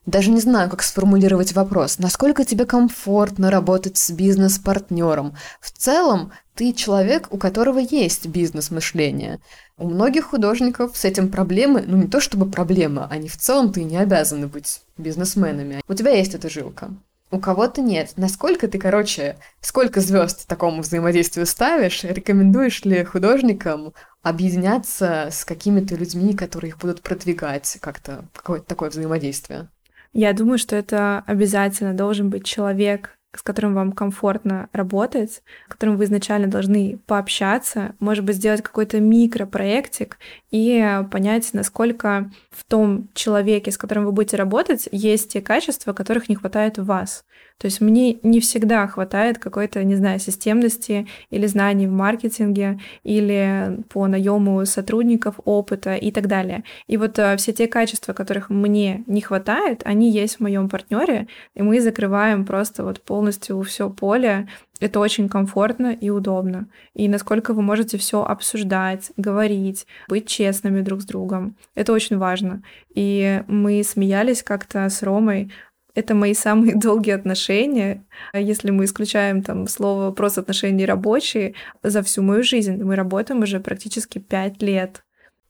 даже 0.06 0.30
не 0.30 0.42
знаю, 0.42 0.70
как 0.70 0.84
сформулировать 0.84 1.54
вопрос, 1.54 1.98
насколько 2.00 2.44
тебе 2.44 2.66
комфортно 2.66 3.50
работать 3.50 3.98
с 3.98 4.12
бизнес-партнером. 4.12 5.38
В 5.62 5.72
целом, 5.72 6.34
ты 6.54 6.74
человек, 6.74 7.28
у 7.32 7.38
которого 7.38 7.80
есть 7.80 8.28
бизнес-мышление. 8.28 9.40
У 9.78 9.88
многих 9.88 10.26
художников 10.26 10.98
с 10.98 11.06
этим 11.06 11.32
проблемы, 11.32 11.84
ну 11.88 11.98
не 11.98 12.08
то 12.08 12.20
чтобы 12.20 12.52
проблема, 12.52 13.08
они 13.10 13.30
в 13.30 13.38
целом 13.38 13.72
ты 13.72 13.84
не 13.84 13.98
обязаны 13.98 14.48
быть 14.48 14.82
бизнесменами. 14.98 15.82
У 15.88 15.94
тебя 15.94 16.12
есть 16.12 16.36
эта 16.36 16.50
жилка 16.50 16.92
у 17.36 17.40
кого-то 17.40 17.82
нет. 17.82 18.14
Насколько 18.18 18.68
ты, 18.68 18.80
короче, 18.80 19.38
сколько 19.62 20.00
звезд 20.00 20.48
такому 20.48 20.82
взаимодействию 20.82 21.46
ставишь? 21.46 22.04
Рекомендуешь 22.04 22.84
ли 22.86 23.04
художникам 23.04 23.94
объединяться 24.24 25.30
с 25.32 25.46
какими-то 25.46 25.96
людьми, 25.96 26.34
которые 26.34 26.70
их 26.70 26.78
будут 26.78 27.02
продвигать 27.02 27.78
как-то, 27.82 28.26
какое-то 28.34 28.66
такое 28.66 28.90
взаимодействие? 28.90 29.70
Я 30.14 30.34
думаю, 30.34 30.58
что 30.58 30.76
это 30.76 31.24
обязательно 31.28 31.94
должен 31.94 32.30
быть 32.30 32.46
человек, 32.46 33.18
с 33.36 33.42
которым 33.42 33.74
вам 33.74 33.92
комфортно 33.92 34.70
работать, 34.72 35.32
с 35.34 35.42
которым 35.68 35.98
вы 35.98 36.06
изначально 36.06 36.48
должны 36.48 37.00
пообщаться, 37.06 37.96
может 38.00 38.24
быть, 38.24 38.38
сделать 38.38 38.62
какой-то 38.62 39.00
микропроектик 39.00 40.18
и 40.56 41.04
понять, 41.12 41.50
насколько 41.52 42.32
в 42.50 42.64
том 42.64 43.10
человеке, 43.14 43.72
с 43.72 43.78
которым 43.78 44.06
вы 44.06 44.14
будете 44.14 44.38
работать, 44.38 44.88
есть 44.94 45.34
те 45.34 45.42
качества, 45.42 45.92
которых 45.92 46.30
не 46.30 46.36
хватает 46.36 46.80
у 46.80 46.84
вас. 46.84 47.26
То 47.58 47.66
есть 47.66 47.82
мне 47.82 48.20
не 48.22 48.40
всегда 48.40 48.86
хватает 48.88 49.38
какой-то, 49.38 49.84
не 49.84 49.96
знаю, 49.96 50.20
системности 50.20 51.08
или 51.30 51.46
знаний 51.46 51.88
в 51.88 51.92
маркетинге, 51.92 52.80
или 53.04 53.80
по 53.90 54.08
наему 54.08 54.66
сотрудников, 54.66 55.36
опыта 55.46 55.96
и 55.96 56.12
так 56.12 56.28
далее. 56.28 56.64
И 56.88 56.98
вот 56.98 57.20
э, 57.20 57.36
все 57.38 57.54
те 57.54 57.68
качества, 57.68 58.14
которых 58.14 58.50
мне 58.50 59.04
не 59.08 59.22
хватает, 59.22 59.82
они 59.86 60.10
есть 60.10 60.38
в 60.38 60.40
моем 60.42 60.70
партнере, 60.70 61.28
и 61.54 61.62
мы 61.62 61.82
закрываем 61.82 62.46
просто 62.46 62.84
вот 62.84 63.02
полностью 63.02 63.62
все 63.62 63.90
поле. 63.90 64.48
Это 64.80 65.00
очень 65.00 65.30
комфортно 65.30 65.94
и 65.94 66.10
удобно. 66.10 66.68
И 66.94 67.08
насколько 67.08 67.54
вы 67.54 67.62
можете 67.62 67.98
все 67.98 68.24
обсуждать, 68.24 69.12
говорить, 69.16 69.88
быть 70.10 70.28
честными 70.28 70.82
друг 70.82 71.02
с 71.02 71.06
другом. 71.06 71.56
Это 71.76 71.94
очень 71.94 72.18
важно. 72.18 72.62
И 72.94 73.42
мы 73.48 73.84
смеялись 73.84 74.44
как-то 74.44 74.90
с 74.90 75.02
Ромой 75.02 75.52
это 75.96 76.14
мои 76.14 76.34
самые 76.34 76.76
долгие 76.80 77.14
отношения. 77.14 78.04
Если 78.34 78.70
мы 78.70 78.84
исключаем 78.84 79.42
там 79.42 79.68
слово 79.68 80.12
просто 80.12 80.42
отношения 80.42 80.86
рабочие, 80.86 81.56
за 81.82 82.04
всю 82.04 82.22
мою 82.22 82.44
жизнь 82.44 82.84
мы 82.84 82.96
работаем 82.96 83.42
уже 83.42 83.60
практически 83.60 84.20
пять 84.20 84.62
лет. 84.62 85.04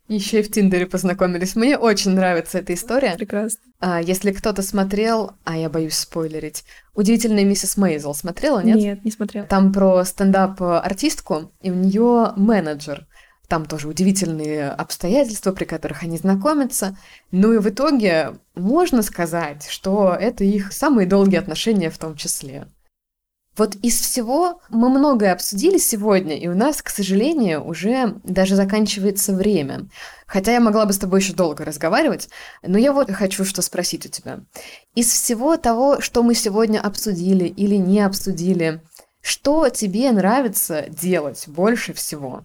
Еще 0.08 0.42
и 0.42 0.44
в 0.44 0.52
Тиндере 0.52 0.86
познакомились. 0.86 1.56
Мне 1.56 1.78
очень 1.78 2.12
нравится 2.12 2.60
эта 2.60 2.74
история. 2.76 3.16
Прекрасно. 3.16 3.60
А, 3.80 4.02
если 4.02 4.32
кто-то 4.32 4.62
смотрел, 4.62 5.32
а 5.44 5.58
я 5.58 5.68
боюсь 5.68 5.96
спойлерить, 5.96 6.64
«Удивительная 6.94 7.44
миссис 7.44 7.76
Мейзел» 7.76 8.14
смотрела, 8.14 8.60
нет? 8.60 8.78
Нет, 8.78 9.06
не 9.06 9.12
смотрела. 9.12 9.48
Там 9.48 9.74
про 9.74 10.04
стендап-артистку, 10.04 11.52
и 11.62 11.72
у 11.72 11.74
нее 11.74 12.34
менеджер. 12.36 13.08
Там 13.48 13.66
тоже 13.66 13.88
удивительные 13.88 14.70
обстоятельства, 14.70 15.52
при 15.52 15.66
которых 15.66 16.04
они 16.04 16.18
знакомятся. 16.18 16.98
Ну 17.32 17.54
и 17.54 17.58
в 17.58 17.70
итоге 17.70 18.36
можно 18.56 19.02
сказать, 19.02 19.68
что 19.70 20.16
это 20.20 20.44
их 20.44 20.72
самые 20.72 21.08
долгие 21.08 21.38
отношения 21.38 21.90
в 21.90 21.98
том 21.98 22.16
числе. 22.16 22.68
Вот 23.58 23.76
из 23.76 24.00
всего 24.00 24.60
мы 24.70 24.90
многое 24.90 25.32
обсудили 25.32 25.78
сегодня, 25.78 26.38
и 26.38 26.48
у 26.48 26.56
нас, 26.56 26.82
к 26.82 26.90
сожалению, 26.90 27.66
уже 27.66 28.16
даже 28.24 28.56
заканчивается 28.56 29.34
время. 29.34 29.88
Хотя 30.28 30.54
я 30.54 30.60
могла 30.60 30.86
бы 30.86 30.94
с 30.94 30.98
тобой 30.98 31.22
еще 31.22 31.34
долго 31.34 31.64
разговаривать, 31.64 32.30
но 32.64 32.78
я 32.78 32.92
вот 32.92 33.10
хочу 33.12 33.46
что 33.46 33.62
спросить 33.62 34.06
у 34.06 34.10
тебя. 34.10 34.42
Из 34.94 35.08
всего 35.08 35.56
того, 35.56 36.02
что 36.02 36.22
мы 36.24 36.36
сегодня 36.36 36.80
обсудили 36.80 37.46
или 37.46 37.76
не 37.76 38.02
обсудили, 38.02 38.82
что 39.22 39.70
тебе 39.70 40.12
нравится 40.12 40.86
делать 40.90 41.46
больше 41.48 41.94
всего? 41.94 42.44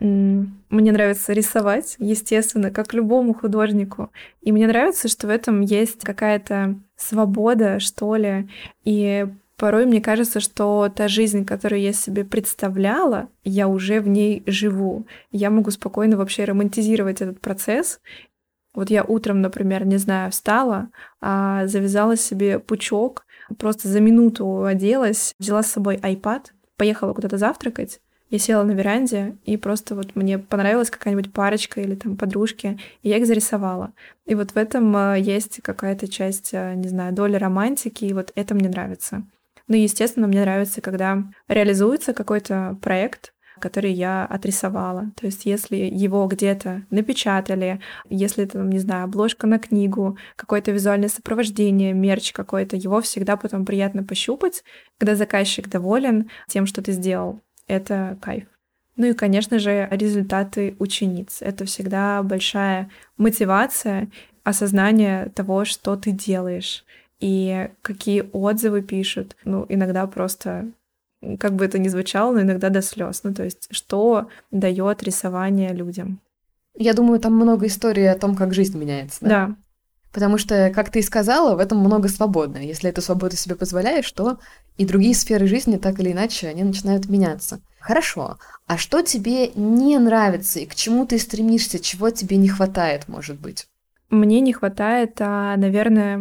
Мне 0.00 0.92
нравится 0.92 1.32
рисовать, 1.32 1.96
естественно, 1.98 2.70
как 2.70 2.92
любому 2.92 3.32
художнику. 3.32 4.10
И 4.42 4.52
мне 4.52 4.66
нравится, 4.66 5.08
что 5.08 5.28
в 5.28 5.30
этом 5.30 5.62
есть 5.62 6.02
какая-то 6.02 6.74
свобода, 6.96 7.80
что 7.80 8.14
ли. 8.16 8.50
И 8.84 9.26
порой 9.64 9.86
мне 9.86 10.02
кажется, 10.02 10.40
что 10.40 10.92
та 10.94 11.08
жизнь, 11.08 11.46
которую 11.46 11.80
я 11.80 11.94
себе 11.94 12.22
представляла, 12.22 13.30
я 13.44 13.66
уже 13.66 14.02
в 14.02 14.08
ней 14.08 14.42
живу. 14.44 15.06
Я 15.32 15.48
могу 15.48 15.70
спокойно 15.70 16.18
вообще 16.18 16.44
романтизировать 16.44 17.22
этот 17.22 17.40
процесс. 17.40 17.98
Вот 18.74 18.90
я 18.90 19.02
утром, 19.04 19.40
например, 19.40 19.86
не 19.86 19.96
знаю, 19.96 20.30
встала, 20.32 20.90
а 21.22 21.66
завязала 21.66 22.14
себе 22.14 22.58
пучок, 22.58 23.24
просто 23.56 23.88
за 23.88 24.00
минуту 24.00 24.64
оделась, 24.64 25.32
взяла 25.38 25.62
с 25.62 25.70
собой 25.70 25.96
iPad, 25.96 26.42
поехала 26.76 27.14
куда-то 27.14 27.38
завтракать, 27.38 28.00
я 28.28 28.38
села 28.38 28.64
на 28.64 28.72
веранде, 28.72 29.38
и 29.46 29.56
просто 29.56 29.94
вот 29.94 30.14
мне 30.14 30.38
понравилась 30.38 30.90
какая-нибудь 30.90 31.32
парочка 31.32 31.80
или 31.80 31.94
там 31.94 32.18
подружки, 32.18 32.78
и 33.02 33.08
я 33.08 33.16
их 33.16 33.26
зарисовала. 33.26 33.94
И 34.26 34.34
вот 34.34 34.50
в 34.50 34.58
этом 34.58 34.94
э, 34.94 35.20
есть 35.20 35.62
какая-то 35.62 36.06
часть, 36.06 36.50
э, 36.52 36.74
не 36.74 36.88
знаю, 36.88 37.14
доля 37.14 37.38
романтики, 37.38 38.04
и 38.04 38.12
вот 38.12 38.30
это 38.34 38.54
мне 38.54 38.68
нравится. 38.68 39.24
Ну, 39.66 39.76
естественно, 39.76 40.26
мне 40.26 40.40
нравится, 40.40 40.80
когда 40.80 41.24
реализуется 41.48 42.12
какой-то 42.12 42.78
проект, 42.82 43.32
который 43.60 43.92
я 43.92 44.26
отрисовала. 44.26 45.12
То 45.16 45.26
есть 45.26 45.46
если 45.46 45.76
его 45.76 46.26
где-то 46.26 46.82
напечатали, 46.90 47.80
если 48.08 48.44
это, 48.44 48.58
не 48.58 48.78
знаю, 48.78 49.04
обложка 49.04 49.46
на 49.46 49.58
книгу, 49.58 50.18
какое-то 50.36 50.72
визуальное 50.72 51.08
сопровождение, 51.08 51.92
мерч 51.92 52.32
какой-то, 52.32 52.76
его 52.76 53.00
всегда 53.00 53.36
потом 53.36 53.64
приятно 53.64 54.02
пощупать, 54.02 54.64
когда 54.98 55.16
заказчик 55.16 55.68
доволен 55.68 56.30
тем, 56.48 56.66
что 56.66 56.82
ты 56.82 56.92
сделал 56.92 57.40
это 57.66 58.18
кайф. 58.20 58.44
Ну 58.96 59.06
и, 59.06 59.12
конечно 59.12 59.58
же, 59.58 59.88
результаты 59.90 60.76
учениц. 60.78 61.38
Это 61.40 61.64
всегда 61.64 62.22
большая 62.22 62.90
мотивация, 63.16 64.10
осознание 64.44 65.30
того, 65.34 65.64
что 65.64 65.96
ты 65.96 66.12
делаешь 66.12 66.84
и 67.24 67.70
какие 67.80 68.28
отзывы 68.34 68.82
пишут. 68.82 69.34
Ну, 69.46 69.64
иногда 69.70 70.06
просто 70.06 70.66
как 71.38 71.54
бы 71.54 71.64
это 71.64 71.78
ни 71.78 71.88
звучало, 71.88 72.34
но 72.34 72.42
иногда 72.42 72.68
до 72.68 72.82
слез. 72.82 73.22
Ну, 73.22 73.32
то 73.32 73.42
есть, 73.42 73.66
что 73.70 74.28
дает 74.50 75.02
рисование 75.02 75.72
людям. 75.72 76.20
Я 76.76 76.92
думаю, 76.92 77.18
там 77.20 77.32
много 77.32 77.66
историй 77.66 78.10
о 78.10 78.18
том, 78.18 78.36
как 78.36 78.52
жизнь 78.52 78.78
меняется. 78.78 79.20
Да. 79.22 79.28
да. 79.28 79.56
Потому 80.12 80.36
что, 80.36 80.70
как 80.74 80.90
ты 80.90 80.98
и 80.98 81.02
сказала, 81.02 81.56
в 81.56 81.60
этом 81.60 81.78
много 81.78 82.08
свободы. 82.08 82.58
Если 82.58 82.90
эту 82.90 83.00
свободу 83.00 83.36
себе 83.36 83.54
позволяешь, 83.54 84.12
то 84.12 84.38
и 84.76 84.84
другие 84.84 85.14
сферы 85.14 85.46
жизни 85.46 85.78
так 85.78 85.98
или 86.00 86.12
иначе, 86.12 86.48
они 86.48 86.62
начинают 86.62 87.08
меняться. 87.08 87.58
Хорошо, 87.80 88.36
а 88.66 88.76
что 88.76 89.00
тебе 89.00 89.48
не 89.54 89.98
нравится 89.98 90.60
и 90.60 90.66
к 90.66 90.74
чему 90.74 91.06
ты 91.06 91.18
стремишься, 91.18 91.78
чего 91.78 92.10
тебе 92.10 92.36
не 92.36 92.48
хватает, 92.48 93.08
может 93.08 93.40
быть? 93.40 93.66
Мне 94.14 94.40
не 94.40 94.52
хватает, 94.52 95.16
а, 95.20 95.56
наверное, 95.56 96.18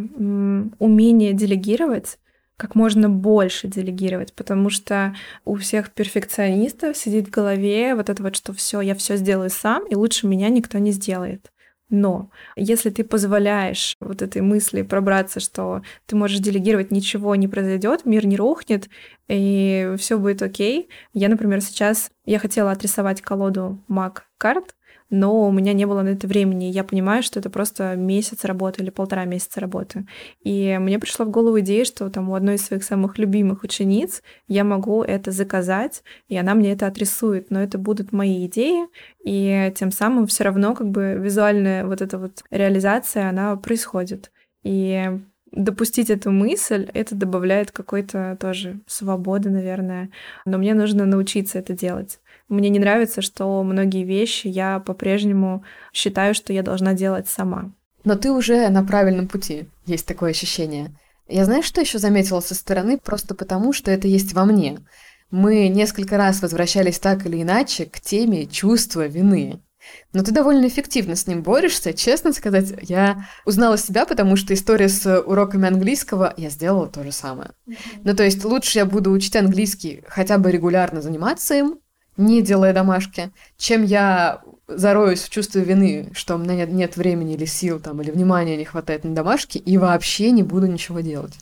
умения 0.79 1.33
делегировать 1.33 2.17
как 2.55 2.75
можно 2.75 3.09
больше 3.09 3.67
делегировать, 3.67 4.33
потому 4.33 4.69
что 4.69 5.15
у 5.43 5.55
всех 5.55 5.91
перфекционистов 5.91 6.95
сидит 6.95 7.27
в 7.27 7.31
голове 7.31 7.95
вот 7.95 8.09
это 8.09 8.21
вот, 8.23 8.35
что 8.35 8.53
все, 8.53 8.79
я 8.79 8.95
все 8.95 9.17
сделаю 9.17 9.49
сам, 9.49 9.85
и 9.87 9.95
лучше 9.95 10.27
меня 10.27 10.49
никто 10.49 10.77
не 10.77 10.91
сделает. 10.91 11.51
Но 11.89 12.31
если 12.55 12.89
ты 12.89 13.03
позволяешь 13.03 13.95
вот 13.99 14.21
этой 14.21 14.41
мысли 14.41 14.81
пробраться, 14.81 15.39
что 15.39 15.81
ты 16.05 16.15
можешь 16.15 16.39
делегировать, 16.39 16.89
ничего 16.89 17.35
не 17.35 17.47
произойдет, 17.47 18.05
мир 18.05 18.25
не 18.25 18.37
рухнет, 18.37 18.87
и 19.27 19.93
все 19.97 20.17
будет 20.17 20.41
окей. 20.41 20.89
Я, 21.13 21.29
например, 21.29 21.61
сейчас 21.61 22.09
я 22.25 22.39
хотела 22.39 22.71
отрисовать 22.71 23.21
колоду 23.21 23.83
маг 23.87 24.25
карт, 24.37 24.75
но 25.14 25.47
у 25.47 25.51
меня 25.51 25.74
не 25.74 25.86
было 25.86 26.01
на 26.01 26.09
это 26.09 26.26
времени. 26.26 26.66
Я 26.66 26.84
понимаю, 26.84 27.22
что 27.22 27.39
это 27.39 27.51
просто 27.51 27.95
месяц 27.95 28.45
работы 28.45 28.82
или 28.82 28.89
полтора 28.89 29.26
месяца 29.26 29.59
работы. 29.59 30.07
И 30.43 30.76
мне 30.82 30.97
пришла 30.97 31.26
в 31.26 31.30
голову 31.30 31.59
идея, 31.59 31.86
что 31.86 32.09
там 32.09 32.32
у 32.32 32.36
одной 32.36 32.55
из 32.55 32.66
своих 32.66 32.84
самых 32.84 33.20
любимых 33.20 33.64
учениц 33.64 34.24
я 34.47 34.64
могу 34.64 35.03
это 35.03 35.30
заказать, 35.30 36.01
и 36.30 36.36
она 36.36 36.55
мне 36.55 36.72
это 36.72 36.88
отрисует. 36.88 37.51
Но 37.51 37.61
это 37.61 37.78
будут 37.78 38.11
мои 38.11 38.47
идеи, 38.47 38.88
и 39.24 39.72
тем 39.76 39.91
самым 39.91 40.26
все 40.26 40.45
равно 40.45 40.74
как 40.74 40.89
бы 40.89 41.14
визуальная 41.22 41.86
вот 41.86 42.01
эта 42.01 42.18
вот 42.18 42.43
реализация, 42.49 43.30
она 43.30 43.55
происходит. 43.55 44.32
И 44.64 45.11
допустить 45.51 46.09
эту 46.09 46.32
мысль, 46.32 46.89
это 46.91 47.14
добавляет 47.14 47.70
какой-то 47.72 48.36
тоже 48.39 48.80
свободы, 48.88 49.51
наверное. 49.51 50.09
Но 50.45 50.57
мне 50.57 50.74
нужно 50.74 51.05
научиться 51.05 51.59
это 51.59 51.74
делать. 51.74 52.20
Мне 52.54 52.70
не 52.70 52.78
нравится, 52.78 53.24
что 53.24 53.64
многие 53.64 54.04
вещи 54.04 54.45
я 54.45 54.80
по-прежнему 54.80 55.64
считаю, 55.91 56.36
что 56.36 56.54
я 56.54 56.62
должна 56.62 56.93
делать 56.93 57.28
сама. 57.28 57.72
Но 58.04 58.16
ты 58.16 58.32
уже 58.32 58.70
на 58.70 58.84
правильном 58.84 59.28
пути, 59.28 59.66
есть 59.88 60.06
такое 60.06 60.32
ощущение. 60.32 60.95
Я 61.28 61.45
знаешь, 61.45 61.66
что 61.66 61.82
еще 61.82 61.97
заметила 61.97 62.41
со 62.41 62.54
стороны, 62.54 62.99
просто 62.99 63.34
потому, 63.34 63.74
что 63.74 63.89
это 63.89 64.08
есть 64.08 64.34
во 64.34 64.45
мне. 64.45 64.78
Мы 65.32 65.68
несколько 65.68 66.16
раз 66.16 66.43
возвращались 66.43 66.99
так 66.99 67.26
или 67.26 67.41
иначе 67.41 67.86
к 67.86 67.99
теме 67.99 68.45
чувства 68.45 69.08
вины. 69.08 69.60
Но 70.14 70.24
ты 70.24 70.32
довольно 70.32 70.68
эффективно 70.68 71.16
с 71.16 71.26
ним 71.26 71.41
борешься. 71.41 71.91
Честно 71.93 72.34
сказать, 72.34 72.72
я 72.84 73.26
узнала 73.45 73.80
себя, 73.80 74.06
потому 74.06 74.36
что 74.36 74.54
история 74.54 74.89
с 74.89 75.22
уроками 75.22 75.68
английского, 75.68 76.36
я 76.38 76.51
сделала 76.51 76.88
то 76.88 77.04
же 77.04 77.12
самое. 77.12 77.49
Mm-hmm. 77.68 77.76
Ну, 78.04 78.16
то 78.16 78.24
есть 78.24 78.45
лучше 78.45 78.78
я 78.78 78.86
буду 78.86 79.12
учить 79.12 79.36
английский, 79.36 80.04
хотя 80.08 80.38
бы 80.38 80.51
регулярно 80.51 81.01
заниматься 81.01 81.56
им, 81.56 81.80
не 82.18 82.41
делая 82.41 82.74
домашки, 82.74 83.32
чем 83.57 83.84
я 83.84 84.41
зароюсь 84.68 85.24
в 85.24 85.30
чувстве 85.30 85.64
вины, 85.64 86.09
что 86.14 86.36
у 86.36 86.38
меня 86.38 86.55
нет, 86.55 86.72
нет 86.72 86.97
времени 86.97 87.34
или 87.34 87.45
сил 87.45 87.80
там, 87.80 88.01
или 88.01 88.11
внимания 88.11 88.57
не 88.57 88.66
хватает 88.66 89.03
на 89.03 89.14
домашки, 89.14 89.57
и 89.57 89.78
вообще 89.78 90.32
не 90.32 90.43
буду 90.43 90.68
ничего 90.68 91.01
делать. 91.01 91.34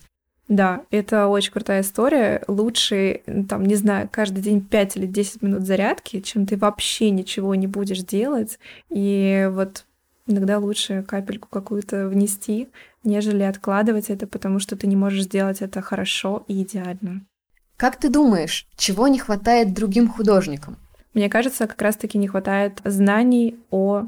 Да, 0.48 0.82
это 0.92 1.28
очень 1.28 1.54
крутая 1.54 1.80
история. 1.80 2.44
Лучше, 2.50 3.22
там, 3.48 3.66
не 3.66 3.76
знаю, 3.76 4.10
каждый 4.12 4.42
день 4.42 4.60
5 4.60 4.98
или 4.98 5.06
10 5.06 5.42
минут 5.42 5.66
зарядки, 5.66 6.20
чем 6.20 6.46
ты 6.46 6.58
вообще 6.58 7.10
ничего 7.10 7.56
не 7.56 7.68
будешь 7.68 8.02
делать. 8.02 8.60
И 8.90 9.48
вот 9.50 9.86
иногда 10.28 10.60
лучше 10.60 11.04
капельку 11.04 11.48
какую-то 11.50 12.10
внести, 12.10 12.68
нежели 13.06 13.44
откладывать 13.44 14.10
это, 14.10 14.28
потому 14.28 14.60
что 14.60 14.76
ты 14.76 14.88
не 14.88 14.98
можешь 14.98 15.24
сделать 15.24 15.62
это 15.62 15.82
хорошо 15.82 16.44
и 16.50 16.64
идеально. 16.64 17.22
Как 17.82 17.96
ты 17.96 18.10
думаешь, 18.10 18.68
чего 18.78 19.08
не 19.08 19.18
хватает 19.18 19.74
другим 19.74 20.08
художникам? 20.08 20.78
Мне 21.16 21.30
кажется, 21.30 21.66
как 21.66 21.82
раз-таки 21.82 22.20
не 22.20 22.28
хватает 22.28 22.80
знаний 22.84 23.58
о 23.72 24.04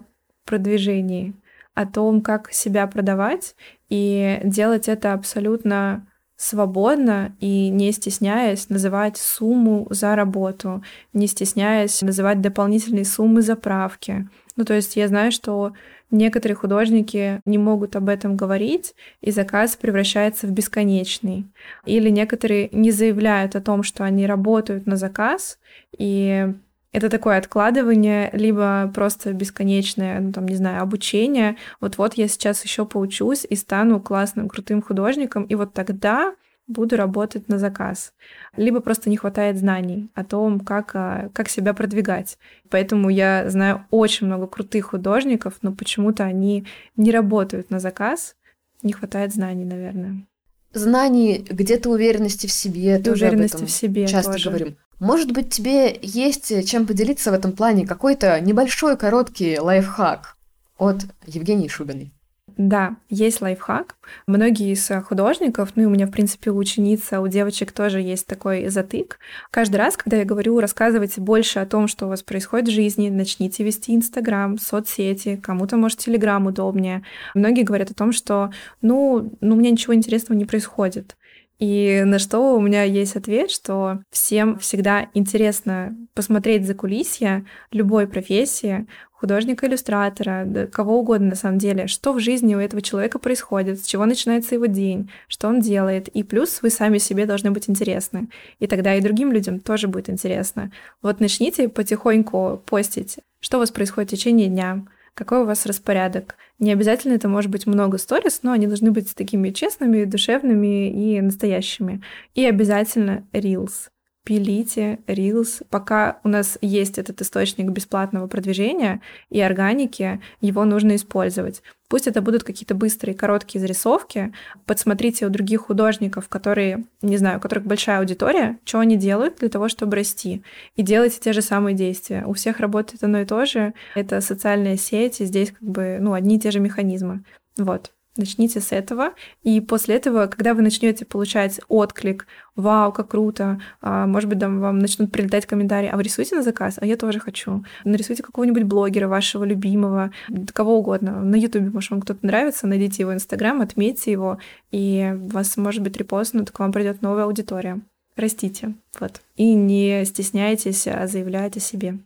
продвижении, 0.45 1.33
о 1.73 1.87
том, 1.87 2.21
как 2.21 2.53
себя 2.53 2.85
продавать 2.85 3.55
и 3.89 4.39
делать 4.43 4.87
это 4.87 5.13
абсолютно 5.13 6.05
свободно 6.35 7.35
и 7.39 7.69
не 7.69 7.91
стесняясь 7.91 8.69
называть 8.69 9.17
сумму 9.17 9.87
за 9.89 10.15
работу, 10.15 10.83
не 11.11 11.25
стесняясь 11.25 12.03
называть 12.03 12.41
дополнительные 12.41 13.05
суммы 13.05 13.41
за 13.41 13.55
правки. 13.55 14.29
Ну, 14.55 14.65
то 14.65 14.75
есть 14.75 14.95
я 14.97 15.07
знаю, 15.07 15.31
что 15.31 15.73
некоторые 16.13 16.55
художники 16.55 17.41
не 17.45 17.57
могут 17.57 17.95
об 17.97 18.07
этом 18.07 18.37
говорить, 18.37 18.95
и 19.19 19.31
заказ 19.31 19.75
превращается 19.75 20.47
в 20.47 20.51
бесконечный. 20.51 21.45
Или 21.85 22.09
некоторые 22.09 22.69
не 22.71 22.91
заявляют 22.91 23.55
о 23.55 23.61
том, 23.61 23.83
что 23.83 24.05
они 24.05 24.25
работают 24.25 24.85
на 24.85 24.95
заказ, 24.95 25.59
и 25.97 26.53
это 26.93 27.09
такое 27.09 27.37
откладывание, 27.37 28.29
либо 28.33 28.91
просто 28.93 29.33
бесконечное, 29.33 30.19
ну, 30.19 30.31
там, 30.31 30.47
не 30.47 30.55
знаю, 30.55 30.83
обучение. 30.83 31.57
Вот-вот 31.81 32.13
я 32.13 32.27
сейчас 32.27 32.63
еще 32.63 32.85
поучусь 32.85 33.45
и 33.49 33.55
стану 33.55 33.99
классным, 33.99 34.47
крутым 34.47 34.81
художником, 34.81 35.43
и 35.43 35.55
вот 35.55 35.73
тогда 35.73 36.35
буду 36.67 36.95
работать 36.95 37.49
на 37.49 37.59
заказ. 37.59 38.13
Либо 38.55 38.79
просто 38.79 39.09
не 39.09 39.17
хватает 39.17 39.57
знаний 39.57 40.09
о 40.13 40.23
том, 40.23 40.59
как, 40.59 40.91
а, 40.95 41.29
как 41.33 41.49
себя 41.49 41.73
продвигать. 41.73 42.37
Поэтому 42.69 43.09
я 43.09 43.49
знаю 43.49 43.85
очень 43.91 44.27
много 44.27 44.47
крутых 44.47 44.87
художников, 44.87 45.55
но 45.61 45.73
почему-то 45.73 46.23
они 46.23 46.65
не 46.95 47.11
работают 47.11 47.69
на 47.69 47.79
заказ. 47.79 48.35
Не 48.81 48.93
хватает 48.93 49.33
знаний, 49.33 49.65
наверное. 49.65 50.25
Знаний, 50.73 51.45
где-то 51.49 51.89
уверенности 51.89 52.47
в 52.47 52.51
себе. 52.51 52.99
И 52.99 53.09
уверенности 53.09 53.63
в 53.63 53.71
себе 53.71 54.07
часто 54.07 54.33
тоже. 54.33 54.49
говорим. 54.49 54.77
Может 54.99 55.31
быть, 55.31 55.51
тебе 55.51 55.99
есть 56.01 56.67
чем 56.67 56.87
поделиться 56.87 57.31
в 57.31 57.33
этом 57.33 57.51
плане? 57.51 57.85
Какой-то 57.85 58.39
небольшой, 58.39 58.97
короткий 58.97 59.59
лайфхак 59.59 60.37
от 60.77 61.01
Евгении 61.25 61.67
Шубиной. 61.67 62.13
Да, 62.57 62.97
есть 63.09 63.41
лайфхак. 63.41 63.95
Многие 64.27 64.73
из 64.73 64.87
художников, 65.05 65.71
ну 65.75 65.83
и 65.83 65.85
у 65.85 65.89
меня, 65.89 66.05
в 66.05 66.11
принципе, 66.11 66.51
ученица, 66.51 67.19
у 67.19 67.27
девочек 67.27 67.71
тоже 67.71 67.99
есть 67.99 68.27
такой 68.27 68.67
затык. 68.67 69.17
Каждый 69.49 69.77
раз, 69.77 69.97
когда 69.97 70.17
я 70.17 70.25
говорю, 70.25 70.59
рассказывайте 70.59 71.19
больше 71.19 71.59
о 71.59 71.65
том, 71.65 71.87
что 71.87 72.05
у 72.05 72.09
вас 72.09 72.21
происходит 72.21 72.67
в 72.67 72.71
жизни, 72.71 73.09
начните 73.09 73.63
вести 73.63 73.95
Инстаграм, 73.95 74.59
соцсети, 74.59 75.35
кому-то, 75.35 75.77
может, 75.77 75.99
Телеграм 75.99 76.45
удобнее. 76.45 77.03
Многие 77.33 77.63
говорят 77.63 77.89
о 77.89 77.95
том, 77.95 78.11
что, 78.11 78.51
ну, 78.81 79.31
ну, 79.41 79.55
у 79.55 79.57
меня 79.57 79.71
ничего 79.71 79.95
интересного 79.95 80.37
не 80.37 80.45
происходит. 80.45 81.15
И 81.63 82.03
на 82.03 82.19
что 82.19 82.57
у 82.57 82.59
меня 82.59 82.83
есть 82.83 83.15
ответ, 83.15 83.49
что 83.49 83.99
всем 84.11 84.59
всегда 84.59 85.07
интересно 85.13 85.95
посмотреть 86.13 86.67
за 86.67 86.73
кулисья 86.75 87.45
любой 87.71 88.05
профессии, 88.05 88.85
художника-иллюстратора, 89.13 90.43
да, 90.45 90.67
кого 90.67 90.99
угодно 90.99 91.27
на 91.27 91.35
самом 91.35 91.59
деле, 91.59 91.87
что 91.87 92.11
в 92.11 92.19
жизни 92.19 92.53
у 92.53 92.59
этого 92.59 92.81
человека 92.81 93.17
происходит, 93.17 93.79
с 93.79 93.87
чего 93.87 94.05
начинается 94.05 94.55
его 94.55 94.65
день, 94.65 95.09
что 95.29 95.47
он 95.47 95.61
делает. 95.61 96.09
И 96.09 96.23
плюс 96.23 96.61
вы 96.61 96.69
сами 96.69 96.97
себе 96.97 97.25
должны 97.25 97.51
быть 97.51 97.69
интересны. 97.69 98.27
И 98.59 98.67
тогда 98.67 98.95
и 98.95 99.01
другим 99.01 99.31
людям 99.31 99.61
тоже 99.61 99.87
будет 99.87 100.09
интересно. 100.09 100.69
Вот 101.01 101.21
начните 101.21 101.69
потихоньку 101.69 102.61
постить, 102.65 103.19
что 103.39 103.55
у 103.55 103.59
вас 103.61 103.71
происходит 103.71 104.11
в 104.11 104.15
течение 104.15 104.49
дня, 104.49 104.83
какой 105.13 105.41
у 105.41 105.45
вас 105.45 105.65
распорядок. 105.65 106.35
Не 106.59 106.71
обязательно 106.71 107.13
это 107.13 107.27
может 107.27 107.51
быть 107.51 107.67
много 107.67 107.97
сторис, 107.97 108.41
но 108.43 108.51
они 108.51 108.67
должны 108.67 108.91
быть 108.91 109.13
такими 109.15 109.51
честными, 109.51 110.05
душевными 110.05 110.89
и 110.89 111.21
настоящими. 111.21 112.01
И 112.33 112.45
обязательно 112.45 113.27
reels 113.31 113.89
пилите 114.23 114.99
Reels. 115.07 115.65
Пока 115.69 116.19
у 116.23 116.29
нас 116.29 116.57
есть 116.61 116.97
этот 116.97 117.21
источник 117.21 117.69
бесплатного 117.69 118.27
продвижения 118.27 119.01
и 119.29 119.41
органики, 119.41 120.21
его 120.41 120.65
нужно 120.65 120.95
использовать. 120.95 121.61
Пусть 121.89 122.07
это 122.07 122.21
будут 122.21 122.43
какие-то 122.43 122.73
быстрые, 122.73 123.13
короткие 123.13 123.61
зарисовки. 123.61 124.33
Подсмотрите 124.65 125.27
у 125.27 125.29
других 125.29 125.61
художников, 125.61 126.27
которые, 126.27 126.85
не 127.01 127.17
знаю, 127.17 127.37
у 127.37 127.41
которых 127.41 127.65
большая 127.65 127.99
аудитория, 127.99 128.57
что 128.65 128.79
они 128.79 128.97
делают 128.97 129.37
для 129.39 129.49
того, 129.49 129.69
чтобы 129.69 129.97
расти. 129.97 130.41
И 130.75 130.81
делайте 130.81 131.19
те 131.19 131.33
же 131.33 131.41
самые 131.41 131.75
действия. 131.75 132.23
У 132.25 132.33
всех 132.33 132.59
работает 132.59 133.03
одно 133.03 133.19
и 133.19 133.25
то 133.25 133.45
же. 133.45 133.73
Это 133.93 134.21
социальная 134.21 134.77
сеть, 134.77 135.21
и 135.21 135.25
здесь 135.25 135.51
как 135.51 135.61
бы, 135.61 135.97
ну, 136.01 136.13
одни 136.13 136.37
и 136.37 136.39
те 136.39 136.49
же 136.49 136.59
механизмы. 136.59 137.23
Вот. 137.57 137.91
Начните 138.15 138.61
с 138.61 138.71
этого, 138.71 139.13
и 139.41 139.59
после 139.59 139.95
этого, 139.95 140.27
когда 140.27 140.53
вы 140.53 140.61
начнете 140.61 141.03
получать 141.03 141.59
отклик, 141.67 142.27
вау, 142.55 142.91
как 142.91 143.07
круто, 143.07 143.59
а, 143.81 144.05
может 144.05 144.29
быть, 144.29 144.39
там 144.39 144.59
вам 144.59 144.77
начнут 144.77 145.11
прилетать 145.11 145.47
комментарии, 145.47 145.89
а 145.91 145.97
вы 145.97 146.03
рисуете 146.03 146.35
на 146.35 146.43
заказ, 146.43 146.77
а 146.79 146.85
я 146.85 146.95
тоже 146.95 147.19
хочу. 147.19 147.65
Нарисуйте 147.83 148.21
какого-нибудь 148.21 148.63
блогера 148.63 149.07
вашего 149.07 149.43
любимого, 149.43 150.11
кого 150.53 150.77
угодно. 150.77 151.23
На 151.23 151.35
Ютубе, 151.35 151.71
может, 151.71 151.89
вам 151.89 152.01
кто-то 152.01 152.23
нравится, 152.23 152.67
найдите 152.67 153.01
его 153.01 153.15
Инстаграм, 153.15 153.61
отметьте 153.61 154.11
его, 154.11 154.37
и 154.69 155.13
вас, 155.15 155.57
может 155.57 155.81
быть, 155.81 155.97
репостнут, 155.97 156.51
к 156.51 156.59
вам 156.59 156.71
придет 156.71 157.01
новая 157.01 157.23
аудитория. 157.23 157.81
Растите, 158.15 158.75
вот. 158.99 159.21
И 159.37 159.55
не 159.55 160.05
стесняйтесь 160.05 160.87
а 160.87 161.07
заявлять 161.07 161.57
о 161.57 161.59
себе. 161.59 161.97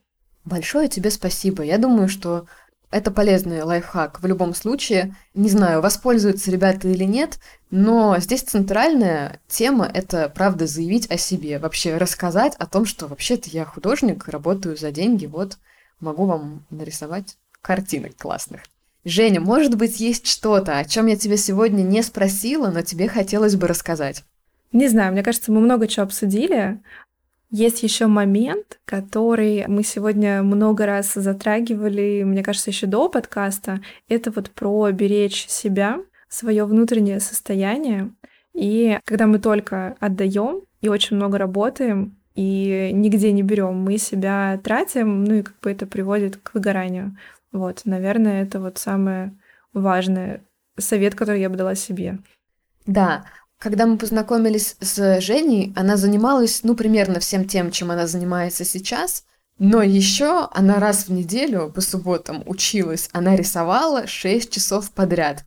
Большое 0.45 0.87
тебе 0.87 1.11
спасибо. 1.11 1.63
Я 1.63 1.77
думаю, 1.77 2.07
что 2.07 2.45
это 2.89 3.11
полезный 3.11 3.63
лайфхак 3.63 4.21
в 4.21 4.25
любом 4.25 4.53
случае. 4.53 5.15
Не 5.33 5.49
знаю, 5.49 5.81
воспользуются 5.81 6.51
ребята 6.51 6.87
или 6.87 7.03
нет, 7.03 7.39
но 7.69 8.17
здесь 8.19 8.43
центральная 8.43 9.39
тема— 9.47 9.89
это, 9.93 10.29
правда, 10.29 10.67
заявить 10.67 11.09
о 11.11 11.17
себе. 11.17 11.59
Вообще 11.59 11.97
рассказать 11.97 12.55
о 12.55 12.65
том, 12.65 12.85
что 12.85 13.07
вообще-то 13.07 13.49
я 13.49 13.65
художник, 13.65 14.27
работаю 14.27 14.77
за 14.77 14.91
деньги, 14.91 15.25
вот 15.25 15.57
могу 15.99 16.25
вам 16.25 16.65
нарисовать 16.69 17.37
картинок 17.61 18.15
классных. 18.15 18.61
Женя, 19.03 19.41
может 19.41 19.75
быть, 19.75 19.99
есть 19.99 20.27
что-то, 20.27 20.77
о 20.77 20.85
чем 20.85 21.07
я 21.07 21.15
тебя 21.15 21.37
сегодня 21.37 21.81
не 21.81 22.01
спросила, 22.03 22.69
но 22.69 22.81
тебе 22.81 23.07
хотелось 23.07 23.55
бы 23.55 23.67
рассказать? 23.67 24.23
Не 24.71 24.87
знаю, 24.89 25.13
мне 25.13 25.23
кажется, 25.23 25.51
мы 25.51 25.61
много 25.61 25.87
чего 25.87 26.05
обсудили. 26.05 26.81
Есть 27.49 27.81
еще 27.81 28.07
момент, 28.07 28.79
который 28.83 29.65
мы 29.67 29.83
сегодня 29.83 30.43
много 30.43 30.85
раз 30.85 31.13
затрагивали, 31.13 32.23
мне 32.23 32.43
кажется, 32.43 32.71
еще 32.71 32.87
до 32.87 33.07
подкаста. 33.07 33.81
Это 34.09 34.31
вот 34.31 34.51
про 34.51 34.91
беречь 34.91 35.47
себя, 35.47 35.99
свое 36.27 36.65
внутреннее 36.65 37.21
состояние. 37.21 38.11
И 38.53 38.99
когда 39.05 39.27
мы 39.27 39.39
только 39.39 39.95
отдаем 39.99 40.63
и 40.81 40.89
очень 40.89 41.15
много 41.15 41.37
работаем, 41.37 42.17
и 42.35 42.91
нигде 42.93 43.31
не 43.31 43.43
берем, 43.43 43.75
мы 43.75 43.97
себя 43.97 44.59
тратим, 44.63 45.23
ну 45.23 45.35
и 45.35 45.41
как 45.41 45.59
бы 45.61 45.71
это 45.71 45.87
приводит 45.87 46.37
к 46.37 46.53
выгоранию. 46.53 47.17
Вот, 47.51 47.81
наверное, 47.85 48.43
это 48.43 48.59
вот 48.59 48.77
самое 48.77 49.33
важное 49.73 50.43
совет, 50.77 51.15
который 51.15 51.41
я 51.41 51.49
бы 51.49 51.55
дала 51.55 51.75
себе. 51.75 52.19
Да, 52.85 53.25
когда 53.59 53.85
мы 53.85 53.97
познакомились 53.97 54.75
с 54.79 55.21
Женей, 55.21 55.73
она 55.75 55.97
занималась, 55.97 56.61
ну, 56.63 56.75
примерно 56.75 57.19
всем 57.19 57.45
тем, 57.45 57.71
чем 57.71 57.91
она 57.91 58.07
занимается 58.07 58.65
сейчас, 58.65 59.23
но 59.59 59.81
еще 59.81 60.47
она 60.51 60.79
раз 60.79 61.07
в 61.07 61.11
неделю 61.11 61.71
по 61.73 61.81
субботам 61.81 62.43
училась, 62.45 63.09
она 63.11 63.35
рисовала 63.35 64.05
6 64.05 64.51
часов 64.51 64.91
подряд. 64.91 65.45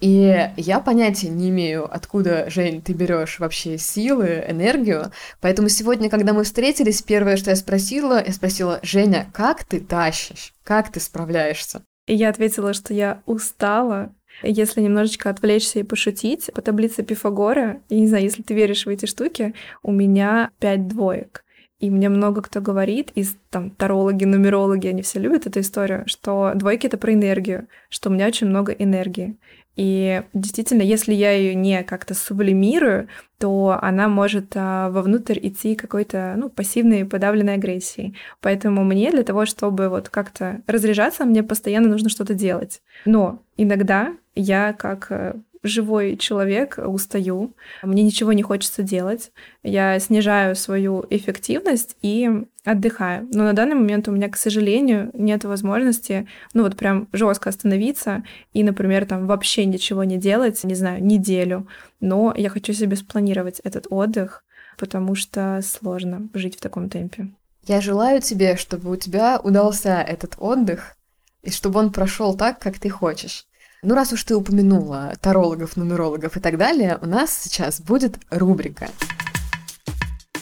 И 0.00 0.50
я 0.56 0.80
понятия 0.80 1.28
не 1.28 1.50
имею, 1.50 1.86
откуда, 1.94 2.48
Жень, 2.48 2.80
ты 2.80 2.94
берешь 2.94 3.38
вообще 3.38 3.76
силы, 3.76 4.42
энергию. 4.48 5.12
Поэтому 5.42 5.68
сегодня, 5.68 6.08
когда 6.08 6.32
мы 6.32 6.44
встретились, 6.44 7.02
первое, 7.02 7.36
что 7.36 7.50
я 7.50 7.56
спросила, 7.56 8.24
я 8.24 8.32
спросила, 8.32 8.80
Женя, 8.82 9.28
как 9.34 9.64
ты 9.64 9.78
тащишь? 9.78 10.54
Как 10.64 10.90
ты 10.90 11.00
справляешься? 11.00 11.82
И 12.06 12.14
я 12.14 12.30
ответила, 12.30 12.72
что 12.72 12.94
я 12.94 13.22
устала, 13.26 14.14
если 14.42 14.80
немножечко 14.80 15.30
отвлечься 15.30 15.80
и 15.80 15.84
пошутить, 15.84 16.50
по 16.54 16.62
таблице 16.62 17.02
Пифагора, 17.02 17.80
я 17.88 18.00
не 18.00 18.06
знаю, 18.06 18.24
если 18.24 18.42
ты 18.42 18.54
веришь 18.54 18.86
в 18.86 18.88
эти 18.88 19.06
штуки, 19.06 19.54
у 19.82 19.92
меня 19.92 20.50
пять 20.58 20.88
двоек. 20.88 21.44
И 21.80 21.88
мне 21.88 22.10
много 22.10 22.42
кто 22.42 22.60
говорит, 22.60 23.10
из 23.14 23.36
там 23.48 23.70
тарологи, 23.70 24.24
нумерологи, 24.24 24.86
они 24.88 25.00
все 25.00 25.18
любят 25.18 25.46
эту 25.46 25.60
историю, 25.60 26.02
что 26.06 26.52
двойки— 26.54 26.86
это 26.88 26.98
про 26.98 27.14
энергию, 27.14 27.68
что 27.88 28.10
у 28.10 28.12
меня 28.12 28.26
очень 28.26 28.48
много 28.48 28.72
энергии. 28.72 29.38
И 29.76 30.22
действительно, 30.34 30.82
если 30.82 31.14
я 31.14 31.32
ее 31.32 31.54
не 31.54 31.82
как-то 31.84 32.12
сублимирую, 32.12 33.08
то 33.38 33.78
она 33.80 34.08
может 34.08 34.52
а, 34.54 34.90
вовнутрь 34.90 35.38
идти 35.40 35.74
какой-то 35.74 36.34
ну, 36.36 36.50
пассивной 36.50 37.06
подавленной 37.06 37.54
агрессией. 37.54 38.14
Поэтому 38.42 38.84
мне 38.84 39.10
для 39.10 39.22
того, 39.22 39.46
чтобы 39.46 39.88
вот 39.88 40.10
как-то 40.10 40.60
разряжаться, 40.66 41.24
мне 41.24 41.42
постоянно 41.42 41.88
нужно 41.88 42.10
что-то 42.10 42.34
делать. 42.34 42.82
Но 43.06 43.42
иногда 43.56 44.14
я 44.40 44.72
как 44.72 45.10
э, 45.10 45.34
живой 45.62 46.16
человек, 46.16 46.78
устаю, 46.78 47.54
мне 47.82 48.02
ничего 48.02 48.32
не 48.32 48.42
хочется 48.42 48.82
делать, 48.82 49.32
я 49.62 49.98
снижаю 49.98 50.56
свою 50.56 51.04
эффективность 51.10 51.96
и 52.02 52.30
отдыхаю. 52.64 53.28
Но 53.32 53.44
на 53.44 53.52
данный 53.52 53.74
момент 53.74 54.08
у 54.08 54.12
меня, 54.12 54.28
к 54.28 54.36
сожалению, 54.36 55.10
нет 55.12 55.44
возможности, 55.44 56.26
ну 56.54 56.62
вот 56.62 56.76
прям 56.76 57.08
жестко 57.12 57.50
остановиться 57.50 58.24
и, 58.52 58.64
например, 58.64 59.06
там 59.06 59.26
вообще 59.26 59.64
ничего 59.66 60.04
не 60.04 60.16
делать, 60.16 60.62
не 60.64 60.74
знаю, 60.74 61.04
неделю. 61.04 61.66
Но 62.00 62.32
я 62.36 62.48
хочу 62.48 62.72
себе 62.72 62.96
спланировать 62.96 63.60
этот 63.60 63.86
отдых, 63.90 64.44
потому 64.78 65.14
что 65.14 65.60
сложно 65.62 66.28
жить 66.32 66.56
в 66.56 66.60
таком 66.60 66.88
темпе. 66.88 67.28
Я 67.66 67.82
желаю 67.82 68.22
тебе, 68.22 68.56
чтобы 68.56 68.90
у 68.90 68.96
тебя 68.96 69.38
удался 69.38 70.00
этот 70.00 70.36
отдых, 70.38 70.96
и 71.42 71.50
чтобы 71.50 71.78
он 71.80 71.92
прошел 71.92 72.36
так, 72.36 72.58
как 72.58 72.78
ты 72.78 72.88
хочешь. 72.88 73.46
Ну, 73.82 73.94
раз 73.94 74.12
уж 74.12 74.22
ты 74.24 74.36
упомянула 74.36 75.14
тарологов, 75.22 75.76
нумерологов 75.76 76.36
и 76.36 76.40
так 76.40 76.58
далее, 76.58 76.98
у 77.00 77.06
нас 77.06 77.32
сейчас 77.32 77.80
будет 77.80 78.18
рубрика. 78.28 78.88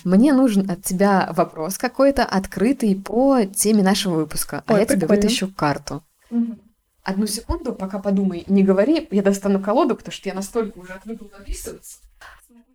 Мне 0.03 0.33
нужен 0.33 0.69
от 0.69 0.83
тебя 0.83 1.31
вопрос 1.33 1.79
какой-то 1.79 2.25
открытый 2.25 2.97
по 2.97 3.45
теме 3.45 3.85
нашего 3.85 4.17
выпуска, 4.17 4.65
а 4.67 4.73
Ой, 4.73 4.79
а 4.79 4.81
я 4.81 4.87
прикольно. 4.87 5.07
тебе 5.07 5.17
вытащу 5.17 5.55
карту. 5.55 6.03
Угу. 6.31 6.59
Одну 7.05 7.27
секунду, 7.29 7.73
пока 7.75 8.01
подумай, 8.01 8.43
не 8.49 8.65
говори, 8.65 9.07
я 9.13 9.23
достану 9.23 9.61
колоду, 9.61 9.95
потому 9.95 10.13
что 10.13 10.29
я 10.29 10.35
настолько 10.35 10.79
уже 10.79 10.95
отвыкла 10.95 11.29
написываться. 11.39 11.99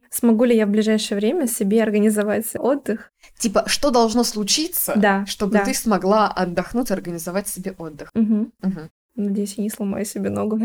Смогу 0.09 0.45
ли 0.45 0.55
я 0.55 0.65
в 0.65 0.69
ближайшее 0.69 1.17
время 1.17 1.47
себе 1.47 1.83
организовать 1.83 2.55
отдых? 2.55 3.11
Типа, 3.37 3.63
что 3.67 3.89
должно 3.89 4.23
случиться, 4.23 4.93
да, 4.95 5.25
чтобы 5.25 5.53
да. 5.53 5.65
ты 5.65 5.73
смогла 5.73 6.29
отдохнуть, 6.29 6.91
организовать 6.91 7.47
себе 7.49 7.73
отдых? 7.77 8.11
Угу. 8.13 8.51
Угу. 8.61 8.89
Надеюсь, 9.15 9.55
я 9.57 9.63
не 9.63 9.69
сломаю 9.69 10.05
себе 10.05 10.29
ногу. 10.29 10.59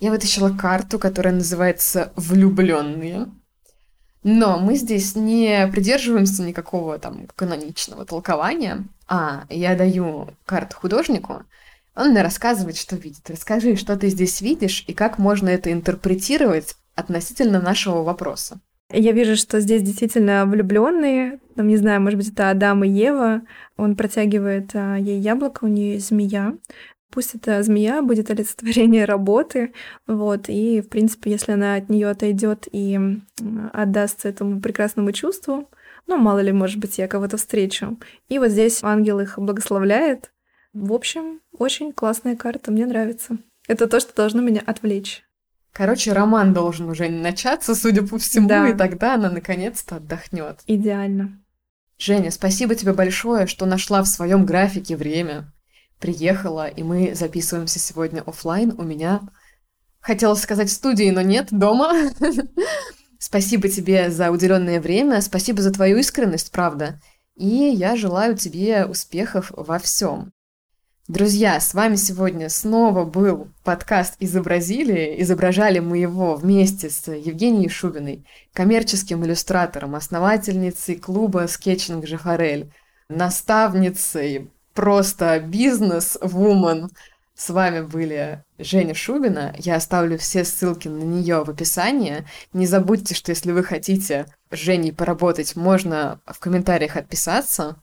Я 0.00 0.10
вытащила 0.10 0.50
карту, 0.56 0.98
которая 0.98 1.34
называется 1.34 2.12
«Влюбленные». 2.14 3.26
Но 4.22 4.58
мы 4.58 4.76
здесь 4.76 5.16
не 5.16 5.66
придерживаемся 5.72 6.42
никакого 6.42 6.98
там 6.98 7.26
каноничного 7.34 8.04
толкования. 8.04 8.84
А, 9.08 9.44
я 9.48 9.76
даю 9.76 10.28
карту 10.44 10.76
художнику, 10.76 11.44
он 11.98 12.10
мне 12.10 12.22
рассказывает, 12.22 12.76
что 12.76 12.94
видит. 12.94 13.28
Расскажи, 13.28 13.74
что 13.74 13.96
ты 13.96 14.08
здесь 14.08 14.40
видишь 14.40 14.84
и 14.86 14.94
как 14.94 15.18
можно 15.18 15.48
это 15.48 15.72
интерпретировать 15.72 16.76
относительно 16.94 17.60
нашего 17.60 18.04
вопроса. 18.04 18.60
Я 18.92 19.10
вижу, 19.10 19.34
что 19.34 19.60
здесь 19.60 19.82
действительно 19.82 20.46
влюбленные. 20.46 21.40
Там, 21.56 21.66
не 21.66 21.76
знаю, 21.76 22.00
может 22.00 22.18
быть, 22.18 22.28
это 22.28 22.50
Адам 22.50 22.84
и 22.84 22.88
Ева. 22.88 23.42
Он 23.76 23.96
протягивает 23.96 24.70
а, 24.74 24.94
ей 24.94 25.18
яблоко, 25.18 25.64
у 25.64 25.68
нее 25.68 25.98
змея. 25.98 26.54
Пусть 27.10 27.34
эта 27.34 27.62
змея 27.62 28.02
будет 28.02 28.30
олицетворение 28.30 29.04
работы, 29.04 29.72
вот, 30.06 30.48
и, 30.48 30.82
в 30.82 30.88
принципе, 30.88 31.30
если 31.30 31.52
она 31.52 31.76
от 31.76 31.88
нее 31.88 32.08
отойдет 32.08 32.68
и 32.70 32.98
отдастся 33.72 34.28
этому 34.28 34.60
прекрасному 34.60 35.12
чувству, 35.12 35.70
ну, 36.06 36.16
мало 36.16 36.40
ли, 36.40 36.52
может 36.52 36.78
быть, 36.78 36.98
я 36.98 37.08
кого-то 37.08 37.36
встречу. 37.36 37.98
И 38.28 38.38
вот 38.38 38.50
здесь 38.50 38.82
ангел 38.82 39.20
их 39.20 39.38
благословляет. 39.38 40.32
В 40.72 40.92
общем, 40.92 41.40
очень 41.52 41.92
классная 41.92 42.36
карта, 42.36 42.70
мне 42.70 42.86
нравится. 42.86 43.38
Это 43.68 43.86
то, 43.86 44.00
что 44.00 44.14
должно 44.14 44.42
меня 44.42 44.62
отвлечь. 44.64 45.24
Короче, 45.72 46.12
роман 46.12 46.54
должен 46.54 46.88
уже 46.88 47.08
начаться, 47.08 47.74
судя 47.74 48.06
по 48.06 48.18
всему, 48.18 48.48
да. 48.48 48.68
и 48.68 48.74
тогда 48.74 49.14
она 49.14 49.30
наконец-то 49.30 49.96
отдохнет. 49.96 50.60
Идеально. 50.66 51.40
Женя, 51.98 52.30
спасибо 52.30 52.74
тебе 52.74 52.92
большое, 52.92 53.46
что 53.46 53.66
нашла 53.66 54.02
в 54.02 54.06
своем 54.06 54.46
графике 54.46 54.96
время 54.96 55.52
приехала, 55.98 56.68
и 56.68 56.82
мы 56.82 57.14
записываемся 57.14 57.78
сегодня 57.78 58.22
офлайн. 58.22 58.74
У 58.78 58.82
меня 58.82 59.20
хотела 60.00 60.34
сказать 60.34 60.68
в 60.68 60.72
студии, 60.72 61.10
но 61.10 61.22
нет, 61.22 61.48
дома. 61.50 61.92
Спасибо 63.18 63.68
тебе 63.68 64.10
за 64.10 64.30
уделенное 64.30 64.80
время, 64.80 65.20
спасибо 65.20 65.60
за 65.60 65.72
твою 65.72 65.98
искренность, 65.98 66.52
правда. 66.52 67.00
И 67.34 67.46
я 67.46 67.96
желаю 67.96 68.36
тебе 68.36 68.84
успехов 68.84 69.52
во 69.56 69.80
всем. 69.80 70.32
Друзья, 71.08 71.58
с 71.58 71.72
вами 71.72 71.96
сегодня 71.96 72.50
снова 72.50 73.04
был 73.04 73.48
подкаст 73.64 74.16
«Изобразили». 74.20 75.16
Изображали 75.22 75.78
мы 75.78 75.98
его 75.98 76.36
вместе 76.36 76.90
с 76.90 77.10
Евгенией 77.10 77.70
Шубиной, 77.70 78.26
коммерческим 78.52 79.24
иллюстратором, 79.24 79.94
основательницей 79.94 80.96
клуба 80.96 81.46
«Скетчинг 81.48 82.06
Жахарель», 82.06 82.70
наставницей, 83.08 84.50
просто 84.78 85.40
бизнес-вумен. 85.40 86.90
С 87.34 87.50
вами 87.50 87.80
были 87.80 88.44
Женя 88.58 88.94
Шубина. 88.94 89.52
Я 89.58 89.74
оставлю 89.74 90.16
все 90.18 90.44
ссылки 90.44 90.86
на 90.86 91.02
нее 91.02 91.42
в 91.42 91.50
описании. 91.50 92.24
Не 92.52 92.64
забудьте, 92.64 93.16
что 93.16 93.32
если 93.32 93.50
вы 93.50 93.64
хотите 93.64 94.26
с 94.52 94.56
Женей 94.56 94.92
поработать, 94.92 95.56
можно 95.56 96.20
в 96.26 96.38
комментариях 96.38 96.96
отписаться. 96.96 97.82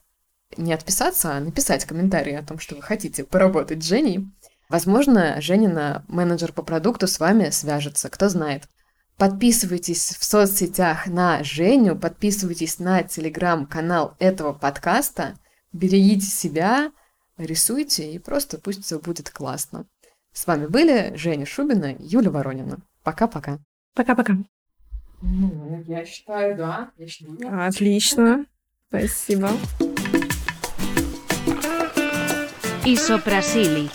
Не 0.55 0.71
отписаться, 0.71 1.33
а 1.33 1.41
написать 1.41 1.83
комментарий 1.83 2.37
о 2.37 2.43
том, 2.43 2.59
что 2.59 2.75
вы 2.75 2.81
хотите 2.81 3.25
поработать 3.25 3.83
с 3.83 3.87
Женей. 3.87 4.29
Возможно, 4.69 5.41
Женина, 5.41 6.05
менеджер 6.07 6.53
по 6.53 6.61
продукту, 6.61 7.07
с 7.07 7.19
вами 7.19 7.49
свяжется, 7.49 8.07
кто 8.07 8.29
знает. 8.29 8.69
Подписывайтесь 9.17 10.15
в 10.17 10.23
соцсетях 10.23 11.07
на 11.07 11.43
Женю, 11.43 11.97
подписывайтесь 11.97 12.79
на 12.79 13.03
телеграм-канал 13.03 14.15
этого 14.17 14.53
подкаста– 14.53 15.35
берегите 15.75 16.25
себя, 16.25 16.91
рисуйте 17.37 18.11
и 18.13 18.19
просто 18.19 18.57
пусть 18.57 18.83
все 18.83 18.99
будет 18.99 19.29
классно. 19.29 19.85
С 20.31 20.47
вами 20.47 20.67
были 20.67 21.13
Женя 21.15 21.45
Шубина, 21.45 21.95
Юля 21.99 22.31
Воронина. 22.31 22.79
Пока-пока. 23.03 23.59
Пока-пока. 23.93 24.37
Ну, 25.21 25.83
я 25.87 26.05
считаю, 26.05 26.57
да. 26.57 26.91
Я 26.97 27.07
считаю. 27.07 27.67
Отлично. 27.67 28.45
Спасибо. 28.89 29.51
Isoprazili. 32.85 33.89